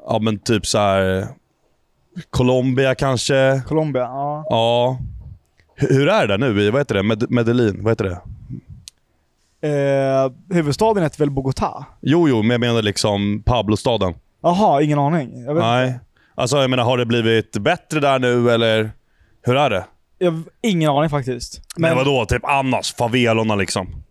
[0.07, 1.27] ja men typ så här.
[2.31, 3.63] Colombia kanske.
[3.67, 4.47] Colombia, ja.
[4.51, 4.99] Ja.
[5.75, 7.83] Hur, hur är det där nu i, vad heter det, Med, Medellin?
[7.83, 8.21] Vad heter det?
[9.61, 11.85] Eh, huvudstaden heter väl Bogotá?
[12.01, 14.15] Jo, jo, men jag menar liksom Pablo-staden.
[14.47, 15.45] Jaha, ingen aning.
[15.45, 15.99] Jag, vet, Nej.
[16.35, 18.91] Alltså jag menar, har det blivit bättre där nu eller?
[19.43, 19.85] Hur är det?
[20.19, 21.61] jag, ingen aning faktiskt.
[21.77, 22.95] Men, vadå, typ annars?
[22.95, 24.03] Favelorna liksom?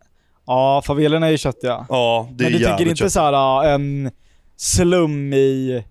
[0.45, 1.86] Ja, favelorna är ju köttiga.
[1.89, 3.13] Ja, det är Men du tycker jävligt inte köttigt.
[3.13, 4.11] såhär en
[4.55, 5.83] slum i,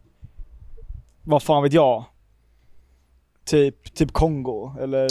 [1.25, 2.05] vad fan vet jag?
[3.47, 5.09] Typ, typ Kongo, eller?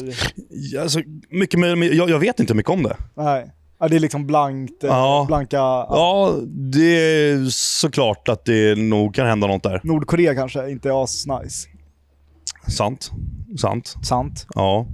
[0.50, 2.98] Ja, Alltså, mycket mer- jag, jag vet inte mycket om det.
[3.16, 3.52] Nej.
[3.84, 5.26] Ja, det är liksom blankt, eh, Ja.
[5.28, 5.58] blanka...
[5.58, 6.96] Ja, det
[7.32, 9.82] är såklart att det nog kan hända något där.
[9.84, 11.68] Nordkorea kanske inte är as nice.
[12.68, 13.12] Sant.
[13.58, 13.96] Sant.
[14.04, 14.48] Sant.
[14.56, 14.86] Ja.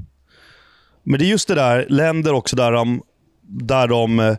[1.04, 3.02] Men det är just det där, länder också där de,
[3.42, 4.36] där de eh,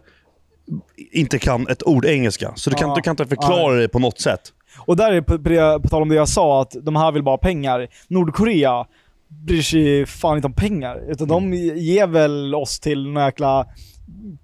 [1.12, 2.52] inte kan ett ord engelska.
[2.56, 2.94] Så du kan, Ja.
[2.94, 4.40] du kan inte förklara det på något sätt.
[4.78, 7.22] Och där är på, på, på tal om det jag sa, att de här vill
[7.22, 7.88] bara ha pengar.
[8.08, 8.86] Nordkorea
[9.28, 11.10] bryr sig fan inte om pengar.
[11.10, 13.66] Utan de ger väl oss till någon jäkla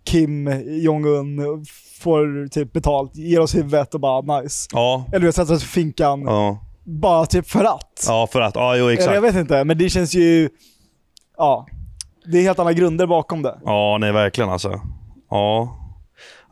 [0.04, 1.64] Kim Jong-Un,
[2.00, 4.68] får typ betalt, ger oss huvudet och bara nice.
[4.72, 5.04] Ja.
[5.12, 8.04] Eller vi sätter oss i finkan, Ja, bara typ för att.
[8.06, 9.22] ja för att, ja jo Eller jag exakt.
[9.22, 10.48] vet inte, men det känns ju...
[11.36, 11.66] Ja.
[12.32, 13.58] Det är helt andra grunder bakom det.
[13.64, 14.80] Ja, nej verkligen alltså.
[15.30, 15.76] Ja.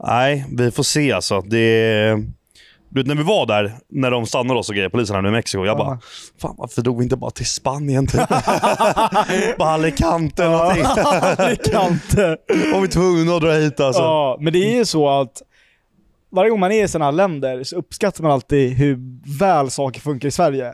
[0.07, 1.41] Nej, vi får se alltså.
[1.41, 2.19] Det...
[2.95, 5.29] Du vet när vi var där, när de stannade oss och grejer, polisen här nu
[5.29, 5.65] i Mexiko.
[5.65, 5.99] Jag bara,
[6.41, 8.29] fan varför drog vi inte bara till Spanien typ?
[9.59, 10.85] bara Alicante eller någonting.
[11.95, 12.37] inte.
[12.73, 14.03] Var vi tvungna att dra hit alltså.
[14.03, 15.43] Ja, men det är ju så att
[16.33, 18.99] varje gång man är i sådana här länder så uppskattar man alltid hur
[19.39, 20.69] väl saker funkar i Sverige.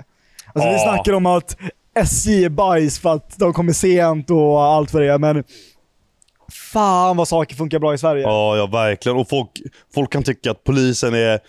[0.55, 0.79] Alltså vi Ja.
[0.95, 1.57] snackar om att
[1.95, 5.45] SJ är bajs för att de kommer sent och allt vad det är, men
[6.73, 8.23] fan vad saker funkar bra i Sverige.
[8.23, 9.19] Ja, ja verkligen.
[9.19, 9.51] Och folk,
[9.95, 11.41] folk kan tycka att polisen är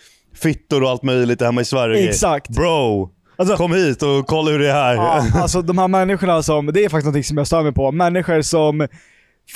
[0.42, 2.08] fittor och allt möjligt hemma i Sverige.
[2.08, 2.48] Exakt.
[2.48, 4.94] Bro, Alltså- kom hit och kolla hur det är här.
[4.94, 7.92] Ja, alltså de här människorna som, det är faktiskt något som jag stör mig på,
[7.92, 8.88] människor som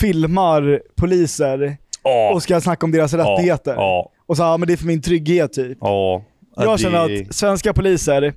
[0.01, 3.74] filmar poliser Ja, och ska snacka om deras rättigheter.
[3.74, 5.78] Ja, Och så här, men det är för min trygghet typ.
[5.80, 6.22] ja.
[6.57, 6.64] ja.
[6.64, 8.34] Jag känner att svenska poliser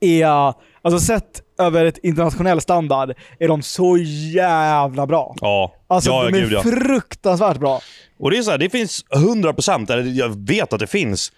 [0.00, 3.96] är, alltså sett över ett internationell standard, är de så
[4.34, 5.34] jävla bra.
[5.40, 6.62] Ja, Alltså ja, de är gud ja.
[6.62, 7.80] fruktansvärt bra.
[8.18, 11.32] Och det är så här, det finns 100%, eller jag vet att det finns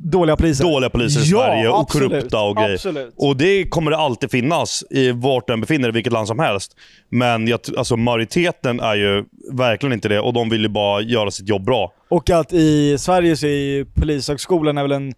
[0.00, 0.64] Dåliga poliser.
[0.64, 2.10] dåliga poliser i Ja, Sverige och absolut.
[2.10, 2.74] korrupta och grejer.
[2.74, 3.14] Absolut.
[3.16, 6.76] Och det kommer det alltid finnas i vart den befinner dig, vilket land som helst.
[7.08, 11.30] Men jag, alltså, majoriteten är ju verkligen inte det och de vill ju bara göra
[11.30, 11.92] sitt jobb bra.
[12.08, 15.14] Och att i Sverige så är polishögskolan är väl en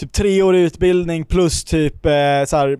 [0.00, 2.12] typ treårig utbildning plus typ eh,
[2.46, 2.76] så här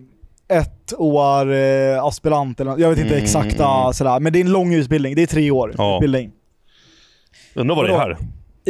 [0.47, 2.77] ett år eh, aspirant eller.
[2.77, 3.93] Jag vet inte Mm, exakta mm.
[3.93, 5.15] sådär, men det är en lång utbildning.
[5.15, 5.95] Det är tre år Ja.
[5.95, 6.31] utbildning.
[7.55, 8.17] Undrar vad det är här.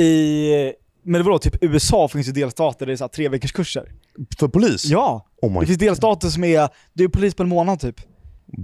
[0.03, 0.73] I,
[1.03, 3.91] men vadå, typ USA finns ju delstater där det är så tre veckors kurser.
[4.39, 4.85] För polis?
[4.85, 5.25] Ja!
[5.41, 7.95] Oh Det finns delstater som är, du är polis på en månad typ.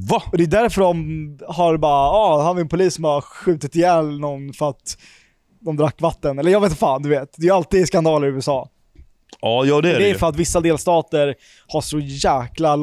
[0.10, 0.24] Va?
[0.32, 3.22] Och det är därför de har bara, ja, ah, har vi en polis som har
[3.22, 4.98] skjutit ihjäl någon för att
[5.60, 6.40] de drack vatten.
[6.40, 7.34] Eller jag vet fan, du vet.
[7.38, 8.70] Det är ju alltid skandaler i USA.
[9.42, 11.36] Ja, ja det är Det det, är för att vissa delstater
[11.68, 12.78] har så jäkla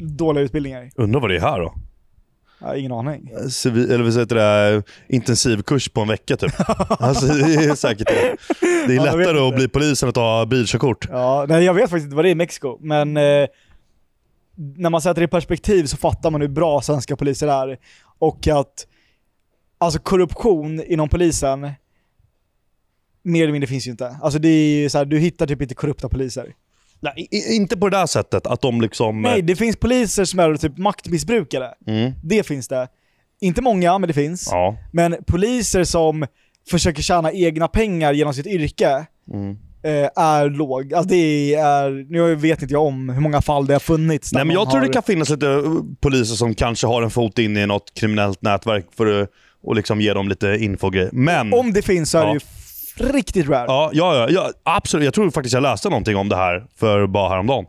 [0.00, 0.90] dåliga utbildningar.
[0.96, 1.74] Undrar vad det är här då?
[2.60, 3.30] Jag har ingen aning.
[3.50, 4.82] Civil, eller vad heter det?
[5.08, 6.52] Intensivkurs på en vecka typ.
[6.88, 8.36] alltså det är säkert det.
[8.60, 11.06] Det är Ja, lättare att bli polis än att ta bilkörkort.
[11.10, 13.46] Ja, nej, jag vet faktiskt inte vad det är i Mexiko, men eh,
[14.76, 17.78] när man sätter det i perspektiv så fattar man hur bra svenska poliser är.
[18.18, 18.86] Och att
[19.78, 21.70] alltså korruption inom polisen,
[23.28, 24.16] mer eller mindre finns ju inte.
[24.22, 26.54] Alltså det är så här, du hittar typ inte korrupta poliser.
[27.00, 28.46] Nej, inte på det där sättet.
[28.46, 29.22] Att de liksom...
[29.22, 31.68] Nej, det finns poliser som är typ maktmissbrukare.
[31.86, 32.12] Mm.
[32.22, 32.88] Det finns det.
[33.40, 34.48] Inte många, men det finns.
[34.50, 34.76] Ja.
[34.92, 36.26] Men poliser som
[36.70, 39.50] försöker tjäna egna pengar genom sitt yrke Mm.
[39.82, 40.94] eh, är låg.
[40.94, 44.32] Alltså det är, nu vet inte jag om hur många fall det har funnits.
[44.32, 47.10] Nej, men jag tror har, det kan finnas lite uh, poliser som kanske har en
[47.10, 49.28] fot in i något kriminellt nätverk för att
[49.62, 51.10] och liksom ge dem lite info och grejer.
[51.12, 51.52] Men...
[51.54, 52.28] Om det finns så är Ja.
[52.28, 52.40] det ju
[53.00, 53.64] riktigt rare.
[53.68, 55.04] Ja, ja, ja, ja, absolut.
[55.04, 57.66] Jag tror faktiskt jag läste någonting om det här för bara häromdagen.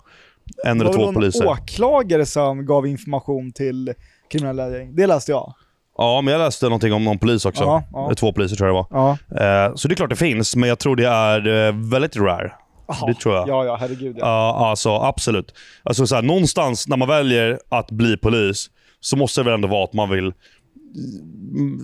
[0.65, 1.43] En eller Det var två väl poliser.
[1.43, 3.93] någon åklagare som gav information till
[4.31, 4.95] kriminella gäng.
[4.95, 5.53] Det läste jag.
[5.97, 7.63] Ja, men jag läste någonting om någon polis också.
[7.63, 8.11] Ja, ja.
[8.15, 9.17] Två poliser tror jag det Ja.
[9.29, 9.65] var.
[9.67, 12.51] Eh, så det är klart det finns, men jag tror det är eh, väldigt rare.
[13.07, 13.47] Det tror jag.
[13.49, 14.25] Ja, ja, herregud ja.
[14.59, 15.53] Ja, alltså absolut.
[15.83, 18.67] Alltså, så här, någonstans när man väljer att bli polis
[18.99, 20.33] så måste det väl ändå vara att man vill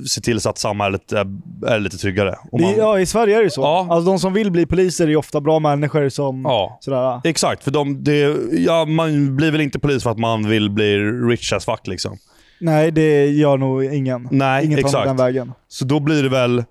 [0.07, 2.35] se till så att samhället är, lite tryggare.
[2.51, 3.61] Man, ja, i Sverige är det så.
[3.61, 3.87] Ja.
[3.89, 6.77] Alltså de som vill bli poliser är ofta bra människor som ja.
[6.81, 7.21] sådär.
[7.23, 10.97] Exakt, för de, det, ja, man blir väl inte polis för att man vill bli
[10.99, 12.17] rich as fuck liksom.
[12.59, 14.27] Nej, det gör nog ingen.
[14.31, 15.05] Nej, ingen exakt.
[15.05, 15.53] den vägen.
[15.67, 16.63] Så då blir det väl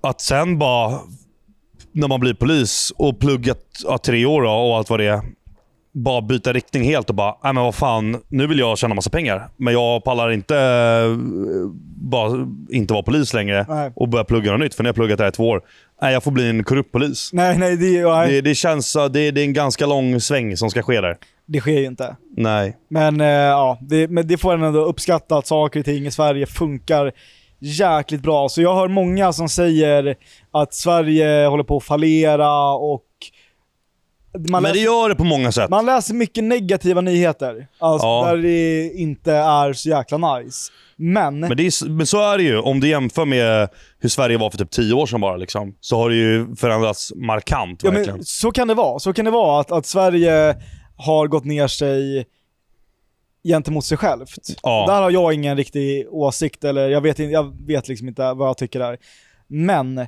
[0.00, 0.98] att sen bara,
[1.92, 5.20] när man blir polis och pluggat ja, tre år och allt vad det är,
[5.92, 9.10] bara byta riktning helt och bara, nej men vad fan, nu vill jag tjäna massa
[9.10, 9.48] pengar.
[9.56, 11.16] Men jag pallar inte eh,
[12.02, 13.92] bara inte vara polis längre Nej.
[13.96, 14.74] och börja plugga något nytt.
[14.74, 15.62] För jag har pluggat där i två år,
[16.02, 17.30] nej jag får bli en korrupt polis.
[17.32, 20.70] Nej, nej, det, nej, Det, det känns, det, det är en ganska lång sväng som
[20.70, 21.16] ska ske där.
[21.46, 22.16] det sker ju inte.
[22.36, 22.76] Nej.
[22.88, 26.10] Men eh, ja, det, men det får en ändå uppskatta att saker och ting i
[26.10, 27.12] Sverige funkar
[27.58, 28.48] jäkligt bra.
[28.48, 30.14] Så jag hör många som säger
[30.50, 33.04] att Sverige håller på att fallera och
[34.38, 35.70] man, Men det gör det på många sätt.
[35.70, 37.66] man läser mycket negativa nyheter.
[37.78, 38.26] Alltså Ja.
[38.26, 40.72] där det inte är så jäkla nice.
[40.96, 42.58] Men, Men, är, men så är det ju.
[42.58, 43.68] Om du jämför med
[43.98, 47.12] hur Sverige var för typ 10 år sedan bara, liksom, så har det ju förändrats
[47.16, 47.80] markant.
[47.84, 48.16] ja, verkligen.
[48.16, 48.98] men så kan det vara.
[48.98, 50.56] Så kan det vara att, att Sverige
[50.96, 52.26] har gått ner sig
[53.48, 54.38] gentemot sig självt.
[54.62, 54.84] Ja.
[54.88, 58.56] Där har jag ingen riktig åsikt, eller jag vet, jag vet liksom inte vad jag
[58.58, 58.98] tycker där.
[59.48, 60.06] Men,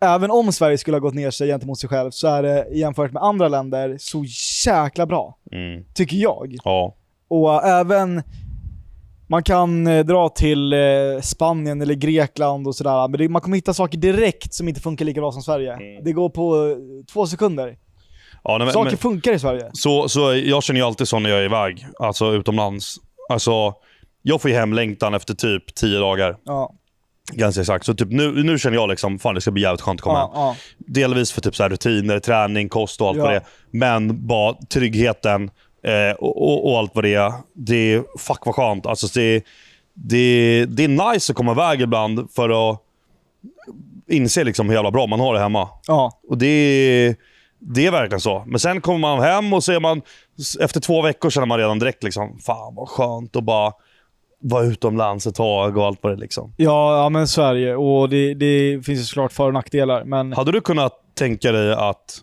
[0.00, 3.12] även om Sverige skulle ha gått ner sig gentemot sig självt så är det jämfört
[3.12, 4.24] med andra länder så
[4.66, 5.84] jäkla bra, Mm.
[5.94, 6.56] tycker jag.
[6.64, 6.94] Ja.
[7.28, 8.22] Och äh, även,
[9.28, 10.78] man kan eh, dra till eh,
[11.22, 15.04] Spanien eller Grekland och sådär, men det, man kommer hitta saker direkt som inte funkar
[15.04, 15.72] lika bra som Sverige.
[15.72, 16.04] Mm.
[16.04, 16.76] Det går på
[17.12, 17.76] två sekunder.
[18.44, 19.70] Ja, nej, Saker men, funkar i Sverige.
[19.72, 22.96] så, så jag känner ju alltid så när jag är iväg, alltså utomlands.
[23.28, 23.74] Alltså,
[24.22, 26.36] jag får ju hemlängtan efter typ 10 dagar.
[26.44, 26.72] Ja,
[27.32, 27.86] Ganska exakt.
[27.86, 30.18] Så typ nu, nu känner jag liksom, fan det ska bli jävligt skönt att komma
[30.20, 30.28] hem.
[30.34, 30.56] ja, ja.
[30.78, 33.22] Delvis för typ så här rutiner, träning, kost och allt Ja.
[33.24, 33.42] vad det är.
[33.70, 35.50] Men bara tryggheten
[35.84, 37.32] eh, och, och, och allt vad det är.
[37.54, 38.86] Det är fuck vad skönt.
[38.86, 39.44] Alltså det,
[39.94, 42.82] det, det är nice att komma iväg ibland för att
[44.08, 45.68] inse liksom hur jävla bra man har det hemma.
[45.86, 46.20] ja.
[46.28, 47.16] Och det
[47.58, 48.42] det är verkligen så.
[48.46, 50.02] Men sen kommer man hem och så är man,
[50.60, 53.72] efter två veckor känner man redan direkt liksom, fan vad skönt att bara
[54.42, 56.54] vara utomlands ett tag och allt vad det liksom.
[56.56, 57.76] Ja, ja men Sverige.
[57.76, 60.04] Och det, det finns ju såklart för och nackdelar.
[60.04, 62.22] Men Hade du kunnat tänka dig att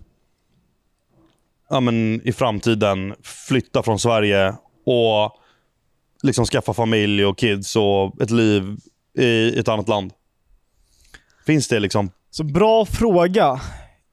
[1.69, 4.53] ja, men, i framtiden flytta från Sverige
[4.85, 5.31] och
[6.23, 8.77] liksom skaffa familj och kids och ett liv
[9.17, 10.13] i ett annat land?
[11.45, 12.11] Finns det liksom?
[12.35, 13.61] så bra fråga.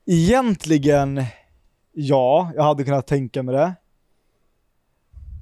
[0.06, 1.24] Egentligen,
[1.92, 3.74] ja, jag hade kunnat tänka mig det.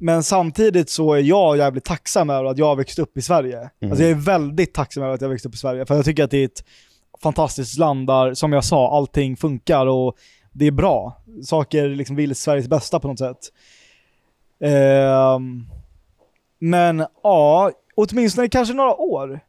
[0.00, 3.56] Men samtidigt så är jag jävligt tacksam över att jag har växt upp i Sverige.
[3.56, 3.90] Mm.
[3.92, 5.86] Alltså jag är väldigt tacksam över att jag har växt upp i Sverige.
[5.86, 6.64] För jag tycker att det är ett
[7.22, 10.16] fantastiskt land där, som jag sa, allting funkar och
[10.52, 11.22] det är bra.
[11.44, 13.38] Saker liksom vill Sveriges bästa på något sätt.
[14.60, 15.66] Ehm,
[16.58, 19.40] men ja, åtminstone kanske några år.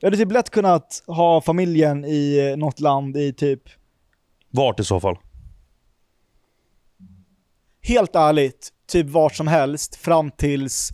[0.00, 3.62] Jag hade typ lätt kunnat ha familjen i något land i typ,
[4.50, 5.16] Vart i så fall?
[7.88, 10.90] Helt ärligt, typ vart som helst fram tills,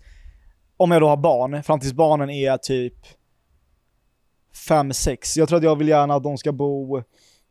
[0.76, 2.94] om jag då har barn, fram tills barnen är typ
[4.68, 5.38] 5-6.
[5.38, 7.02] Jag tror att jag vill gärna att de ska bo,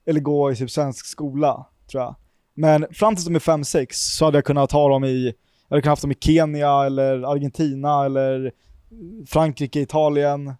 [0.05, 2.15] eller gå i typ svensk skola, tror jag.
[2.55, 5.25] Men fram tills de är 5-6 så hade jag kunnat ha dem i,
[5.67, 8.51] jag hade kunnat haft dem i Kenya eller Argentina eller
[9.27, 10.53] Frankrike, Italien.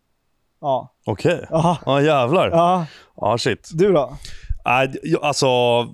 [0.62, 0.94] Ja.
[1.06, 1.46] Okej.
[1.52, 1.78] Aha.
[1.86, 2.50] Ja jävlar.
[2.50, 3.70] Ja Ja, shit.
[3.74, 4.18] du då?
[4.64, 5.46] Jag- alltså...
[5.48, 5.86] eh,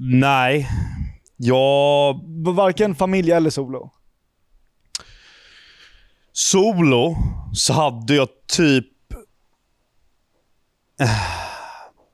[0.00, 0.68] Nej.
[1.42, 2.14] Jag...
[2.44, 3.90] V- Varken familj eller solo?
[6.32, 7.16] Solo
[7.54, 8.86] så hade jag typ...
[11.00, 11.10] Eh,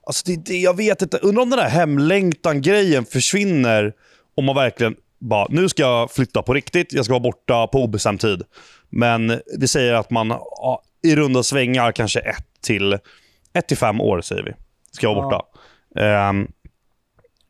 [0.08, 1.18] Alltså det, det, jag vet inte.
[1.18, 3.92] Undrar om den där hemlängtan-grejen försvinner
[4.36, 6.92] om man verkligen bara, nu ska jag flytta på riktigt.
[6.92, 8.42] Jag ska vara borta på obestämd tid.
[8.90, 12.98] Men vi säger att man ja, i runda svängar kanske ett till,
[13.52, 14.52] ett till fem år säger vi.
[14.92, 15.22] Ska vara Ja.
[15.22, 15.46] borta.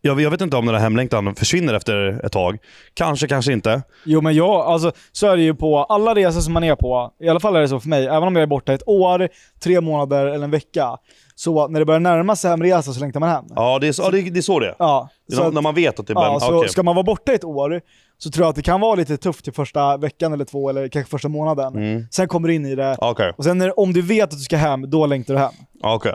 [0.07, 2.59] Jag, jag vet inte om den där hemlängtan försvinner efter ett tag.
[2.95, 3.83] Kanske, kanske inte.
[4.05, 7.11] Jo men jag, alltså så är det ju på alla resor som man är på,
[7.21, 9.29] i alla fall är det så för mig, även om jag är borta ett år,
[9.63, 10.97] tre månader eller en vecka,
[11.35, 13.45] så när det börjar närma sig hemresa så längtar man hem.
[13.57, 14.75] Ja, det är så, ja, det, det är så det är.
[14.79, 16.49] Ja, Det är så att- när man vet att det Ja, blir...
[16.49, 16.69] så okej.
[16.69, 17.81] ska man vara borta ett år
[18.19, 20.89] så tror jag att det kan vara lite tufft till första veckan eller två, eller
[20.89, 21.75] kanske första månaden.
[21.77, 22.05] Mm.
[22.11, 23.33] Sen kommer du in i det, Okej.
[23.37, 25.53] och sen när, om du vet att du ska hem, då längtar du hem.
[25.83, 26.13] Ja, okej.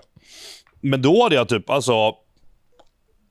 [0.82, 2.14] Men då hade jag typ, alltså...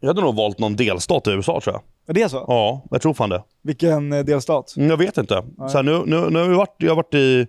[0.00, 1.82] Jag hade nog valt någon delstat i USA tror jag.
[2.16, 2.44] Är det så?
[2.48, 3.42] Ja, jag tror fan det.
[3.62, 4.74] Vilken eh, delstat?
[4.76, 5.42] Mm, Jag vet inte.
[5.58, 5.68] Nej.
[5.70, 7.46] Så här, nu, nu, nu har vi varit, jag har varit i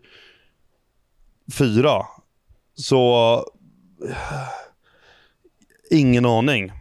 [1.58, 2.06] fyra.
[2.76, 3.34] Så...
[4.10, 4.18] eh,
[5.92, 6.72] Ingen aning.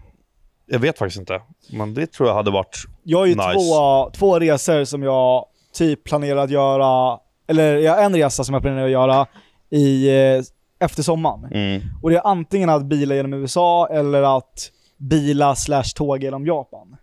[0.66, 1.40] Jag vet faktiskt inte.
[1.72, 2.76] Men det tror jag hade varit...
[3.02, 3.52] Jag har ju Nice.
[3.52, 5.44] två, två resor som jag
[5.74, 9.26] typ planerar att göra, eller jag har en resa som jag planerar att göra
[9.70, 10.42] i, eh,
[10.80, 11.44] efter sommaren.
[11.52, 11.80] Mm.
[12.02, 14.70] Och det är antingen att bila genom USA eller att
[15.00, 16.96] bila slash tåga genom Japan.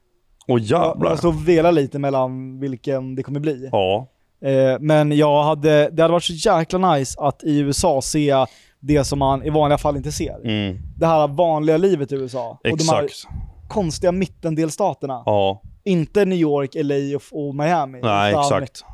[0.47, 1.09] Åh Jag, jävlar.
[1.09, 3.69] jag står och velar lite mellan vilken det kommer bli.
[3.71, 4.07] Ja.
[4.41, 8.45] Eh, men jag hade, det hade varit så jäkla nice att i USA se
[8.79, 10.39] det som man i vanliga fall inte ser.
[10.45, 10.77] Mm.
[10.97, 12.49] Det här vanliga livet i USA.
[12.71, 13.33] Och de här Exakt.
[13.67, 15.23] konstiga mittendelstaterna.
[15.25, 15.61] Ja.
[15.83, 17.99] Inte New York, LA och, och Miami.
[18.03, 18.85] Nej, exakt.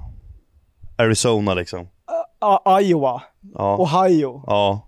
[0.98, 1.88] Arizona liksom.
[2.82, 3.22] Iowa,
[3.54, 3.78] Ja.
[3.78, 4.82] Ohio, Ja.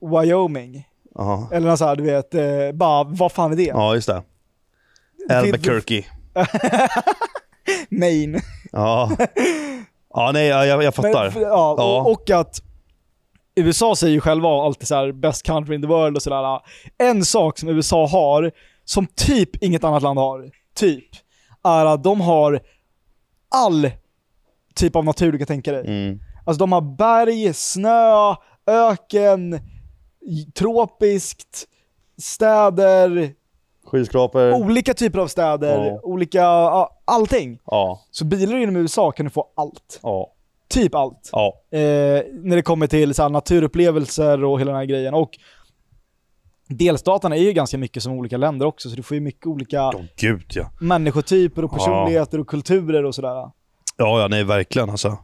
[0.00, 0.86] Wyoming.
[1.14, 1.48] Ja.
[1.52, 3.62] Eller något så här, du vet, eh, bara vad fan är det?
[3.62, 4.22] Ja, just det.
[5.30, 6.04] Albuquerque.
[7.90, 8.40] Maine.
[8.72, 9.10] Ja.
[10.14, 11.30] Ja, nej, jag, jag Men, fattar.
[11.30, 12.00] för- ja, Ja.
[12.00, 12.62] Och, och att
[13.54, 16.60] USA säger ju själva alltid så här best country in the world och sådär.
[16.98, 18.52] En sak som USA har,
[18.84, 21.04] som typ inget annat land har, typ,
[21.64, 22.60] är att de har
[23.54, 23.90] all
[24.74, 25.86] typ av natur du kan tänka dig.
[25.86, 26.20] Mm.
[26.44, 28.34] Alltså de har berg, snö,
[28.66, 29.60] öken,
[30.54, 31.64] tropiskt,
[32.18, 33.32] städer,
[33.86, 34.52] Skyskrapor.
[34.54, 36.00] olika typer av städer, Ja.
[36.02, 37.58] olika, ja, allting.
[37.66, 38.00] Ja.
[38.10, 40.00] Så bilar inom USA kan du få allt.
[40.02, 40.32] Ja.
[40.68, 41.28] Typ allt.
[41.32, 41.54] Ja.
[41.70, 41.78] Eh,
[42.32, 45.14] när det kommer till så här, naturupplevelser och hela den här grejen.
[45.14, 45.30] Och
[46.68, 49.88] delstaterna är ju ganska mycket som olika länder också, så du får ju mycket olika
[49.88, 50.70] Åh gud ja.
[50.80, 53.34] människotyper och personligheter och kulturer och sådär.
[53.34, 53.52] Ja,
[53.96, 55.18] ja, nej verkligen alltså.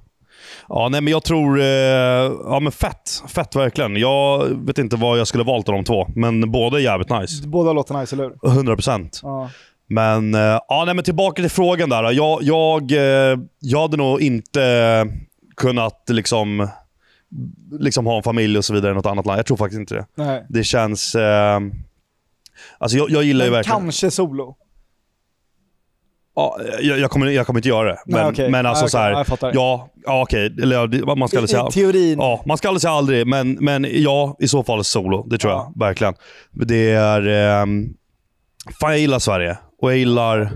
[0.68, 1.66] Ja, nej men jag tror, eh,
[2.44, 3.22] ja men fett.
[3.28, 3.96] Fett verkligen.
[3.96, 7.48] Jag vet inte vad jag skulle valt av de två, men båda är jävligt nice.
[7.48, 8.76] Båda låter nice, eller hur?
[8.76, 9.20] 100%.
[9.22, 9.50] Ja.
[9.88, 12.12] Men, eh, ja nej men tillbaka till frågan där.
[12.12, 15.06] Jag, jag, eh, jag hade nog inte
[15.56, 16.68] kunnat liksom,
[17.80, 19.38] liksom ha en familj och så vidare i något annat land.
[19.38, 20.06] Jag tror faktiskt inte det.
[20.14, 20.46] Nej.
[20.48, 21.14] Det känns...
[21.14, 21.60] Eh,
[22.78, 23.80] alltså jag, jag gillar ju Men verkligen...
[23.80, 24.56] kanske solo.
[26.36, 27.98] Ja, jag, jag, kommer, jag kommer inte göra det.
[28.06, 28.50] Men, Nej, okej.
[28.50, 28.98] men alltså Nej, så
[29.34, 29.38] okej.
[29.42, 30.54] här, Ja, jag ja, ja okej.
[30.62, 30.76] Eller
[31.06, 31.66] ja, man ska aldrig I, säga...
[31.68, 32.18] I teorin.
[32.18, 35.26] Ja, man ska aldrig säga aldrig, men, men ja, i så fall solo.
[35.28, 35.72] Det tror Ja.
[35.74, 36.14] jag verkligen.
[36.52, 37.26] Det är...
[37.62, 37.88] ehm,
[38.80, 39.58] fan, jag gillar Sverige.
[39.82, 40.52] Och jag gillar...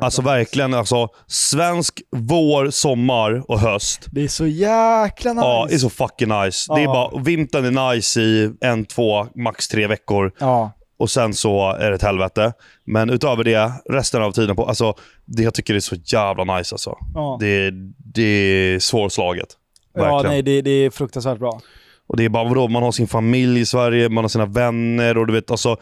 [0.00, 4.06] Alltså verkligen, alltså svensk vår, sommar och höst.
[4.12, 5.44] Det är så jäkla nice.
[5.46, 6.74] Ja, det är så fucking nice.
[6.74, 7.10] Det är Ja.
[7.12, 10.32] bara, vintern är nice i en, två, max tre veckor.
[10.40, 10.72] Ja.
[10.98, 12.52] Och sen så är det ett helvete.
[12.84, 14.94] Men utöver det, resten av tiden på, alltså,
[15.24, 16.96] det jag tycker det är så jävla nice alltså.
[17.14, 17.36] Ja.
[17.40, 17.70] Det,
[18.14, 19.48] det är svårslaget.
[19.94, 20.32] ja, Verkligen.
[20.32, 21.60] nej det, det är fruktansvärt bra.
[22.06, 25.18] Och det är bara, vadå, man har sin familj i Sverige, man har sina vänner
[25.18, 25.76] och du vet, alltså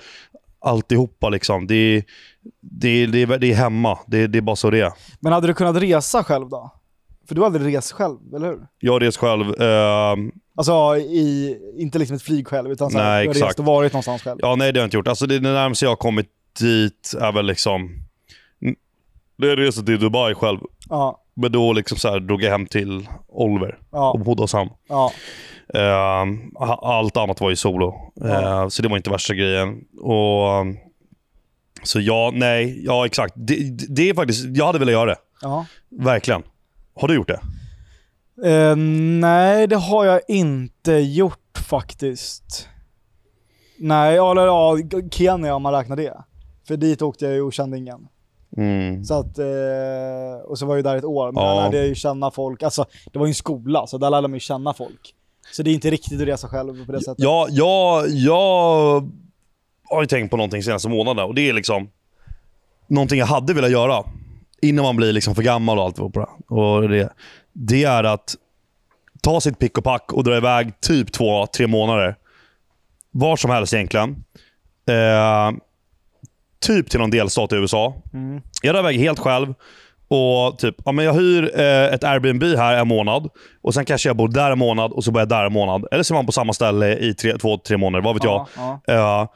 [0.61, 1.67] alltihopa liksom.
[1.67, 2.05] Det är,
[2.61, 3.99] det det det är hemma.
[4.07, 4.93] Det, det är bara så det är.
[5.21, 6.73] Men hade du kunnat resa själv då?
[7.29, 8.59] För du har aldrig rest själv, eller hur?
[8.79, 9.61] Jag har rest själv.
[9.63, 13.49] ehm, Alltså, i, inte liksom ett flyg själv, utan så Nej, du har exakt.
[13.51, 14.39] rest och varit någonstans själv.
[14.43, 15.09] ja, nej det har jag inte gjort.
[15.09, 16.27] Alltså det, närmaste jag har kommit
[16.61, 17.91] dit är väl liksom...
[19.39, 20.59] Det är resa till Dubai själv.
[20.89, 24.53] Ja, Men då liksom så här, drog jag hem till Oliver ja, och bodde hos
[24.53, 24.69] han.
[24.89, 25.13] ja.
[25.75, 26.51] Ehm,
[26.83, 28.13] allt annat var ju solo.
[28.15, 28.63] Ja.
[28.63, 29.85] Ehm, så det var inte värsta grejen.
[30.01, 30.67] Och,
[31.83, 33.35] så ja, nej, ja exakt.
[33.37, 33.57] Det,
[33.89, 35.17] det är faktiskt, jag hade velat göra det.
[36.05, 36.43] Verkligen.
[36.97, 37.41] Har du gjort det?
[38.51, 38.77] Eh,
[39.21, 42.69] nej, det har jag inte gjort faktiskt.
[43.79, 44.77] Nej, eller ja,
[45.11, 46.15] Kenya om man räknar det.
[46.69, 48.09] För dit åkte jag ju och kände ingen.
[48.57, 49.05] Mm.
[49.05, 51.49] Så att, eh, och så var jag ju där ett år, men Ja.
[51.55, 52.63] där lärde jag ju känna folk.
[52.63, 55.15] Alltså, det var ju en skola, så där lärde man ju känna folk.
[55.53, 57.15] Så det är inte riktigt att resa själv på det sättet.
[57.25, 59.09] Ja, ja, jag
[59.85, 61.89] har ju tänkt på någonting senaste månaden och det är liksom
[62.89, 64.05] någonting jag hade velat göra
[64.63, 66.55] innan man blir liksom för gammal och allt på det.
[66.55, 67.13] Och det.
[67.53, 68.35] Det är att
[69.23, 72.17] ta sitt pick och pack och dra iväg typ två, tre månader.
[73.11, 74.11] Var som helst egentligen.
[74.89, 75.51] Eh,
[76.67, 77.95] typ till någon delstat i USA.
[78.15, 78.43] Mm.
[78.63, 79.55] Jag drar iväg helt själv.
[80.09, 83.29] Och typ, ja, men Jag hyr eh, ett Airbnb här en månad.
[83.63, 85.87] Och Sen kanske jag bor där en månad och så bor jag där en månad.
[85.91, 88.05] Eller så är man på samma ställe i tre, två, tre månader.
[88.05, 88.81] Vad vet Ja, jag.
[88.87, 89.29] ja, Eh,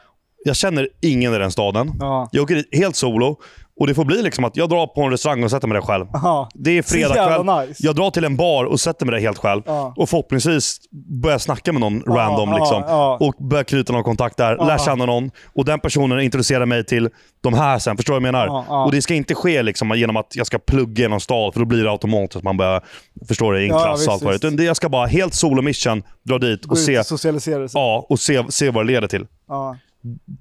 [0.45, 1.93] jag känner ingen i den staden.
[2.01, 2.29] ja.
[2.33, 3.41] Jag åker dit helt solo.
[3.81, 5.83] Och Det får bli liksom att jag drar på en restaurang och sätter mig där
[5.87, 6.07] själv.
[6.13, 6.49] ja.
[6.55, 7.69] Det är Så fredag jävla kväll.
[7.69, 7.87] nice.
[7.87, 9.63] Jag drar till en bar och sätter mig där helt själv.
[9.67, 9.95] Ja.
[9.97, 10.77] Och förhoppningsvis
[11.23, 12.53] börjar snacka med någon random.
[12.59, 12.83] liksom.
[13.21, 14.57] Och börjar knyta någon kontakt där.
[14.57, 15.31] Lär känna någon.
[15.55, 17.09] Och den personen introducerar mig till
[17.41, 17.97] de här sen.
[17.97, 18.85] Förstår du vad jag menar?
[18.87, 21.53] Och Det ska inte ske liksom, genom att jag ska plugga i någon stad.
[21.53, 22.83] För då blir det automatiskt att man börjar
[23.29, 26.03] förstå det i en klass och allt vad det Jag ska bara helt solo mission,
[26.23, 27.81] dra dit och se, socialisera sig.
[27.81, 29.27] ja, och se, se vad det leder till.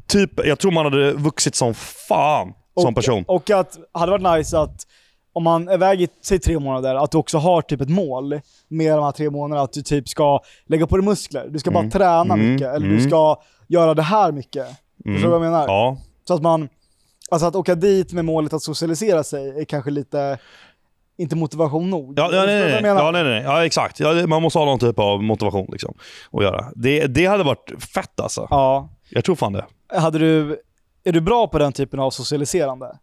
[0.07, 1.73] Typ, jag tror man hade vuxit som
[2.09, 2.53] fan.
[2.81, 3.23] Som person.
[3.27, 4.87] Och att, hade varit nice att
[5.33, 8.39] om man är iväg i, säg tre månader, att du också har typ ett mål
[8.67, 9.63] med de här tre månaderna.
[9.63, 11.47] Att du typ ska lägga på dig muskler.
[11.49, 11.91] Du ska bara Mm.
[11.91, 12.51] träna Mm.
[12.53, 12.67] mycket.
[12.67, 13.09] Eller du Mm.
[13.09, 14.67] ska göra det här mycket.
[15.05, 15.65] Förstår du vad jag menar?
[15.67, 16.69] Ja, Så att man,
[17.31, 20.37] alltså att åka dit med målet att socialisera sig är kanske lite,
[21.17, 22.13] inte motivation nog.
[22.19, 22.91] Ja, ja, nej, nej, nej.
[22.91, 23.41] Ja, nej, nej.
[23.43, 23.99] ja exakt.
[23.99, 25.93] Ja, man måste ha någon typ av motivation liksom,
[26.31, 26.65] att göra.
[26.75, 28.47] Det, det hade varit fett alltså.
[28.49, 28.89] Ja.
[29.09, 29.65] Jag tror fan det.
[29.93, 30.57] Hade du,
[31.03, 32.97] är du bra på den typen av socialiserande?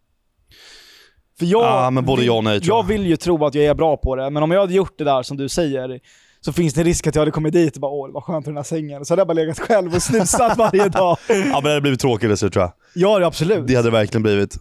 [1.39, 2.87] För jag, Ja, men både vill, ja och nej, jag jag.
[2.87, 5.03] vill ju tro att jag är bra på det, men om jag hade gjort det
[5.03, 5.99] där som du säger,
[6.41, 8.45] så finns det en risk att jag hade kommit dit och bara åh, vad skönt
[8.45, 9.05] i den här sängen.
[9.05, 11.17] Så hade jag bara legat själv och snusat varje dag.
[11.27, 12.71] Ja, men det hade blivit tråkigt det tror jag.
[12.95, 13.67] Ja, det absolut.
[13.67, 14.55] Det hade det verkligen blivit.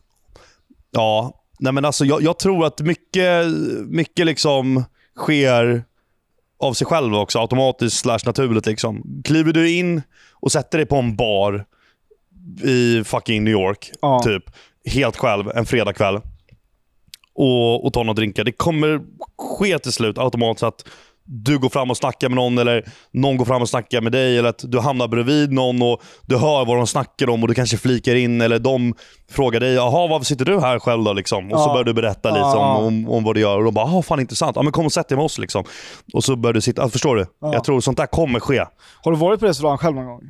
[0.90, 3.46] Ja, nej men alltså jag, jag tror att mycket,
[3.86, 4.84] mycket liksom
[5.16, 5.84] sker
[6.58, 8.66] av sig själv också, automatiskt slash naturligt.
[8.66, 9.22] Liksom.
[9.24, 11.64] Kliver du in och sätter dig på en bar
[12.64, 14.20] i fucking New York, Ja.
[14.24, 14.44] typ,
[14.90, 16.20] helt själv en fredagkväll
[17.34, 18.44] och, och tar några drinkar.
[18.44, 19.00] Det kommer
[19.58, 20.84] ske till slut automatiskt att
[21.28, 24.38] du går fram och snackar med någon eller någon går fram och snackar med dig
[24.38, 27.54] eller att du hamnar bredvid någon och du hör vad de snackar om och du
[27.54, 28.94] kanske flikar in eller de
[29.30, 31.52] frågar dig “Jaha, varför sitter du här själv då?” liksom.
[31.52, 31.72] Och så Ja.
[31.72, 32.76] börjar du berätta liksom, Ja.
[32.76, 34.56] om, om vad du gör och de bara “Jaha, fan intressant.
[34.56, 35.64] Ja, men kom och sätt dig med oss” liksom.
[36.12, 37.26] Och så börjar du sitta, förstår du?
[37.40, 37.52] Ja.
[37.52, 38.64] Jag tror sånt där kommer ske.
[39.02, 40.20] Har du varit på restaurang själv någon gång?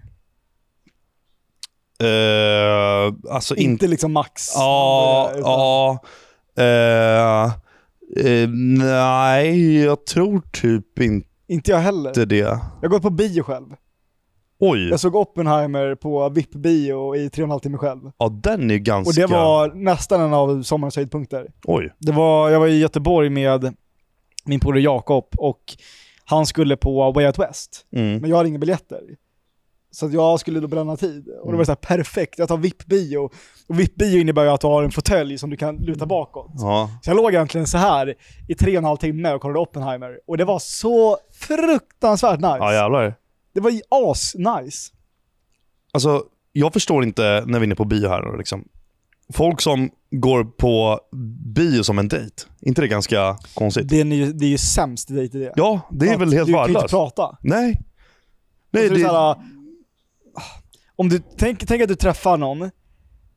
[2.03, 4.53] Uh, alltså inte Inte liksom max?
[4.55, 5.99] Ja, utan- ja.
[6.59, 12.27] Eh, nej, jag tror typ inte Inte jag heller.
[12.27, 12.37] det.
[12.37, 13.67] Jag har gått på bio själv.
[14.59, 18.01] Oj, Jag såg Oppenheimer på VIP-bio i tre och en halv timme själv.
[18.19, 19.09] ja den är ganska...
[19.25, 21.47] Och det var nästan en av sommarens höjdpunkter.
[21.65, 21.93] Oj.
[21.99, 23.75] Det var, jag var i Göteborg med
[24.45, 25.61] min polare Jakob och
[26.25, 27.87] han skulle på Way Out West.
[27.93, 28.19] Mm.
[28.21, 29.01] Men jag hade inga biljetter.
[29.97, 31.29] Så att jag skulle då bränna tid.
[31.43, 33.31] Och det var så här perfekt, jag tar VIP-bio.
[33.67, 36.51] Och VIP-bio innebär ju att du har en fåtölj som du kan luta bakåt.
[36.55, 36.91] Ja.
[37.03, 38.15] Så jag låg egentligen så här
[38.49, 40.19] i tre och en halv timme och kollade Oppenheimer.
[40.27, 42.57] Och det var så fruktansvärt nice.
[42.59, 43.15] ja, jävlar.
[43.55, 44.93] Det var as-nice.
[45.93, 48.39] Alltså, jag förstår inte när vi är inne på bio här.
[48.39, 48.65] Liksom.
[49.33, 51.01] Folk som går på
[51.55, 52.43] bio som en dejt.
[52.61, 53.89] inte det ganska konstigt?
[53.89, 55.53] Det är ju, det är ju sämst dejt i det.
[55.57, 56.91] Ja, det är Att väl helt Du kan ju inte värdelöst.
[56.91, 57.39] prata.
[57.41, 57.81] Nej.
[58.71, 59.37] Nej, det det, så här,
[60.97, 62.71] om du, tänk, tänk att du träffar någon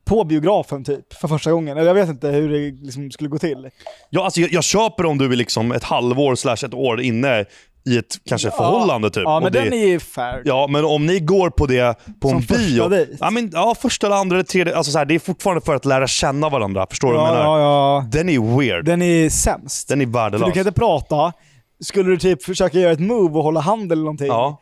[0.04, 1.78] på biografen typ, för första gången.
[1.78, 3.70] Eller jag vet inte hur det liksom skulle gå till.
[4.10, 7.44] ja, alltså, jag, jag köper om du är liksom ett halvår slash ett år inne
[7.86, 9.10] i ett kanske förhållande.
[9.10, 9.22] Typ.
[9.22, 10.42] Ja, men det, den är ju fair.
[10.44, 12.88] Ja, men om ni går på det på Som en första bio.
[12.88, 13.16] dejt.
[13.20, 14.76] Ja, men, ja, första eller andra eller tredje.
[14.76, 16.86] Alltså, så här, det är fortfarande för att lära känna varandra.
[16.90, 17.58] Förstår du vad jag ja, menar?
[17.58, 18.08] ja, ja.
[18.12, 18.84] Den är weird.
[18.84, 19.90] Den, Den är sämst.
[19.90, 20.46] är För värdelös.
[20.46, 21.32] du kan inte prata.
[21.80, 24.60] Skulle du typ försöka göra ett move och hålla hand eller någonting, ja.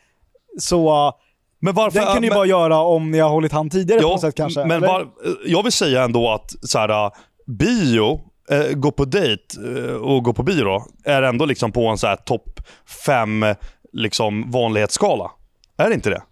[0.58, 1.12] så
[1.60, 1.98] Men varför...
[1.98, 4.20] den kan ju men, bara göra om ni har hållit hand tidigare på ja, något
[4.20, 4.64] sätt kanske.
[4.64, 5.06] Men var,
[5.46, 7.12] jag vill säga ändå att så här, äh,
[7.46, 9.42] bio, äh, gå på dejt
[9.76, 12.60] äh, och gå på bio då, är ändå liksom på en så här topp
[13.06, 13.44] fem
[13.92, 15.30] liksom, vanlighetsskala.
[15.78, 16.22] Är det inte det?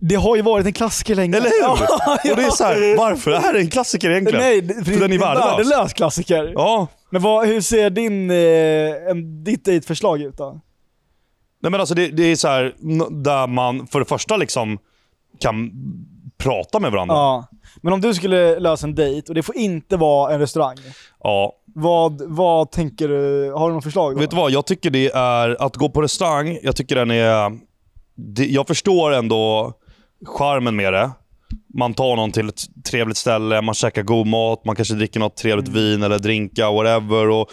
[0.00, 1.36] Det har ju varit en klassiker länge.
[1.36, 1.60] Eller hur?
[1.60, 3.30] Ja, Och det är så här, varför?
[3.30, 4.40] Det är en klassiker egentligen.
[4.40, 5.58] Nej, det, För den är värdelös.
[5.58, 6.52] värdelös klassiker.
[6.54, 10.60] Ja, Men vad, hur ser din, eh, en, ditt dejtförslag ut då?
[11.60, 12.74] Nej men alltså det, det är så här,
[13.10, 14.78] där man för det första liksom
[15.40, 15.70] kan
[16.38, 17.14] prata med varandra.
[17.14, 17.48] Ja.
[17.50, 17.58] Ja.
[17.82, 20.76] Men om du skulle lösa en dejt och det får inte vara en restaurang.
[21.74, 23.52] Vad, vad tänker du?
[23.52, 24.20] Har du något förslag då?
[24.20, 24.50] Vet du vad?
[24.50, 27.58] Jag tycker det är, att gå på restaurang, jag tycker den är,
[28.16, 29.72] det, jag förstår ändå
[30.26, 31.10] charmen med det.
[31.74, 35.36] Man tar någon till ett trevligt ställe, man käkar god mat, man kanske dricker något
[35.36, 35.80] trevligt Mm.
[35.80, 37.28] vin eller drinkar, whatever.
[37.30, 37.48] Och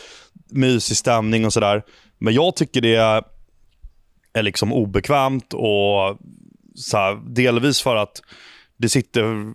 [0.52, 1.84] mysig stämning och sådär.
[2.20, 3.24] Men jag tycker det är,
[4.36, 6.18] är liksom obekvämt och
[6.76, 8.22] så här, delvis för att
[8.78, 9.54] det sitter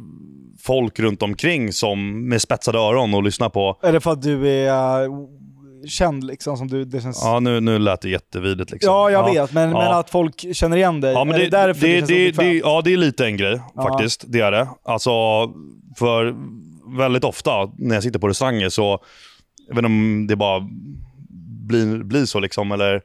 [0.63, 4.49] folk runt omkring som med spetsade öron och lyssnar på Är det för att du
[4.49, 5.11] är uh,
[5.89, 6.57] känd liksom?
[6.57, 7.21] Som du, det känns...
[7.25, 8.71] Ja, nu, nu lät det jättevidigt.
[8.71, 8.93] Liksom.
[8.93, 9.79] Ja, jag vet, men, Ja.
[9.79, 11.13] men att folk känner igen dig.
[11.13, 13.37] Ja, men är det, det därför det, det, det, det, ja, det är lite en
[13.37, 13.83] grej Ja.
[13.83, 14.25] faktiskt.
[14.29, 14.69] Det är det.
[14.85, 15.11] Alltså,
[15.99, 16.35] för
[16.99, 18.99] väldigt ofta när jag sitter på restauranger så,
[19.69, 20.69] jag vet inte om det bara
[21.69, 23.03] blir, blir så liksom, eller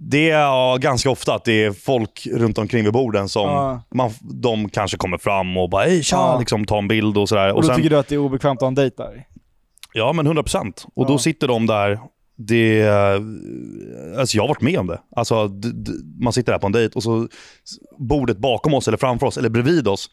[0.00, 3.82] det är ganska ofta att det är folk runt omkring vid borden som Ja.
[3.94, 6.38] man, de kanske kommer fram och bara hej tja, Ja.
[6.38, 7.52] liksom, tar en bild och sådär.
[7.52, 9.26] Och då tycker du att det är obekvämt att ha en dejt där?
[9.92, 10.86] Ja, men 100 procent.
[10.94, 11.08] Och Ja.
[11.08, 11.98] då sitter de där.
[12.40, 12.88] Det,
[14.18, 15.00] alltså jag har varit med om det.
[15.16, 15.50] Alltså,
[16.20, 17.28] man sitter där på en dejt och så
[17.98, 20.10] bordet bakom oss, eller framför oss, eller bredvid oss.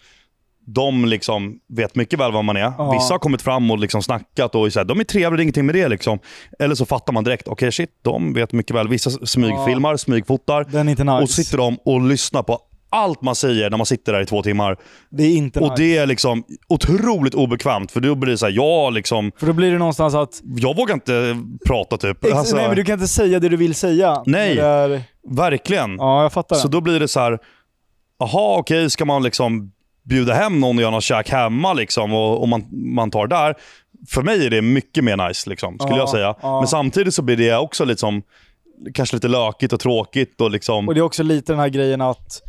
[0.66, 2.74] De liksom vet mycket väl vad man är.
[2.78, 2.92] Ja.
[2.92, 5.44] Vissa har kommit fram och liksom snackat och så här, de är trevliga, det är
[5.44, 5.88] ingenting med det.
[5.88, 6.20] Liksom.
[6.60, 8.88] Eller så fattar man direkt, okej shit, de vet mycket väl.
[8.88, 10.64] Vissa smygfilmar, smygfotar.
[10.64, 11.24] Den är inte nice.
[11.24, 12.60] Och sitter de och lyssnar på
[12.90, 14.78] allt man säger när man sitter där i två timmar.
[15.10, 15.84] Det är inte Och nice.
[15.84, 19.54] det är liksom otroligt obekvämt, för då blir det så här, jag liksom, För då
[19.54, 20.42] blir det någonstans att...
[20.58, 21.38] jag vågar inte
[21.68, 22.26] prata typ.
[22.26, 24.24] Ex- Alltså, nej men du kan inte säga det du vill säga.
[24.26, 24.56] Nej.
[24.56, 25.96] Det är, Verkligen.
[25.98, 26.56] ja, jag fattar.
[26.56, 27.40] Så då blir det så här,
[28.20, 29.72] jaha okej, ska man liksom
[30.06, 33.56] bjuda hem någon och göra något käk hemma liksom och, och man, man tar där.
[34.10, 36.36] För mig är det mycket mer nice, liksom, skulle Ja, jag säga.
[36.42, 36.60] ja.
[36.60, 38.22] Men samtidigt så blir det också liksom,
[38.94, 40.42] kanske lite lökigt och tråkigt.
[40.42, 42.42] Och liksom, Och det är också lite den här grejen att,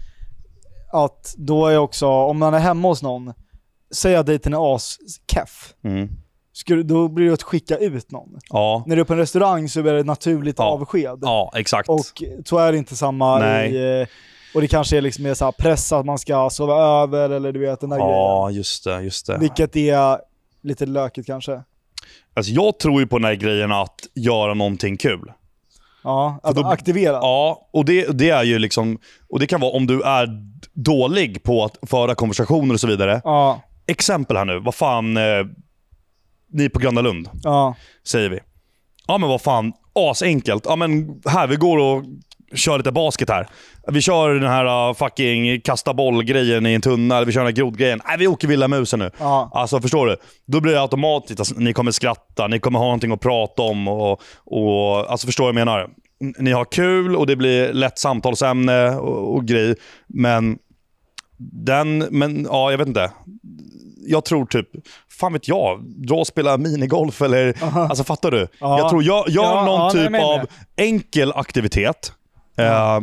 [0.93, 3.33] att då är också, om man är hemma hos någon,
[3.95, 6.09] säg att dejten är askeff, mm,
[6.53, 8.29] skulle- då blir det att skicka ut någon.
[8.51, 10.65] ja, När du är på en restaurang så är det naturligt Ja.
[10.65, 11.19] avsked.
[11.23, 11.89] ja, exakt.
[11.89, 12.01] Och
[12.45, 13.75] så är det inte samma Nej.
[13.75, 14.07] i, eh,
[14.57, 17.53] och det kanske är liksom mer så här press att man ska sova över eller
[17.53, 18.13] du vet den där grejen.
[18.13, 19.01] ja, just det.
[19.03, 19.39] Just det.
[19.39, 20.19] Vilket är
[20.63, 21.63] lite lökigt kanske.
[22.35, 25.33] Alltså, jag tror ju på den här grejen att göra någonting kul.
[26.05, 27.13] Ja, att då- aktivera.
[27.13, 28.99] Ja, och det, det är ju liksom,
[29.29, 30.29] och det kan vara om du är
[30.73, 33.21] dålig på att föra konversationer och så vidare.
[33.25, 35.23] Ja, Exempel här nu, vad fan, eh,
[36.53, 37.75] ni på Gröna Lund, ja,
[38.07, 38.41] säger vi.
[39.07, 40.65] Ja men vad fan, asenkelt.
[40.69, 42.05] Ja men här, vi går och
[42.55, 43.49] kör lite basket här.
[43.89, 47.47] Vi kör den här uh, fucking kasta boll-grejen i en tunna, eller vi kör den
[47.47, 48.01] här grodgrejen.
[48.09, 49.11] Nej, vi åker vilda musen nu.
[49.19, 49.51] ja.
[49.55, 50.17] Alltså förstår du?
[50.47, 53.89] Då blir det automatiskt att ni kommer skratta, ni kommer ha någonting att prata om.
[53.89, 55.89] Och, och, alltså förstår du vad jag menar?
[56.39, 59.75] Ni har kul och det blir lätt samtalsämne och, och grej.
[60.07, 60.59] Men
[61.39, 63.11] den, men ja jag vet inte.
[64.09, 64.69] Jag tror typ,
[65.21, 68.49] fan vet jag, dra och spela minigolf eller, alltså fattar du?
[68.61, 68.79] Ja.
[68.79, 72.13] Jag tror, gör, gör Ja, någon ja, typ av enkel aktivitet.
[72.59, 73.01] Eh,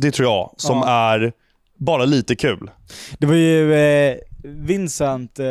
[0.00, 0.88] det tror jag, som Ja.
[1.14, 1.32] är
[1.76, 2.70] bara lite kul.
[3.18, 5.46] Det var ju eh, Vincent, eh,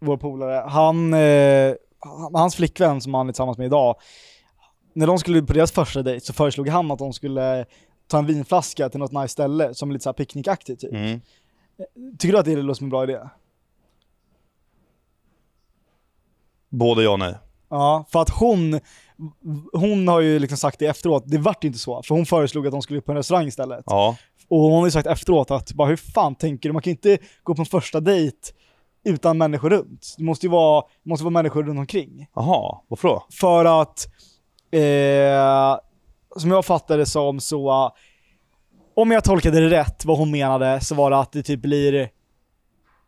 [0.00, 3.96] vår polare, han, eh, han- hans flickvän som han är tillsammans med idag,
[4.92, 7.66] när de skulle på deras första dejt så föreslog han att de skulle
[8.08, 10.92] ta en vinflaska till något nice ställe som är lite så här picknickaktigt typ.
[10.92, 11.20] Mm.
[12.18, 13.18] Tycker du att det låter som en bra idé?
[16.68, 17.34] Både ja och nej.
[17.68, 18.80] Ja, för att hon,
[19.72, 22.72] hon har ju liksom sagt det efteråt, det vart inte så, för hon föreslog att
[22.72, 23.84] de skulle på en restaurang istället.
[23.86, 24.16] Ja.
[24.48, 26.72] Och hon har ju sagt efteråt att bara hur fan tänker du?
[26.72, 28.38] Man kan ju inte gå på en första dejt
[29.04, 30.14] utan människor runt.
[30.18, 32.26] Det måste ju vara, måste vara människor runt omkring.
[32.34, 33.26] Jaha, varför då?
[33.32, 34.06] För att,
[34.70, 35.78] eh,
[36.36, 37.92] som jag fattade det som så,
[38.96, 42.10] om jag tolkade det rätt, vad hon menade, så var det att det typ blir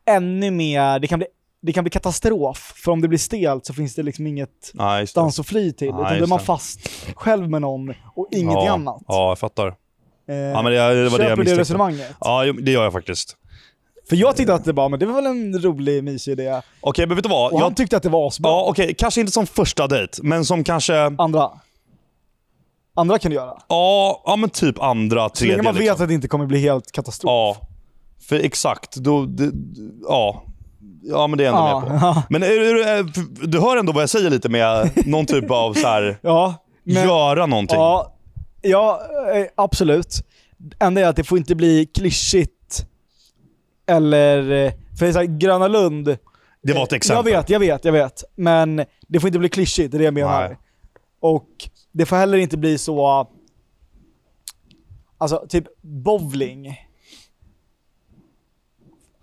[0.06, 1.28] ännu mer, det kan bli,
[1.66, 2.72] det kan bli katastrof.
[2.76, 5.06] För om det blir stelt så finns det liksom inget det.
[5.06, 5.86] stans att fly till.
[5.88, 8.72] Ja, utan då är man fast själv med någon och ingenting ja.
[8.72, 9.02] annat.
[9.08, 9.66] Ja, jag fattar.
[10.28, 11.60] Eh, Ja, men det, det var det jag köper du det misstänkte.
[11.60, 12.16] resonemanget?
[12.20, 13.36] Ja, det gör jag faktiskt.
[14.08, 16.60] För jag tyckte att det var, men det var väl en rolig, mysig idé.
[16.80, 17.52] Okej, men vet du vad?
[17.52, 18.50] Och han Jag, tyckte att det var asbra.
[18.50, 20.96] ja, okej, kanske inte som första dejt, men som kanske...
[21.18, 21.50] Andra.
[22.94, 23.58] Andra kan du göra.
[23.68, 26.02] Ja, ja men typ andra, Så tredje länge man vet liksom.
[26.02, 27.30] att det inte kommer bli helt katastrof.
[27.30, 27.56] Ja.
[28.28, 29.24] För exakt, då...
[29.26, 29.50] Det,
[30.08, 30.42] ja.
[31.08, 32.06] Ja, men det är jag ändå Ja, med på.
[32.06, 32.22] ja.
[32.30, 35.74] Men är, är, är, du hör ändå vad jag säger lite med någon typ av
[35.74, 36.54] så här, Ja,
[36.84, 37.76] men, göra någonting.
[37.78, 38.14] ja,
[38.62, 39.00] ja
[39.34, 40.22] eh, absolut.
[40.78, 42.86] Enda är att det får inte bli klyschigt.
[43.88, 46.16] Eller, eh, för det är så här, Gröna Lund.
[46.62, 47.32] Det var ett exempel.
[47.32, 48.24] Jag vet, jag vet, jag vet.
[48.36, 50.48] Men det får inte bli klyschigt, det är det jag menar.
[50.48, 50.58] Nej.
[51.20, 51.48] Och
[51.92, 53.28] det får heller inte bli så...
[55.18, 56.85] Alltså, typ bowling.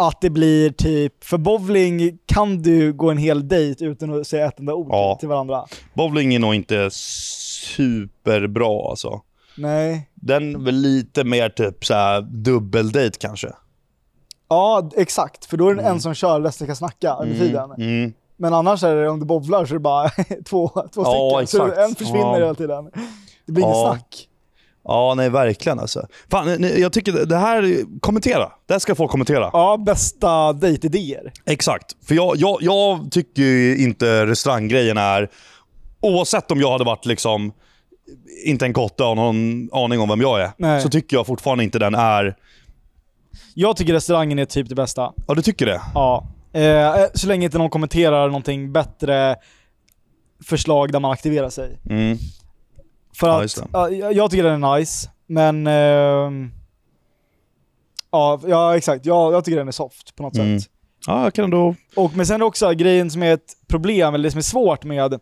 [0.08, 4.45] Att det blir typ, för bowling kan du gå en hel dejt utan att säga
[4.47, 5.18] ett enda ord Ja.
[5.20, 5.66] till varandra.
[5.93, 9.22] Bowling är nog inte superbra alltså.
[9.58, 10.10] Nej.
[10.16, 13.49] Den är väl lite mer typ så dubbeldejt kanske.
[14.49, 15.45] Ja, exakt.
[15.45, 17.72] För då är det en som kör, resten kan snacka under tiden.
[17.72, 18.14] Mm.
[18.38, 20.10] Men annars är det, om du bowlar så är det bara
[20.45, 21.68] två, två Ja, stycken.
[21.68, 21.76] exakt.
[21.76, 22.36] Så en försvinner Ja.
[22.36, 22.89] hela tiden.
[23.45, 23.91] Det blir inget Ja.
[23.97, 24.28] snack.
[24.84, 26.08] Ja, nej verkligen alltså.
[26.32, 28.52] Fan, jag tycker det- här, kommentera.
[28.66, 29.50] Det här ska folk kommentera.
[29.54, 31.32] Ja, bästa dejtidéer.
[31.46, 31.86] Exakt.
[32.08, 35.30] För jag, jag, jag tycker ju inte restauranggrejen är,
[36.02, 37.52] oavsett om jag hade varit liksom
[38.46, 40.82] inte en kotte och någon aning om vem jag är, Nej.
[40.82, 42.36] så tycker jag fortfarande inte den är...
[43.56, 45.14] Jag tycker restaurangen är typ det bästa.
[45.28, 45.82] Ja, du tycker det?
[45.94, 46.28] Ja.
[46.54, 49.36] Eh, så länge inte någon kommenterar någonting bättre
[50.46, 51.78] förslag där man aktiverar sig.
[51.90, 52.18] Mm.
[53.20, 53.57] För Ja, att,
[53.97, 55.68] ja, jag tycker den är nice, men...
[55.68, 56.51] ehm,
[58.11, 59.05] ja, ja, exakt.
[59.05, 60.59] Ja, jag tycker den är soft på något Mm.
[60.59, 60.70] sätt.
[61.07, 61.76] Ja, jag kan ändå...
[61.95, 65.20] Och, men sen också grejen som är ett problem, eller det som är svårt med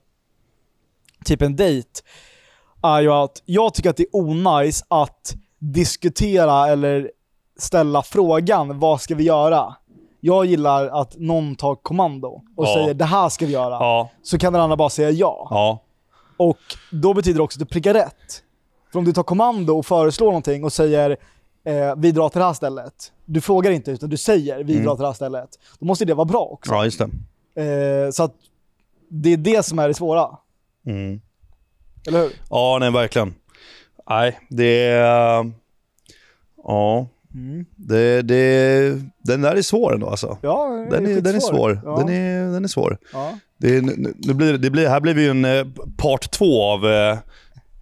[1.26, 1.90] typ en dejt,
[2.84, 7.12] är ju att jag tycker att det är onajs att diskutera eller
[7.60, 9.76] ställa frågan vad ska vi göra?
[10.20, 12.74] Jag gillar att någon tar kommando och Ja.
[12.74, 13.70] säger det här ska vi göra.
[13.74, 14.10] Ja.
[14.24, 15.48] Så kan den andra bara säga ja.
[15.50, 15.84] Ja.
[16.50, 16.58] Och
[16.92, 18.44] då betyder det också att du prickar rätt.
[18.92, 21.10] För om du tar kommando och föreslår någonting och säger
[21.64, 23.12] eh, vi drar till det här stället.
[23.26, 24.86] Du frågar inte utan du säger vi Mm.
[24.86, 25.50] drar till det här stället.
[25.80, 26.72] Då måste det vara bra också.
[26.74, 27.02] Ja, just
[27.56, 27.64] det.
[28.06, 28.34] Eh, så att
[29.10, 30.38] det är det som är det svåra.
[30.86, 31.22] Mm.
[32.08, 32.32] Eller hur?
[32.50, 33.34] Ja, nej verkligen.
[34.10, 35.52] Nej, det är...
[36.64, 37.66] Ja, Mm.
[37.76, 40.38] det, det, den där är svår ändå alltså.
[40.42, 41.82] Ja, Den är, den är svår.
[41.86, 41.98] Ja.
[41.98, 42.98] Den, är, den är svår.
[43.14, 43.34] Ja.
[43.58, 45.66] Det är, nu- nu blir, det blir, här blir vi ju en eh,
[46.02, 47.18] part två av, eh,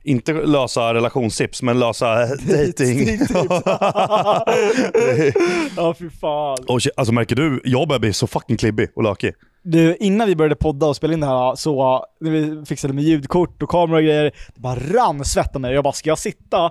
[0.03, 3.07] inte lösa relationstips, men lösa dating.
[5.75, 6.57] ja, fy fan.
[6.67, 9.33] och, shit, alltså märker du, jag börjar bli så fucking klibbig och lökig.
[9.63, 13.03] Du, innan vi började podda och spela in det här så, när vi fixade med
[13.03, 15.73] ljudkort och kamera och grejer, det bara rann svett om mig.
[15.73, 16.65] Jag bara, ska jag sitta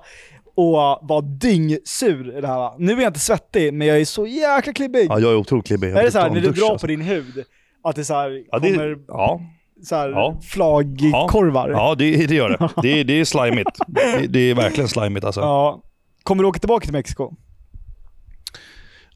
[0.56, 0.72] och
[1.02, 2.72] vara dyngsur i det här?
[2.78, 5.06] Nu är jag inte svettig, men jag är så jäkla klibbig.
[5.10, 5.90] Ja, jag är otroligt klibbig.
[5.90, 6.78] Jag är det så här, när du drar alltså.
[6.78, 7.44] på din hud,
[7.84, 9.40] att det så här Ja, det, kommer ja,
[9.82, 10.40] så här ja.
[10.42, 11.68] flagkorvar?
[11.70, 12.68] ja det, det gör det.
[12.82, 13.68] Det, det är slimigt.
[13.86, 15.40] Det, det är verkligen slimigt alltså.
[15.40, 15.82] Ja.
[16.22, 17.32] Kommer du åka tillbaka till Mexiko?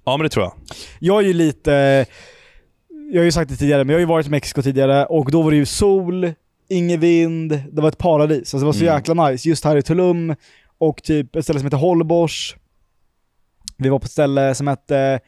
[0.04, 0.52] Ja, men det tror jag.
[0.98, 2.06] Jag är ju lite,
[3.12, 5.30] jag har ju sagt det tidigare, men jag har ju varit i Mexiko tidigare och
[5.30, 6.32] då var det ju sol,
[6.68, 8.38] ingen vind, det var ett paradis.
[8.38, 8.94] Alltså det var så Mm.
[8.94, 9.48] jäkla nice.
[9.48, 10.34] Just här i Tulum
[10.78, 12.32] och typ ett ställe som heter Holbox.
[13.78, 15.20] Vi var på ett ställe som hette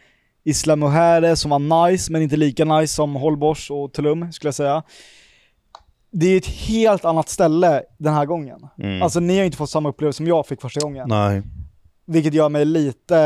[0.44, 4.54] Isla Mujeres som var nice, men inte lika nice som Holbox och Tulum skulle jag
[4.54, 4.82] säga.
[6.16, 8.58] Det är ett helt annat ställe den här gången.
[8.78, 9.02] Mm.
[9.02, 11.08] Alltså ni har inte fått samma upplevelse som jag fick första gången.
[11.08, 11.42] Nej.
[12.06, 13.18] Vilket gör mig lite,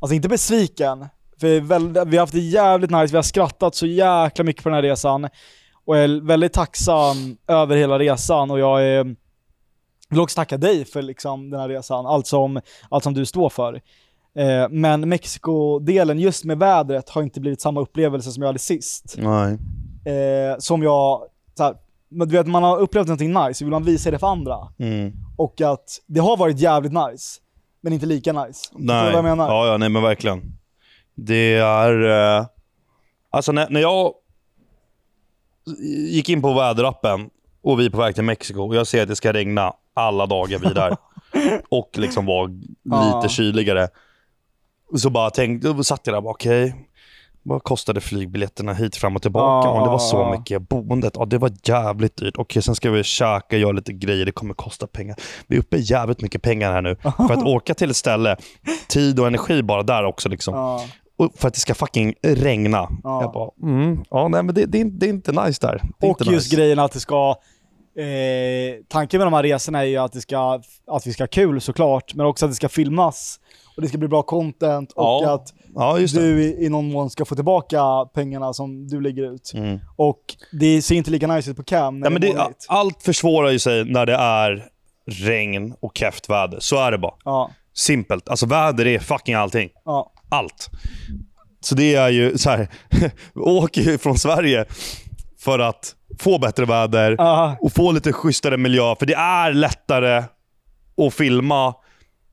[0.00, 1.06] alltså inte besviken,
[1.40, 4.68] för väldigt- vi har haft det jävligt nice, vi har skrattat så jäkla mycket på
[4.68, 5.24] den här resan.
[5.84, 9.16] Och jag är väldigt tacksam över hela resan och jag är,
[10.10, 12.60] vill också tacka dig för liksom den här resan, allt som,
[12.90, 13.74] allt som du står för.
[14.36, 19.14] Eh, men Mexiko-delen, just med vädret, har inte blivit samma upplevelse som jag hade sist.
[19.18, 19.52] Nej.
[20.14, 21.22] Eh, som jag,
[21.56, 21.74] så här,
[22.08, 24.58] men du vet man har upplevt någonting nice, så vill man visa det för andra.
[24.78, 25.12] Mm.
[25.36, 27.40] Och att det har varit jävligt nice,
[27.80, 28.68] men inte lika nice.
[28.72, 29.04] Nej.
[29.04, 29.48] vad jag menar?
[29.48, 30.42] Ja, ja, nej men verkligen.
[31.14, 32.02] Det är...
[32.38, 32.46] Eh,
[33.30, 34.12] alltså när, när jag
[36.10, 37.30] gick in på väderappen
[37.62, 40.26] och vi är på väg till Mexiko och jag ser att det ska regna alla
[40.26, 40.96] dagar vi är där
[41.68, 42.50] och liksom vara
[42.82, 43.20] Ja.
[43.22, 43.88] lite kyligare.
[44.96, 46.88] Så bara tänkte, då satt jag där och bara okej.
[47.44, 49.68] Vad kostade flygbiljetterna hit fram och tillbaka?
[49.68, 50.68] Ja, Ja, det var så mycket.
[50.68, 52.34] Boendet, ja, det var jävligt dyrt.
[52.38, 54.26] Okej, sen ska vi käka, göra lite grejer.
[54.26, 55.16] Det kommer kosta pengar.
[55.46, 56.96] Vi är uppe i jävligt mycket pengar här nu.
[57.02, 58.36] För att åka till ett ställe,
[58.88, 60.28] tid och energi bara där också.
[60.28, 60.54] Liksom.
[60.54, 60.84] Ja.
[61.18, 62.88] Och för att det ska fucking regna.
[63.02, 63.22] Ja.
[63.22, 65.82] Jag bara, mm, ja, nej, men det, det, är, inte- det är inte nice där.
[66.02, 66.56] Och just nice.
[66.56, 67.34] grejen att det ska,
[67.98, 68.04] eh,
[68.88, 71.60] tanken med de här resorna är ju att, det ska, att vi ska ha kul
[71.60, 73.40] såklart, men också att det ska filmas
[73.76, 77.10] och det ska bli bra content och Ja, att Ja, du i, i någon mån
[77.10, 77.80] ska få tillbaka
[78.14, 79.52] pengarna som du lägger ut.
[79.54, 79.80] Mm.
[79.96, 80.20] Och
[80.52, 83.02] det ser inte lika nice ut på cam när Ja, men det är det, allt
[83.02, 84.64] försvårar ju sig när det är
[85.06, 86.58] regn och keft väder.
[86.60, 87.14] Så är det bara.
[87.24, 88.28] Ja, Simpelt.
[88.28, 89.70] Alltså väder är fucking allting.
[89.84, 90.70] ja, Allt.
[91.60, 92.68] Så det är ju så här.
[93.76, 94.64] ju från Sverige
[95.38, 97.56] för att få bättre väder ja.
[97.60, 98.94] och få lite schysstare miljö.
[98.98, 100.22] För det är lättare
[101.06, 101.74] att filma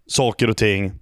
[0.07, 1.00] saker och ting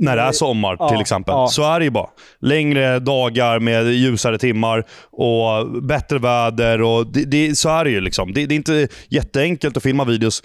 [0.00, 1.32] när det är sommar Ja, till exempel.
[1.32, 1.48] ja.
[1.48, 2.08] Så är det ju bara.
[2.40, 6.82] Längre dagar med ljusare timmar och bättre väder.
[6.82, 8.00] Och det, det, så är det ju.
[8.00, 8.32] liksom.
[8.32, 10.42] Det, det är inte jätteenkelt att filma videos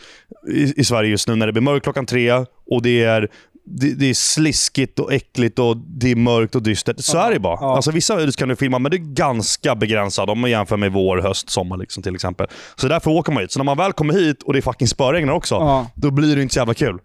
[0.54, 2.32] i, i Sverige just nu när det blir mörkt klockan tre
[2.70, 3.28] och det är
[3.66, 7.00] det, det är sliskigt och äckligt och det är mörkt och dystert.
[7.00, 7.58] Så Ja, är det bara.
[7.62, 7.76] ja.
[7.76, 10.92] Alltså, vissa videos kan du filma, men det är ganska begränsat om man jämför med
[10.92, 12.48] vår, höst, sommar liksom, till exempel.
[12.76, 13.52] Så därför åker man hit.
[13.52, 15.88] Så när man väl kommer hit och det är fucking spöregnar också, Ja.
[15.96, 17.00] då blir det inte så jävla kul.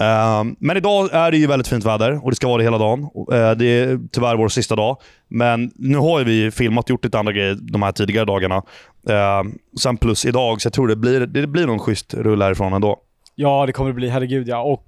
[0.00, 2.78] Ehm, men idag är det ju väldigt fint väder och det ska vara det hela
[2.78, 3.02] dagen.
[3.32, 4.96] Eh, det är tyvärr vår sista dag.
[5.28, 8.62] Men nu har vi filmat och gjort lite andra grejer de här tidigare dagarna.
[9.08, 12.72] Ehm, sen plus idag, så jag tror det blir, det blir någon schysst rull härifrån
[12.72, 12.98] ändå.
[13.34, 14.62] Ja, det kommer det bli, herregud ja.
[14.62, 14.86] Och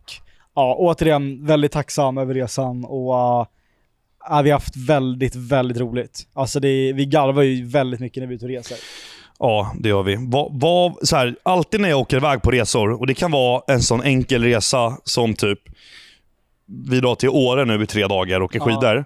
[0.54, 3.14] ja, återigen, väldigt tacksam över resan och
[4.30, 6.26] uh, vi har haft väldigt, väldigt roligt.
[6.34, 8.78] Alltså det, vi garvar ju väldigt mycket när vi är ute och reser.
[9.38, 10.16] Ja, det gör vi.
[10.20, 13.62] Vad, vad, så här, alltid när jag åker iväg på resor, och det kan vara
[13.68, 15.58] en sån enkel resa som typ,
[16.88, 18.64] vi drar till Åre nu i tre dagar och åker Ja.
[18.64, 19.04] skidor.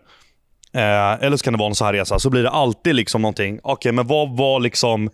[0.72, 3.22] Eh, eller så kan det vara en sån här resa, så blir det alltid liksom
[3.22, 3.60] någonting.
[3.62, 5.10] Okej, men vad var liksom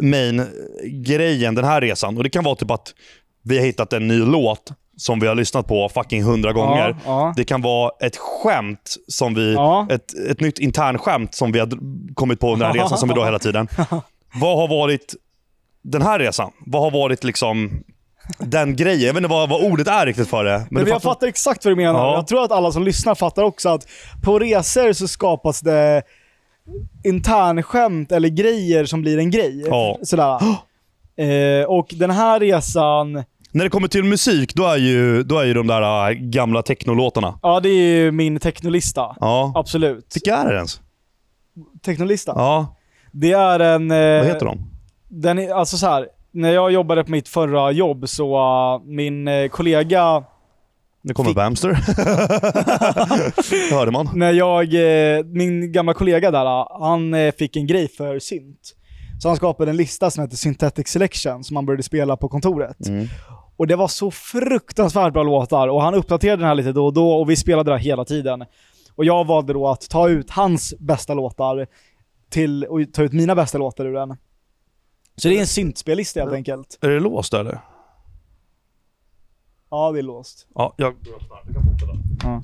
[0.00, 2.16] main-grejen den här resan?
[2.16, 2.94] Och Det kan vara typ att
[3.42, 6.88] vi har hittat en ny låt som vi har lyssnat på fucking hundra gånger.
[6.88, 7.32] Ja, ja.
[7.36, 9.86] Det kan vara ett skämt, som vi, Ja.
[9.90, 11.68] ett, ett nytt internskämt som vi har
[12.14, 13.68] kommit på under den här resan som vi drar hela tiden.
[14.40, 15.14] Vad har varit
[15.82, 16.50] den här resan?
[16.66, 17.82] Vad har varit liksom
[18.38, 19.00] den grejen?
[19.06, 20.66] Jag vet inte vad, vad ordet är riktigt för det.
[20.70, 21.98] Men du jag fattar exakt vad du menar.
[22.06, 22.14] Ja.
[22.14, 23.86] Jag tror att alla som lyssnar fattar också att
[24.24, 26.02] på resor så skapas det
[27.04, 29.64] internskämt eller grejer som blir en grej.
[29.66, 29.98] Ja.
[30.02, 30.38] Sådär.
[31.18, 35.44] Eh, och den här resan När det kommer till musik, då är ju, då är
[35.44, 37.38] ju de där äh, gamla technolåtarna.
[37.42, 39.16] Ja, det är ju min technolista.
[39.20, 39.52] Ja.
[39.54, 40.12] Absolut.
[40.16, 40.80] Vilka är det ens?
[41.84, 42.32] Technolista.
[42.36, 42.76] Ja,
[43.12, 43.90] Det är en...
[43.90, 44.58] eh, vad heter de?
[45.08, 46.06] Den är, alltså så här.
[46.32, 48.36] när jag jobbade på mitt förra jobb så
[48.76, 50.24] uh, min eh, kollega,
[51.02, 51.68] Det kommer Fick- Bamster.
[53.74, 54.08] Hörde man.
[54.14, 54.74] när jag,
[55.18, 58.74] eh, min gamla kollega där, uh, han fick en grej för synt.
[59.22, 62.88] Så han skapade en lista som heter Synthetic Selection som han började spela på kontoret.
[62.88, 63.08] Mm.
[63.58, 66.92] Och det var så fruktansvärt bra låtar och han uppdaterade den här lite då och
[66.92, 68.44] då och vi spelade det här hela tiden.
[68.94, 71.66] Och jag valde då att ta ut hans bästa låtar
[72.30, 74.16] till, och ta ut mina bästa låtar ur den.
[75.16, 76.78] Så det är en syntspellista helt enkelt.
[76.80, 77.60] Är det låst eller?
[79.70, 80.46] Ja, det är låst.
[80.54, 82.42] Ja, jag fortsätta.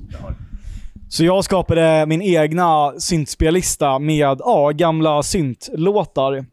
[1.09, 6.45] Så jag skapade min egna syntspellista med ja, gamla syntlåtar.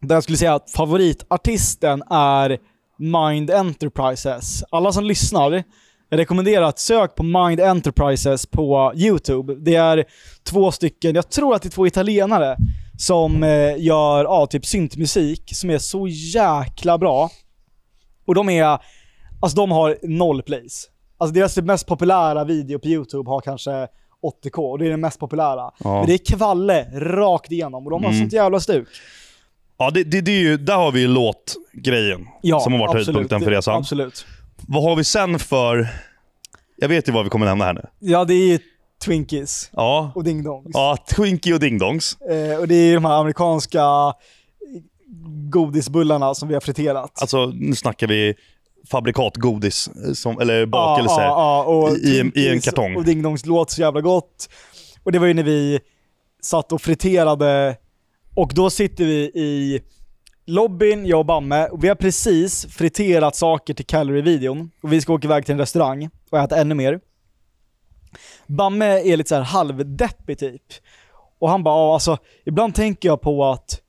[0.00, 2.58] Där jag skulle säga att favoritartisten är
[2.98, 4.64] Mind Enterprises.
[4.70, 5.62] Alla som lyssnar,
[6.08, 9.54] jag rekommenderar att sök på Mind Enterprises på YouTube.
[9.54, 10.04] Det är
[10.44, 12.56] två stycken, jag tror att det är två italienare,
[12.98, 17.30] som eh, gör ja, typ syntmusik som är så jäkla bra.
[18.26, 18.78] Och de är,
[19.40, 20.88] alltså de har noll plays.
[21.18, 23.70] Alltså deras mest populära video på YouTube har kanske
[24.44, 25.70] 80k och det är den mest populära.
[25.78, 25.94] Ja.
[25.98, 28.20] Men det är kvalle rakt igenom och de har Mm.
[28.22, 28.88] sånt jävla stuk.
[29.78, 32.88] Ja, det, det, det är ju, där har vi ju låtgrejen Ja, som har varit
[32.88, 33.06] absolut.
[33.06, 33.74] höjdpunkten för resan.
[33.76, 34.26] Absolut.
[34.68, 35.88] Vad har vi sen för...
[36.76, 37.84] Jag vet ju vad vi kommer nämna här nu.
[37.98, 38.58] Ja, det är ju
[39.04, 40.70] Twinkies Ja, och Ding Dongs.
[40.72, 42.16] ja Twinkie och Ding Dongs.
[42.20, 43.82] Eh, och det är de här amerikanska
[45.50, 47.18] godisbullarna som vi har friterat.
[47.20, 48.34] Alltså, nu snackar vi
[48.90, 51.22] fabrikatgodis, som, eller bakelser.
[51.22, 52.96] Ja, ja, i- i en- kartong.
[52.96, 54.48] Och Ding Dongs låter så jävla gott.
[55.02, 55.80] Och det var ju när vi
[56.42, 57.76] satt och friterade
[58.38, 59.80] och då sitter vi i
[60.46, 65.12] lobbyn, jag och Bamme, och vi har precis friterat saker till Calorie-videon och vi ska
[65.12, 67.00] åka iväg till en restaurang och äta ännu mer.
[68.46, 70.62] Bamme är lite så här halvdeppig typ.
[71.38, 73.80] Och han bara, ja, alltså ibland tänker jag på att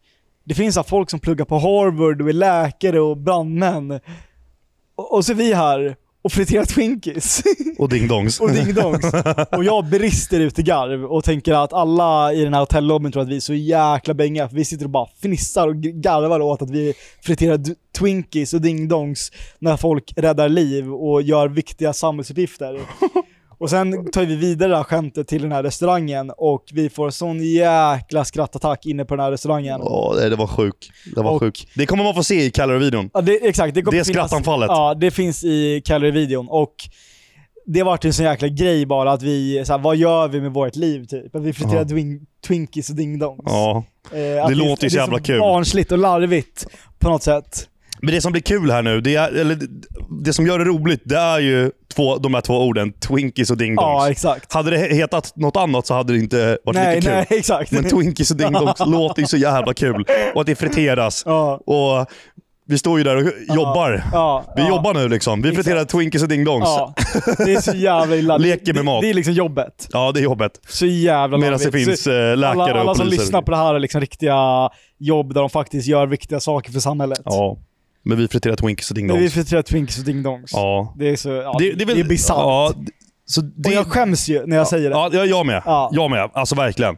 [0.44, 4.00] det finns här folk som pluggar på Harvard och är läkare och brandmän.
[4.96, 5.96] Och, och så är vi här
[6.30, 7.44] och friterar Twinkies
[7.78, 8.40] Och Ding Dongs.
[8.42, 9.06] och Ding Dongs.
[9.52, 13.24] Och jag brister ut i garv och tänker att alla i den här hotellobbyn tror
[13.24, 16.62] att vi är så jäkla bänga för vi sitter och bara fnissar och garvar åt
[16.62, 17.60] att vi friterar
[17.98, 22.80] Twinkies och Ding Dongs när folk räddar liv och gör viktiga samhällsuppgifter.
[23.60, 27.10] Och sen tar vi vidare det här skämtet till den här restaurangen och vi får
[27.10, 29.82] sån jäkla skrattattack inne på den här restaurangen.
[29.84, 30.92] Åh, det, det var sjuk.
[31.16, 31.68] Det var Och- sjuk.
[31.76, 33.10] Det kommer man få se i Calorie-videon.
[33.14, 33.76] Ja, det, exakt.
[33.76, 34.68] Det, Det skrattanfallet.
[34.70, 36.74] Ja, det finns i Calorie-videon och
[37.66, 40.52] det vart en sån jäkla grej bara att vi, så här, vad gör vi med
[40.54, 41.36] vårt liv typ?
[41.36, 41.88] Att vi friterar Ja.
[41.88, 43.42] twin, Twinkies och Ding Dongs.
[43.46, 43.84] Ja.
[44.14, 45.40] Eh, att låter ju så det är jävla kul.
[45.40, 46.68] barnsligt och larvigt
[47.00, 47.68] på något sätt.
[48.02, 49.58] Men det som blir kul här nu, det, är, eller,
[50.24, 52.94] det som gör det roligt, det är ju två, de här två orden.
[52.94, 53.86] Twinkies och Ding Dongs.
[53.88, 54.54] Ja, exakt.
[54.54, 57.26] hade det hetat något annat så hade det inte varit Nej, lika kul.
[57.30, 57.72] nej, exakt.
[57.72, 60.06] Men Twinkies och Ding Dongs låter ju så jävla kul.
[60.36, 61.24] Och att det friteras.
[61.26, 62.08] ja, Och
[62.68, 64.04] vi står ju där och jobbar.
[64.14, 65.42] ja, Vi ja, jobbar nu liksom.
[65.42, 65.66] Vi Exakt.
[65.66, 66.64] friterar Twinkies och Ding Dongs.
[66.66, 66.94] Ja.
[67.28, 68.38] Ja, det är så jävla illa.
[68.38, 69.02] Leker med det, mat.
[69.02, 69.88] Det är liksom jobbet.
[69.92, 70.52] det är jobbet.
[70.68, 73.24] Så jävla Medan det finns Så eh, läkare alla, alla och som poliser.
[73.24, 76.80] lyssnar på det här är liksom riktiga jobb där de faktiskt gör viktiga saker för
[76.80, 77.20] samhället.
[77.26, 77.58] Ja.
[78.10, 79.34] Men vi friterar Twinkies och Ding Men vi Dongs.
[79.34, 80.52] friterar Twinkies och Ding Dongs.
[80.54, 80.94] Ja.
[80.98, 81.96] Det är så, ja, Det, det är väl...
[81.96, 82.38] det är bisarrt.
[82.38, 82.74] Ja,
[83.26, 84.96] så Och det, jag skäms ju när jag säger det.
[85.18, 85.62] Ja, jag, med.
[85.66, 85.90] Ja.
[85.94, 86.30] Jag med.
[86.34, 86.98] Alltså verkligen.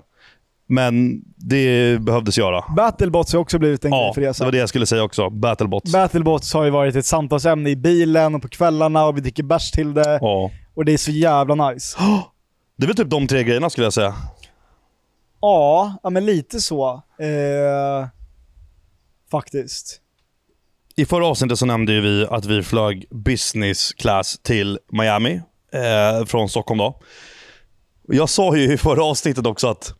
[0.67, 2.63] Men det behövdes göra.
[2.75, 4.45] Battlebots har också blivit en Ja, grej för det resan.
[4.47, 5.29] var det jag skulle säga också.
[5.29, 5.91] Battlebots.
[5.93, 9.71] Battlebots har ju varit ett samtalsämne i bilen och på kvällarna och vi dricker bärs
[9.71, 10.17] till det.
[10.21, 10.51] ja.
[10.73, 11.97] Och det är så jävla nice.
[12.77, 14.13] Det är väl typ de tre grejerna skulle jag säga.
[15.41, 16.93] Ja, ja men lite så.
[17.19, 18.07] Eh,
[19.31, 20.00] faktiskt.
[20.95, 25.41] I förra avsnittet så nämnde vi att vi flög business class till Miami
[25.73, 26.99] eh, från Stockholm då.
[28.07, 29.93] Jag sa ju i förra avsnittet också att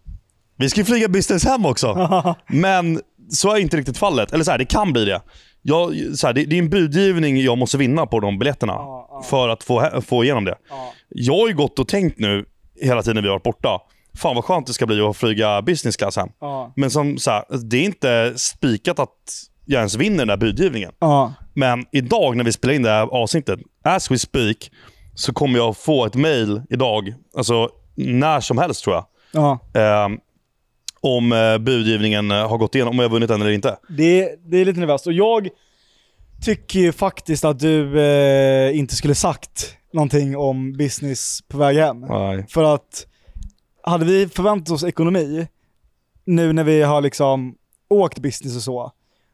[0.58, 2.10] vi ska flyga business hem också.
[2.48, 4.34] Men så är inte riktigt fallet.
[4.34, 5.22] Eller så här, det kan bli det.
[5.62, 9.08] Jag, så här, det, det är en budgivning jag måste vinna på de biljetterna Ja,
[9.12, 9.22] ja.
[9.22, 10.56] för att få, få igenom det.
[10.70, 10.94] Ja.
[11.10, 12.46] Jag har ju gått och tänkt nu
[12.82, 13.80] hela tiden vi har varit borta.
[14.16, 16.30] Fan vad skönt det ska bli att flyga business class hem.
[16.76, 19.10] Men som så här, det är inte spikat att
[19.66, 20.92] jag ens vinner den där budgivningen.
[21.00, 21.34] Ja.
[21.54, 24.72] Men idag när vi spelar in det här avsnittet, as we speak,
[25.16, 29.60] så kommer jag få ett mail idag, alltså när som helst tror jag, Ja.
[29.82, 30.10] eh,
[31.02, 33.78] om eh, budgivningen eh, har gått igenom, om jag har vunnit den eller inte.
[33.90, 35.08] Det, det är lite nervöst.
[35.08, 35.50] Och jag
[36.42, 42.00] tycker ju faktiskt att du eh, inte skulle sagt någonting om business på väg hem.
[42.02, 42.46] Nej.
[42.50, 43.06] För att
[43.84, 45.48] hade vi förväntat oss ekonomi,
[46.26, 47.56] nu när vi har liksom
[47.90, 48.92] åkt business och så,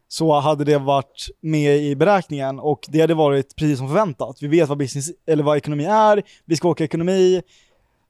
[0.07, 4.38] så hade det varit med i beräkningen och det hade varit precis som förväntat.
[4.41, 7.41] Vi vet vad, business, eller vad ekonomi är, vi ska åka ekonomi,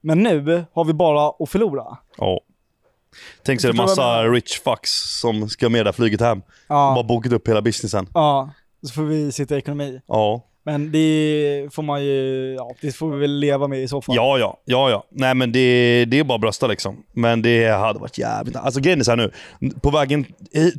[0.01, 1.97] men nu har vi bara att förlora.
[2.17, 2.39] Ja.
[3.43, 6.41] Tänk sig en massa rich fucks som ska med det här flyget hem.
[6.67, 8.07] Ja, Bara bokat upp hela businessen.
[8.13, 8.49] ja,
[8.83, 10.01] så får vi sitta i ekonomi.
[10.07, 10.41] Ja.
[10.71, 14.15] Men det får man ju, ja, det får vi väl leva med i så fall.
[14.15, 15.03] Ja, ja, ja, ja.
[15.09, 17.03] Nej men det, det är bara att brösta liksom.
[17.13, 19.31] Men det hade varit jävligt Alltså grejen är så här nu.
[19.81, 20.25] På vägen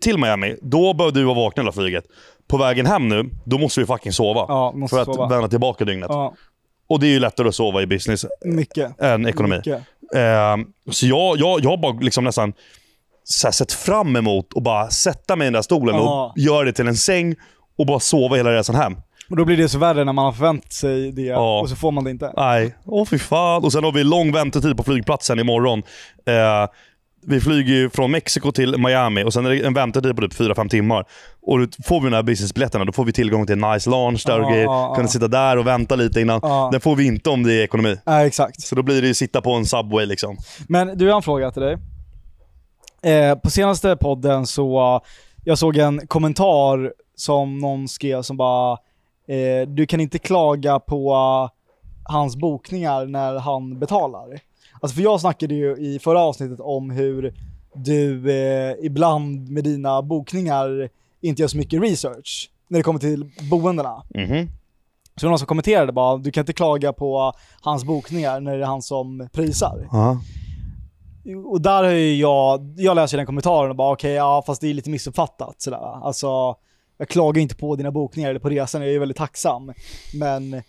[0.01, 2.05] till Miami, då behövde du vara vaken hela flyget.
[2.49, 4.45] På vägen hem nu, då måste vi fucking sova.
[4.49, 5.29] Ja, måste för att sova.
[5.29, 6.07] vända tillbaka dygnet.
[6.11, 6.35] Ja,
[6.89, 9.01] Och det är ju lättare att sova i business mycket.
[9.01, 9.57] än ekonomi.
[9.57, 9.83] mycket.
[10.17, 12.53] Ehm, så jag, jag, jag har bara liksom nästan
[13.25, 16.27] så sett fram emot att bara sätta mig i den där stolen Ja.
[16.35, 17.35] och göra det till en säng
[17.79, 18.97] och bara sova hela resan hem.
[19.31, 21.61] Och då blir det så värre när man har förväntat sig det Ja.
[21.61, 22.33] och så får man det inte.
[22.37, 23.65] Nej, åh fy fan.
[23.65, 25.83] Och sen har vi lång väntetid på flygplatsen imorgon.
[26.27, 26.71] Eh,
[27.27, 30.35] vi flyger ju från Mexiko till Miami och sen är det en väntetid på typ
[30.35, 31.05] 4-5 timmar.
[31.43, 34.23] Och då får vi de här businessbiljetterna, då får vi tillgång till en nice lounge
[34.27, 34.65] där och Ja, grejer.
[34.65, 36.41] ja, Kunna sitta där och vänta lite innan.
[36.43, 36.69] Ja.
[36.73, 37.97] Den får vi inte om det är ekonomi.
[38.07, 38.61] Nej, exakt.
[38.63, 40.37] Så då blir det ju sitta på en Subway liksom.
[40.69, 41.77] Men du, jag har en fråga till dig.
[43.03, 45.01] Eh, på senaste podden så, uh,
[45.45, 48.77] jag såg en kommentar som någon skrev som bara,
[49.29, 51.51] eh, du kan inte klaga på uh,
[52.05, 54.41] hans bokningar när han betalar.
[54.81, 57.35] Alltså för jag snackade ju i förra avsnittet om hur
[57.75, 60.89] du eh, ibland med dina bokningar
[61.21, 64.03] inte gör så mycket research när det kommer till boendena.
[64.09, 64.49] Mhm.
[65.15, 68.57] Så det var någon som kommenterade bara, du kan inte klaga på hans bokningar när
[68.57, 69.89] det är han som prisar.
[69.93, 70.21] Ja.
[71.45, 74.69] Och där har ju jag, jag läser den kommentaren och bara okej, ja fast det
[74.69, 76.07] är lite missuppfattat sådär.
[76.07, 76.57] Alltså,
[76.99, 79.73] jag klagar inte på dina bokningar eller på resan, jag är väldigt tacksam.
[80.15, 80.61] Men eh,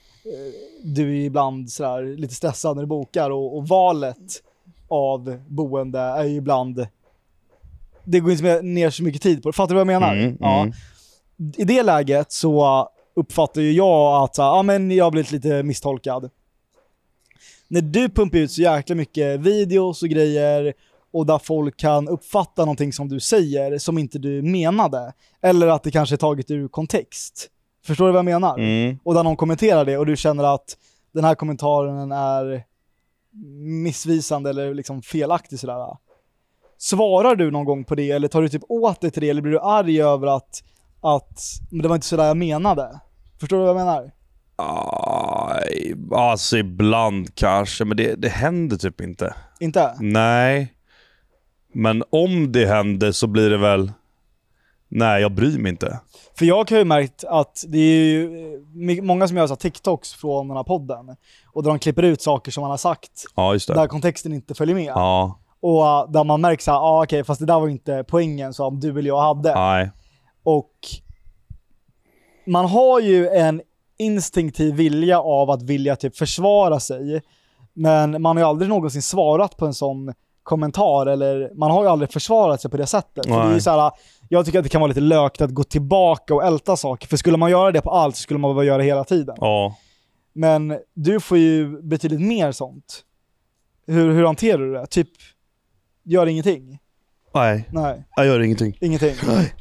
[0.84, 4.44] du är ibland sådär lite stressad när du bokar och, och valet
[4.88, 6.88] av boende är ju ibland,
[8.04, 9.54] det går inte ner så mycket tid på det.
[9.54, 10.16] Fattar du vad jag menar?
[10.16, 10.62] Mm, ja.
[10.62, 10.74] mm.
[11.58, 16.30] I det läget så uppfattar ju jag att ja, men jag har blivit lite misstolkad
[17.70, 20.74] när du pumpar ut så jäkla mycket videos och grejer
[21.14, 25.14] och där folk kan uppfatta någonting som du säger som inte du menade.
[25.42, 27.50] Eller att det kanske är taget ur kontext.
[27.86, 28.58] Förstår du vad jag menar?
[28.58, 29.00] Mm.
[29.04, 30.78] Och där någon kommenterar det och du känner att
[31.14, 32.64] den här kommentaren är
[33.84, 35.98] missvisande eller liksom felaktig sådär.
[36.78, 39.42] Svarar du någon gång på det eller tar du typ åt dig till det eller
[39.42, 40.64] blir du arg över att,
[41.02, 41.42] att
[41.72, 43.00] men det var inte sådär jag menade?
[43.40, 44.12] Förstår du vad jag menar?
[44.56, 49.34] Aj, alltså ibland kanske, men det, det händer typ inte.
[49.60, 49.96] Inte?
[50.00, 50.74] Nej.
[51.74, 53.92] Men om det händer så blir det väl...
[54.92, 56.00] Nej, jag bryr mig inte.
[56.38, 58.54] För jag har ju märkt att det är ju
[58.98, 61.16] eh, många som gör så TikToks från den här podden
[61.46, 63.74] och där de klipper ut saker som man har sagt Ja, just det.
[63.74, 64.86] där kontexten inte följer med.
[64.96, 68.54] Ja, Och uh, där man märker såhär, ah, okej fast det där var inte poängen
[68.54, 69.56] som du eller jag hade.
[69.56, 69.92] nej.
[70.44, 70.72] Och
[72.46, 73.62] man har ju en
[73.98, 77.22] instinktiv vilja av att vilja typ försvara sig.
[77.74, 80.14] Men man har ju aldrig någonsin svarat på en sån
[80.50, 83.26] kommentar eller man har ju aldrig försvarat sig på det sättet.
[83.26, 83.92] För det är så här,
[84.30, 87.08] jag tycker att det kan vara lite lökt att gå tillbaka och älta saker.
[87.08, 89.36] För skulle man göra det på allt så skulle man behöva göra det hela tiden.
[89.40, 89.76] Ja.
[90.34, 93.02] Men du får ju betydligt mer sånt.
[93.88, 94.88] Hur, hur hanterar du det?
[94.88, 95.10] Typ,
[96.04, 96.80] gör ingenting?
[97.34, 98.78] Nej, Nej, jag gör ingenting.
[98.82, 99.16] ingenting.
[99.28, 99.54] Nej.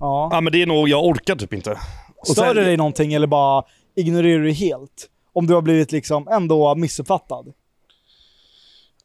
[0.00, 0.28] Ja.
[0.32, 1.70] Ja, men det är nog, jag orkar typ inte.
[2.16, 3.64] Och Stör sen- det dig någonting eller bara
[3.96, 5.06] ignorerar du helt?
[5.32, 7.52] Om du har blivit liksom ändå missuppfattad?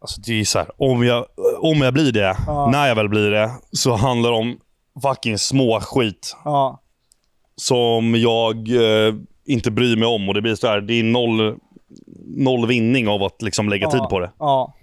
[0.06, 1.26] Alltså det är så här, om jag,
[1.60, 2.70] om jag blir det, Ja.
[2.72, 4.60] när jag väl blir det, så handlar det om
[5.02, 6.82] fucking små skit Ja,
[7.56, 9.14] som jag eh,
[9.46, 10.28] inte bryr mig om.
[10.30, 11.58] Och det blir så här, det är noll,
[12.38, 14.32] noll vinning av att liksom lägga ja, tid på det.
[14.40, 14.74] Ja,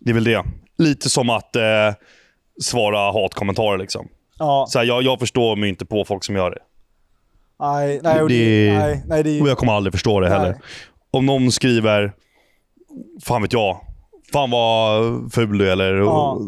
[0.00, 0.42] Det är väl det.
[0.78, 1.62] Lite som att eh,
[2.62, 4.08] svara hatkommentarer liksom.
[4.68, 6.58] Så här, jag, jag förstår mig inte på folk som gör det.
[7.60, 10.50] Nej, nej, och det, nej, nej, det Och jag kommer aldrig förstå det heller.
[10.50, 10.60] Nej.
[11.10, 12.12] Om någon skriver,
[13.24, 13.80] fan vet jag,
[14.32, 16.38] fan vad ful du är eller Ja.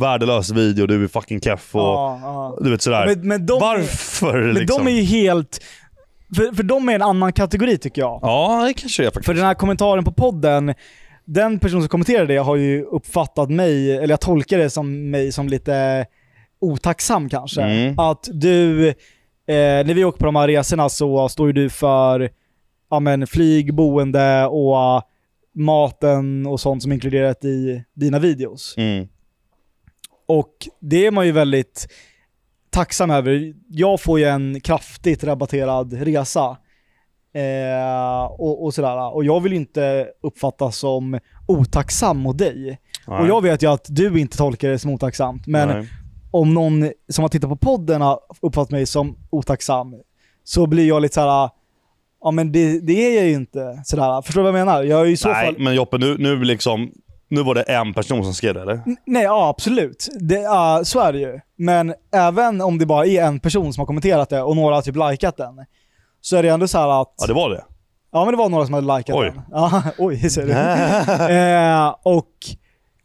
[0.00, 2.58] värdelös video, du är fucking keff och Ja, ja.
[2.60, 3.06] du vet sådär.
[3.06, 4.84] Men, men, de, Varför men liksom?
[4.84, 5.60] de är ju helt...
[6.36, 8.18] För, för de är en annan kategori tycker jag.
[8.22, 9.26] Ja, det kanske det är faktiskt.
[9.26, 10.74] För den här kommentaren på podden,
[11.24, 15.32] den person som kommenterade det har ju uppfattat mig, eller jag tolkar det som mig
[15.32, 16.06] som lite
[16.60, 17.62] otacksam kanske.
[17.62, 17.98] Mm.
[17.98, 18.94] Att du, eh,
[19.56, 22.30] när vi åker på de här resorna så står ju du för
[22.90, 25.02] ja, men, flyg, boende och
[25.56, 28.74] maten och sånt som inkluderat i dina videos.
[28.76, 29.08] Mm.
[30.28, 31.88] Och det är man ju väldigt
[32.70, 33.54] tacksam över.
[33.68, 36.56] Jag får ju en kraftigt rabatterad resa.
[37.34, 39.14] Eh, och, och sådär.
[39.14, 42.80] Och jag vill ju inte uppfattas som otacksam mot dig.
[43.06, 43.20] Nej.
[43.20, 45.46] Och jag vet ju att du inte tolkar det som otacksamt.
[45.46, 45.88] Men Nej.
[46.30, 49.94] om någon som har tittat på podden har uppfattat mig som otacksam,
[50.44, 51.50] så blir jag lite såhär,
[52.24, 53.82] ja men det, det är jag ju inte.
[53.84, 54.22] Sådär.
[54.22, 54.82] Förstår du vad jag menar?
[54.82, 55.54] Jag är i så Nej, fall...
[55.58, 56.90] men Joppe, nu, nu, liksom,
[57.28, 58.74] nu var det en person som skrev det, eller?
[58.86, 60.08] N- Nej, ja absolut.
[60.20, 61.40] Det, ja, så är det ju.
[61.58, 64.82] Men även om det bara är en person som har kommenterat det och några har
[64.82, 65.54] typ likat den,
[66.20, 67.14] så är det ändå så här att...
[67.18, 67.64] Ja, det var det.
[68.12, 69.26] Ja men det var några som hade likat Oj.
[69.34, 69.42] den.
[69.50, 70.52] Ja, oj, ser du.
[71.34, 72.30] eh, och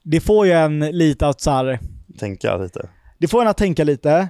[0.03, 1.79] det får ju en lite att så här,
[2.19, 2.89] Tänka lite.
[3.17, 4.27] det får en att tänka lite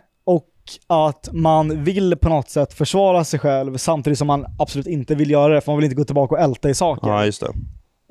[0.88, 5.32] att man vill på något sätt försvara sig själv samtidigt som man absolut inte vill
[5.32, 7.08] göra det för man vill inte gå tillbaka och älta i saker.
[7.08, 7.48] Ja, just det.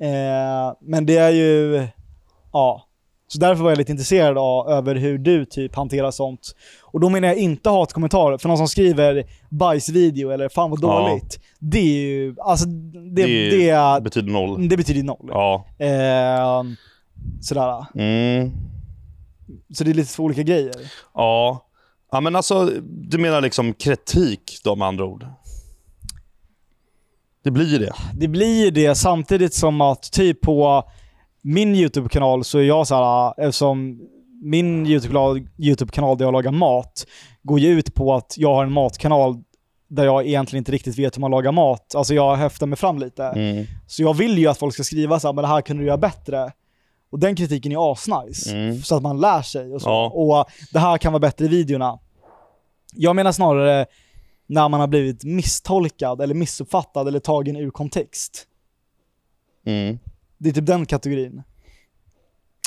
[0.07, 1.87] Eh, men det är ju,
[2.53, 2.87] ja.
[3.27, 6.55] Så därför var jag lite intresserad av, över hur du typ hanterar sånt.
[6.81, 11.09] Och då menar jag inte hatkommentarer, för någon som skriver bajsvideo eller fan vad Ja.
[11.09, 11.39] dåligt.
[11.59, 13.49] Det är ju, alltså det, Det,
[13.95, 14.69] det, betyder noll.
[14.69, 15.29] det betyder noll.
[15.29, 15.65] Ja.
[15.79, 16.63] Eh,
[17.41, 17.85] sådär.
[17.95, 18.51] Mm.
[19.73, 20.73] Så det är lite två olika grejer.
[21.13, 21.65] Ja.
[22.11, 25.25] Ja, men alltså, du menar liksom kritik med andra ord?
[27.43, 27.93] Det blir ju det.
[28.13, 30.83] Det blir ju det samtidigt som att typ på
[31.41, 33.99] min YouTube-kanal så är jag så här, eftersom
[34.43, 37.05] min YouTube-kanal YouTube där jag lagar mat
[37.43, 39.43] går ju ut på att jag har en matkanal
[39.87, 41.95] där jag egentligen inte riktigt vet hur man lagar mat.
[41.95, 43.25] Alltså jag häftar mig fram lite.
[43.25, 43.65] Mm.
[43.87, 45.87] Så jag vill ju att folk ska skriva så här, men det här kunde du
[45.87, 46.51] göra bättre.
[47.11, 48.51] Och den kritiken är asnice.
[48.51, 48.81] Mm.
[48.81, 49.89] Så att man lär sig och så.
[49.89, 50.09] Ja.
[50.09, 51.99] Och det här kan vara bättre i videorna.
[52.93, 53.85] Jag menar snarare
[54.47, 58.47] när man har blivit misstolkad eller missuppfattad eller tagen ur kontext.
[59.65, 59.99] Mm.
[60.37, 61.43] Det är typ den kategorin.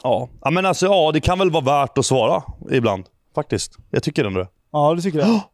[0.03, 0.29] Ja.
[0.41, 3.05] ja, men alltså ja, det kan väl vara värt att svara ibland.
[3.35, 3.77] Faktiskt.
[3.91, 4.49] Jag tycker ändå det.
[4.73, 5.41] Ja, du tycker det?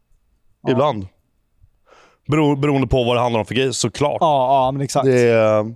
[0.63, 0.71] Ja.
[0.71, 1.07] Ibland.
[2.27, 4.17] Bero, beroende på vad det handlar om för grej, såklart.
[4.19, 5.05] Ja, ja men exakt.
[5.05, 5.75] Det är,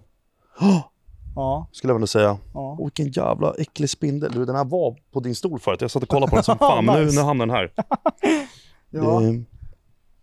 [1.35, 2.37] Ja, skulle jag vilja säga.
[2.53, 2.77] ja.
[2.79, 4.31] Åh, vilken jävla äcklig spindel.
[4.31, 5.81] Du, den här var på din stol förut.
[5.81, 7.19] Jag satt och kollade på den som fan, men nu, Nice.
[7.19, 7.71] nu hamnar den här.
[8.89, 9.19] ja.
[9.19, 9.43] Det,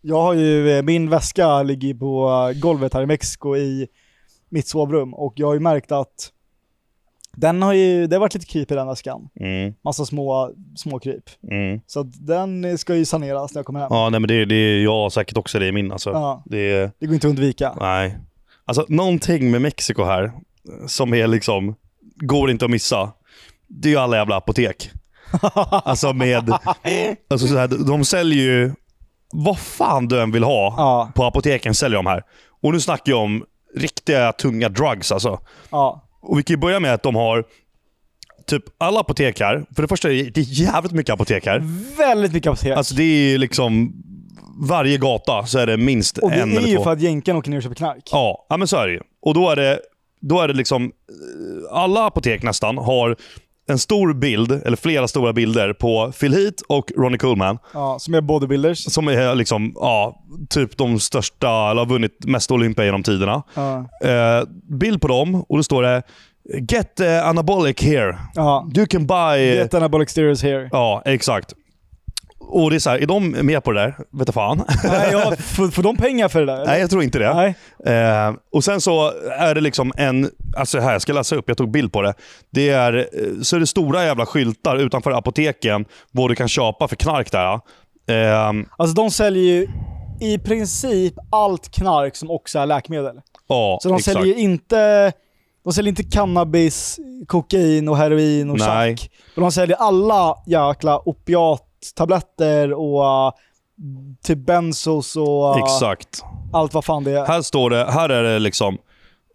[0.01, 3.89] Jag har ju, eh, min väska ligger på eh, golvet här i Mexiko i
[4.48, 6.32] mitt sovrum och jag har ju märkt att
[7.36, 9.28] den har ju, det har varit lite kryp i den väskan.
[9.40, 11.24] mm, Massa små, små kryp.
[11.51, 11.80] mm.
[11.86, 13.89] Så att den ska ju saneras när jag kommer hem.
[13.90, 15.93] Ja, nej, men det, det, jag har säkert också det i min.
[15.93, 16.10] Alltså.
[16.10, 16.43] Ja.
[16.47, 17.76] Det, Det går inte att undvika.
[17.80, 18.18] nej.
[18.64, 20.32] Alltså, någonting med Mexiko här
[20.86, 21.74] som är liksom,
[22.16, 23.12] går inte att missa.
[23.68, 24.90] Det är ju alla jävla apotek.
[25.84, 26.52] Alltså med,
[27.30, 28.72] alltså så här, de säljer ju
[29.32, 32.22] vad fan du än vill ha Ja, på apoteken säljer de här.
[32.62, 33.44] Och nu snackar jag om
[33.76, 35.39] riktiga tunga drugs alltså.
[35.70, 37.44] ja, Och vi kan ju börja med att de har
[38.47, 39.64] typ alla apotek här.
[39.74, 41.59] För det första är det jävligt mycket apotek här.
[41.98, 42.76] väldigt mycket apotek.
[42.76, 43.93] Alltså det är liksom
[44.68, 46.84] varje gata så är det minst och det en är eller ju två.
[46.84, 48.09] för att jänkarna åker ner och köper knark.
[48.12, 49.01] Ja, ja men så är det ju.
[49.22, 49.80] Och då är det,
[50.22, 50.90] då är det liksom, eh,
[51.76, 53.16] alla apotek nästan har
[53.68, 57.58] en stor bild, eller flera stora bilder på Phil Heath och Ronnie Coleman.
[57.74, 58.78] Ja, som är bodybuilders.
[58.92, 63.42] Som är liksom, ja, typ de största, eller har vunnit mest Olympia genom tiderna.
[63.54, 64.44] Ja, Eh,
[64.78, 66.02] bild på dem och då står det
[66.70, 68.18] “Get uh, anabolic here.
[68.34, 68.68] ja.
[68.76, 70.68] You can buy...” Get anabolic steroids here.
[70.72, 71.52] Ja, exakt.
[72.48, 73.97] Och det är så här, är de med på det där?
[74.10, 74.62] Vet du fan.
[74.85, 76.55] Nej, ja, får, får de pengar för det där?
[76.55, 76.66] eller?
[76.66, 77.55] Nej, jag tror inte det.
[77.93, 81.56] Eh, och sen så är det liksom en, alltså här, jag ska läsa upp, jag
[81.56, 82.14] tog bild på det.
[82.51, 86.89] Det är, eh, så är det stora jävla skyltar utanför apoteken, vad du kan köpa
[86.89, 87.52] för knark där.
[88.09, 89.69] Eh, Alltså de säljer ju
[90.20, 93.20] i princip allt knark som också är läkemedel.
[93.48, 94.16] ja, Så de exakt.
[94.16, 95.12] säljer inte,
[95.64, 98.97] de säljer inte cannabis, kokain och heroin och Nej.
[98.97, 99.10] chack.
[99.35, 100.98] De säljer alla jäkla
[101.82, 103.32] opiattabletter och uh,
[104.24, 106.22] typ benzos och uh, Exakt.
[106.52, 107.26] allt vad fan det är.
[107.26, 108.78] Här står det, här är det liksom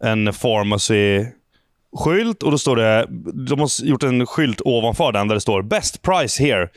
[0.03, 3.05] en pharmacy-skylt och då står det,
[3.47, 6.69] de har gjort en skylt ovanför den där det står “Best price here”.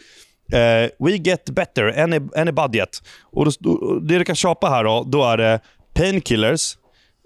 [0.52, 3.02] Eh, we get better, any, any budget.
[3.22, 5.60] Och då, det du kan köpa här då, då är det
[5.94, 6.76] painkillers,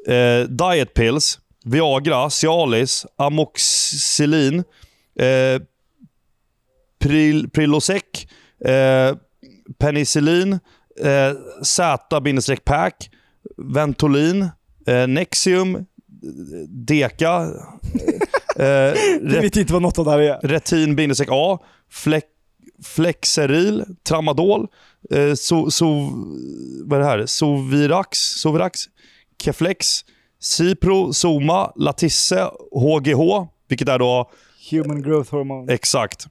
[0.09, 4.65] eh, diet pills, Viagra, Cialis, Amoxicillin,
[5.21, 5.61] eh,
[7.09, 8.03] Pril, Prilosec,
[8.65, 9.17] eh,
[9.79, 10.53] penicillin,
[11.01, 11.33] eh,
[12.41, 13.11] Z-pack,
[13.57, 14.49] Ventolin,
[14.87, 15.85] eh, Nexium,
[16.69, 17.43] Deca,
[18.57, 20.49] eh, Jag Re- vet inte vad något av det här är.
[20.49, 20.95] Retin
[21.31, 21.59] A,
[21.91, 22.27] Flex,
[22.85, 24.67] Flexeril, Tramadol,
[25.11, 25.87] eh, so, so,
[26.85, 27.27] vad är det här?
[27.27, 28.81] Sovirax, Sovirax,
[29.43, 30.01] Keflex,
[30.41, 34.31] Cipro, Soma, Latisse, HGH, vilket är då
[34.71, 35.73] Human growth hormone.
[35.73, 36.27] exakt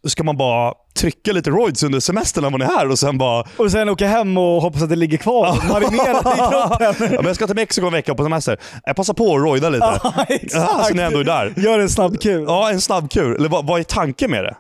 [0.07, 3.45] ska man bara trycka lite Roids under semestern när man är här och sen bara
[3.57, 7.09] Och sen åka hem och hoppas att det ligger kvar marinerat i kroppen.
[7.13, 8.59] Ja, men jag ska till Mexiko en vecka på semester.
[8.85, 9.85] Jag passar på att roida lite.
[10.05, 10.55] Ja, exakt.
[10.55, 11.55] Ja, så jag ändå är där.
[11.57, 12.43] Gör en snabb kur.
[12.43, 13.37] Ja, en snabb kur.
[13.37, 14.57] Eller vad, vad är tanken med det?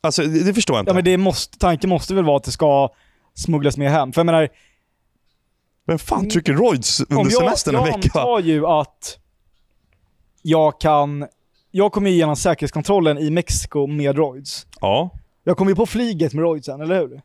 [0.00, 0.94] Alltså, det, det förstår jag inte.
[0.94, 2.88] men det måste, tanken måste väl vara att det ska
[3.34, 4.12] smugglas med hem.
[4.12, 4.48] För jag menar,
[5.86, 8.20] Vem fan trycker roids under jag, semestern en jag vecka?
[8.20, 9.18] antar ju att
[10.42, 11.26] jag kan,
[11.70, 14.66] jag kommer igenom säkerhetskontrollen i Mexiko med roids.
[14.80, 15.10] Ja.
[15.44, 17.20] Jag kommer ju på flyget med roidsen, eller hur?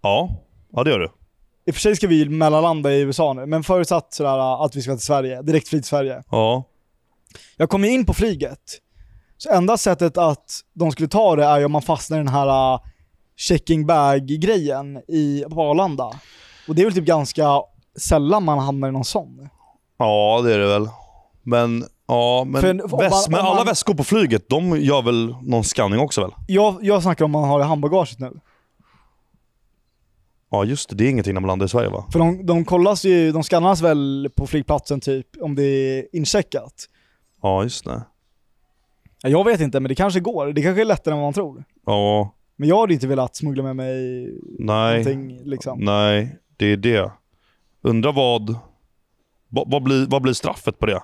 [0.00, 0.36] Ja.
[0.72, 1.08] Ja, det gör du.
[1.66, 4.82] I och för sig ska vi mellanlanda i USA nu, men förutsatt sådär att vi
[4.82, 6.22] ska till Sverige, direktflyg till Sverige.
[6.30, 6.64] Ja.
[7.56, 8.78] Jag kommer in på flyget.
[9.42, 12.28] Så enda sättet att de skulle ta det är ju om man fastnar i den
[12.28, 12.80] här uh,
[13.36, 16.10] checking bag-grejen i, på Arlanda.
[16.68, 17.44] Och det är väl typ ganska
[17.98, 19.48] sällan man hamnar i någon sån.
[19.98, 20.88] Ja, det är det väl.
[21.42, 25.34] Men, ja, men, en- väs- man- men alla man- väskor på flyget, de gör väl
[25.42, 26.30] någon scanning också väl?
[26.48, 28.40] Jag, jag snackar om man har i handbagaget nu.
[30.50, 30.96] Ja, just det.
[30.96, 32.04] Det är ingenting när man landar i Sverige va?
[32.12, 36.74] För de, de kollas ju, de skannas väl på flygplatsen typ om det är incheckat.
[37.42, 38.02] Ja, just det.
[39.22, 40.46] Ja, Jag vet inte, men det kanske går.
[40.46, 41.64] Det kanske är lättare än vad man tror.
[41.86, 43.94] Ja, Men jag hade inte velat smuggla med mig
[44.58, 44.98] nej.
[44.98, 45.78] någonting liksom.
[45.80, 47.10] Nej, det är det.
[47.82, 48.54] Undrar vad...
[49.52, 51.00] Vad, vad, blir, vad blir straffet på det?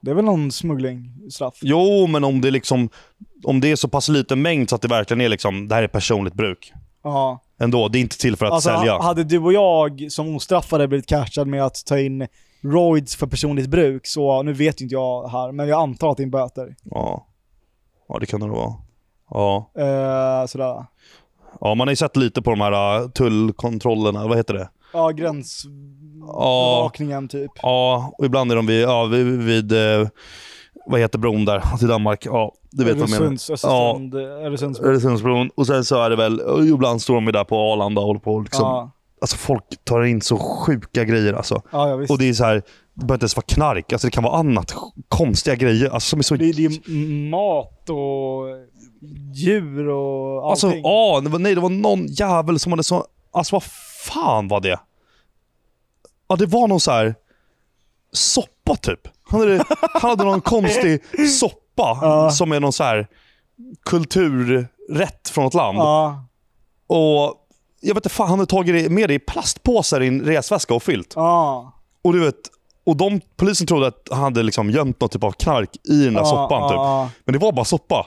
[0.00, 1.58] Det är väl någon smugglingsstraff?
[1.62, 2.88] Jo, men om det liksom...
[3.44, 5.82] Om det är så pass liten mängd så att det verkligen är liksom, det här
[5.82, 6.72] är personligt bruk.
[7.02, 7.42] Ja.
[7.58, 8.92] Ändå, det är inte till för att Alltså sälja.
[8.92, 12.26] ha- hade du och jag som ostraffade blivit catchad med att ta in
[12.62, 16.16] roids för personligt bruk, så nu vet ju inte jag här, men jag antar att
[16.16, 16.76] det är en böter.
[16.82, 17.26] Ja.
[18.08, 18.74] ja, det kan det nog vara.
[19.30, 19.70] Ja.
[19.76, 20.84] Eh, sådär.
[21.60, 24.68] ja, man har ju sett lite på de här uh, tullkontrollerna, vad heter det?
[24.92, 27.50] Ja, gränsbevakningen typ.
[27.62, 30.08] Ja, och ibland är de vid, ja, vid, vid eh,
[30.86, 32.26] vad heter bron där till Danmark?
[32.26, 33.26] Ja, du vet vad jag menar.
[33.26, 34.88] Öresunds, Ja, Östersund, Öresundsbro.
[34.88, 35.50] Öresundsbron.
[35.54, 38.40] Och sen så är det väl, ibland står de där på Arlanda och håller på
[38.40, 38.90] liksom, Ja,
[39.22, 41.62] Alltså folk tar in så sjuka grejer alltså.
[41.70, 42.06] ja, ja.
[42.08, 42.62] Och det är så här, det
[42.94, 44.74] behöver inte ens vara knark, alltså det kan vara annat
[45.08, 46.36] konstiga grejer alltså, som är så...
[46.36, 48.46] det, det är mat och
[49.34, 50.82] djur och alltså, allting.
[50.84, 53.06] ja, det var, nej det var någon jävel som hade så...
[53.32, 53.62] Alltså vad
[54.04, 54.80] fan var det?
[56.28, 57.14] Ja, det var någon så här
[58.12, 59.00] soppa typ.
[59.24, 61.00] Han hade, han hade någon konstig
[61.40, 62.30] soppa Ja.
[62.30, 63.06] som är någon så här
[63.84, 65.78] kulturrätt från ett land.
[65.78, 66.24] Ja,
[66.86, 67.41] Och
[67.82, 70.82] jag vet inte fan, han hade tagit med det i plastpåsar i en resväska och
[70.82, 71.12] fyllt.
[71.16, 71.72] ja.
[72.04, 72.36] Och du vet,
[72.86, 76.14] och de, polisen trodde att han hade liksom gömt någon typ av knark i den
[76.14, 76.76] där ja, soppan typ.
[76.76, 78.06] Ja, Men det var bara soppa.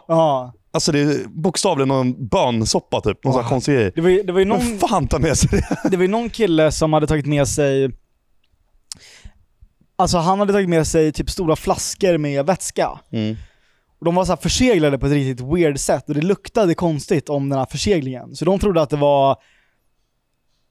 [0.72, 3.24] Alltså det är bokstavligen någon bönsoppa typ.
[3.24, 3.92] Någon sån här konstig grej.
[3.96, 4.60] Det var det var ju någon...
[4.60, 5.90] Vem fan tar med sig det?
[5.90, 7.92] Det var ju någon kille som hade tagit med sig
[9.98, 13.00] Alltså han hade tagit med sig typ stora flaskor med vätska.
[13.12, 13.36] Mm.
[14.00, 17.50] Och de var så förseglade på ett riktigt weird sätt och det luktade konstigt om
[17.50, 18.36] den här förseglingen.
[18.36, 19.38] Så de trodde att det var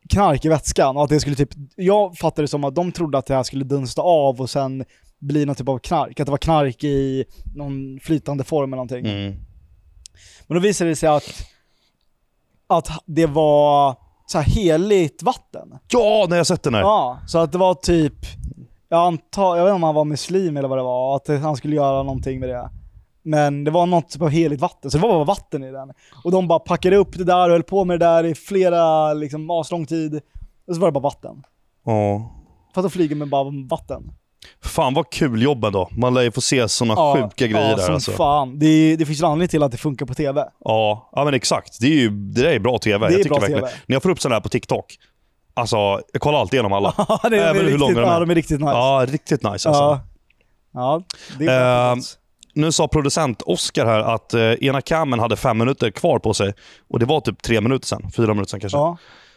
[0.09, 3.19] knark i vätskan och att det skulle typ, jag fattade det som att de trodde
[3.19, 4.85] att det här skulle dunsta av och sen
[5.19, 6.21] bli någon typ av knark.
[6.21, 7.25] Att det var knark i
[7.55, 9.07] någon flytande form eller någonting.
[9.07, 9.35] Mm.
[10.47, 11.47] Men då visade det sig att,
[12.67, 15.79] att det var så här heligt vatten.
[15.89, 16.81] Ja, när jag sett den här.
[16.81, 18.15] Ja, så att det var typ,
[18.89, 21.57] jag antar, jag vet inte om han var muslim eller vad det var, att han
[21.57, 22.71] skulle göra någonting med det.
[23.25, 25.93] Men det var något typ av heligt vatten, så det var bara vatten i den.
[26.25, 29.13] Och de bara packade upp det där och höll på med det där i flera,
[29.13, 30.21] liksom aslång tid.
[30.67, 31.43] Och så var det bara vatten.
[31.87, 32.31] Ja.
[32.75, 34.13] För att flyga med bara vatten.
[34.63, 35.89] Fan vad kul jobb ändå.
[35.93, 38.11] Man lär ju få se såna sjuka grejer ja, där som alltså.
[38.13, 38.59] fan.
[38.59, 40.45] Det, det finns ju en anledning till att det funkar på tv.
[40.65, 41.81] Ja, ja men exakt.
[41.81, 43.07] Det, är ju, det där är bra TV.
[43.07, 43.63] är jag tycker bra verkligen.
[43.63, 43.73] TV.
[43.87, 44.97] När jag får upp sådana här på TikTok,
[45.55, 45.77] alltså
[46.13, 46.95] jag kollar alltid igenom alla.
[47.09, 48.13] Ja, det är, Även hur riktigt, långa de är.
[48.13, 48.73] ja, de är riktigt nice.
[48.73, 49.83] Ja, riktigt nice alltså.
[49.83, 50.01] Ja.
[50.73, 51.03] Ja,
[51.39, 51.97] det är Eh,
[52.55, 56.53] Nu sa producent Oscar här att eh, ena camen hade fem minuter kvar på sig.
[56.91, 58.11] Och det var typ tre minuter sen.
[58.17, 58.79] Fyra minuter sen kanske.
[58.79, 58.97] ja.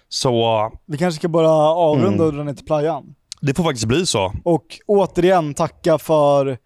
[0.09, 2.27] Så Vi kanske ska bara avrunda Mm.
[2.27, 3.03] och dra ner till playan.
[3.41, 4.33] det får faktiskt bli så.
[4.43, 6.57] Och återigen tacka för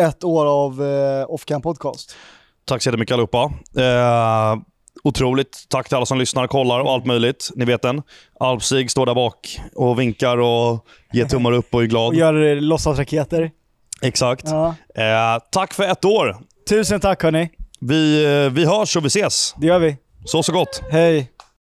[0.00, 2.16] ett år av eh, Off-Cam Podcast.
[2.64, 3.52] Tack så jättemycket allihopa.
[3.78, 4.56] Eh,
[5.04, 5.64] otroligt.
[5.68, 7.50] Tack till alla som lyssnar, kollar och allt möjligt.
[7.54, 8.02] Ni vet den.
[8.40, 12.08] Alpsig står där bak och vinkar och ger tummar upp och är glad.
[12.08, 13.50] Och gör låtsasraketer.
[14.02, 14.44] Exakt.
[14.46, 14.74] Ja.
[14.94, 16.36] Eh, tack för ett år.
[16.68, 17.50] Tusen tack hörni.
[17.80, 19.54] Vi, eh, vi hörs och vi ses.
[19.58, 19.96] Det gör vi.
[20.24, 20.82] Så så gott.
[20.90, 21.30] Hej.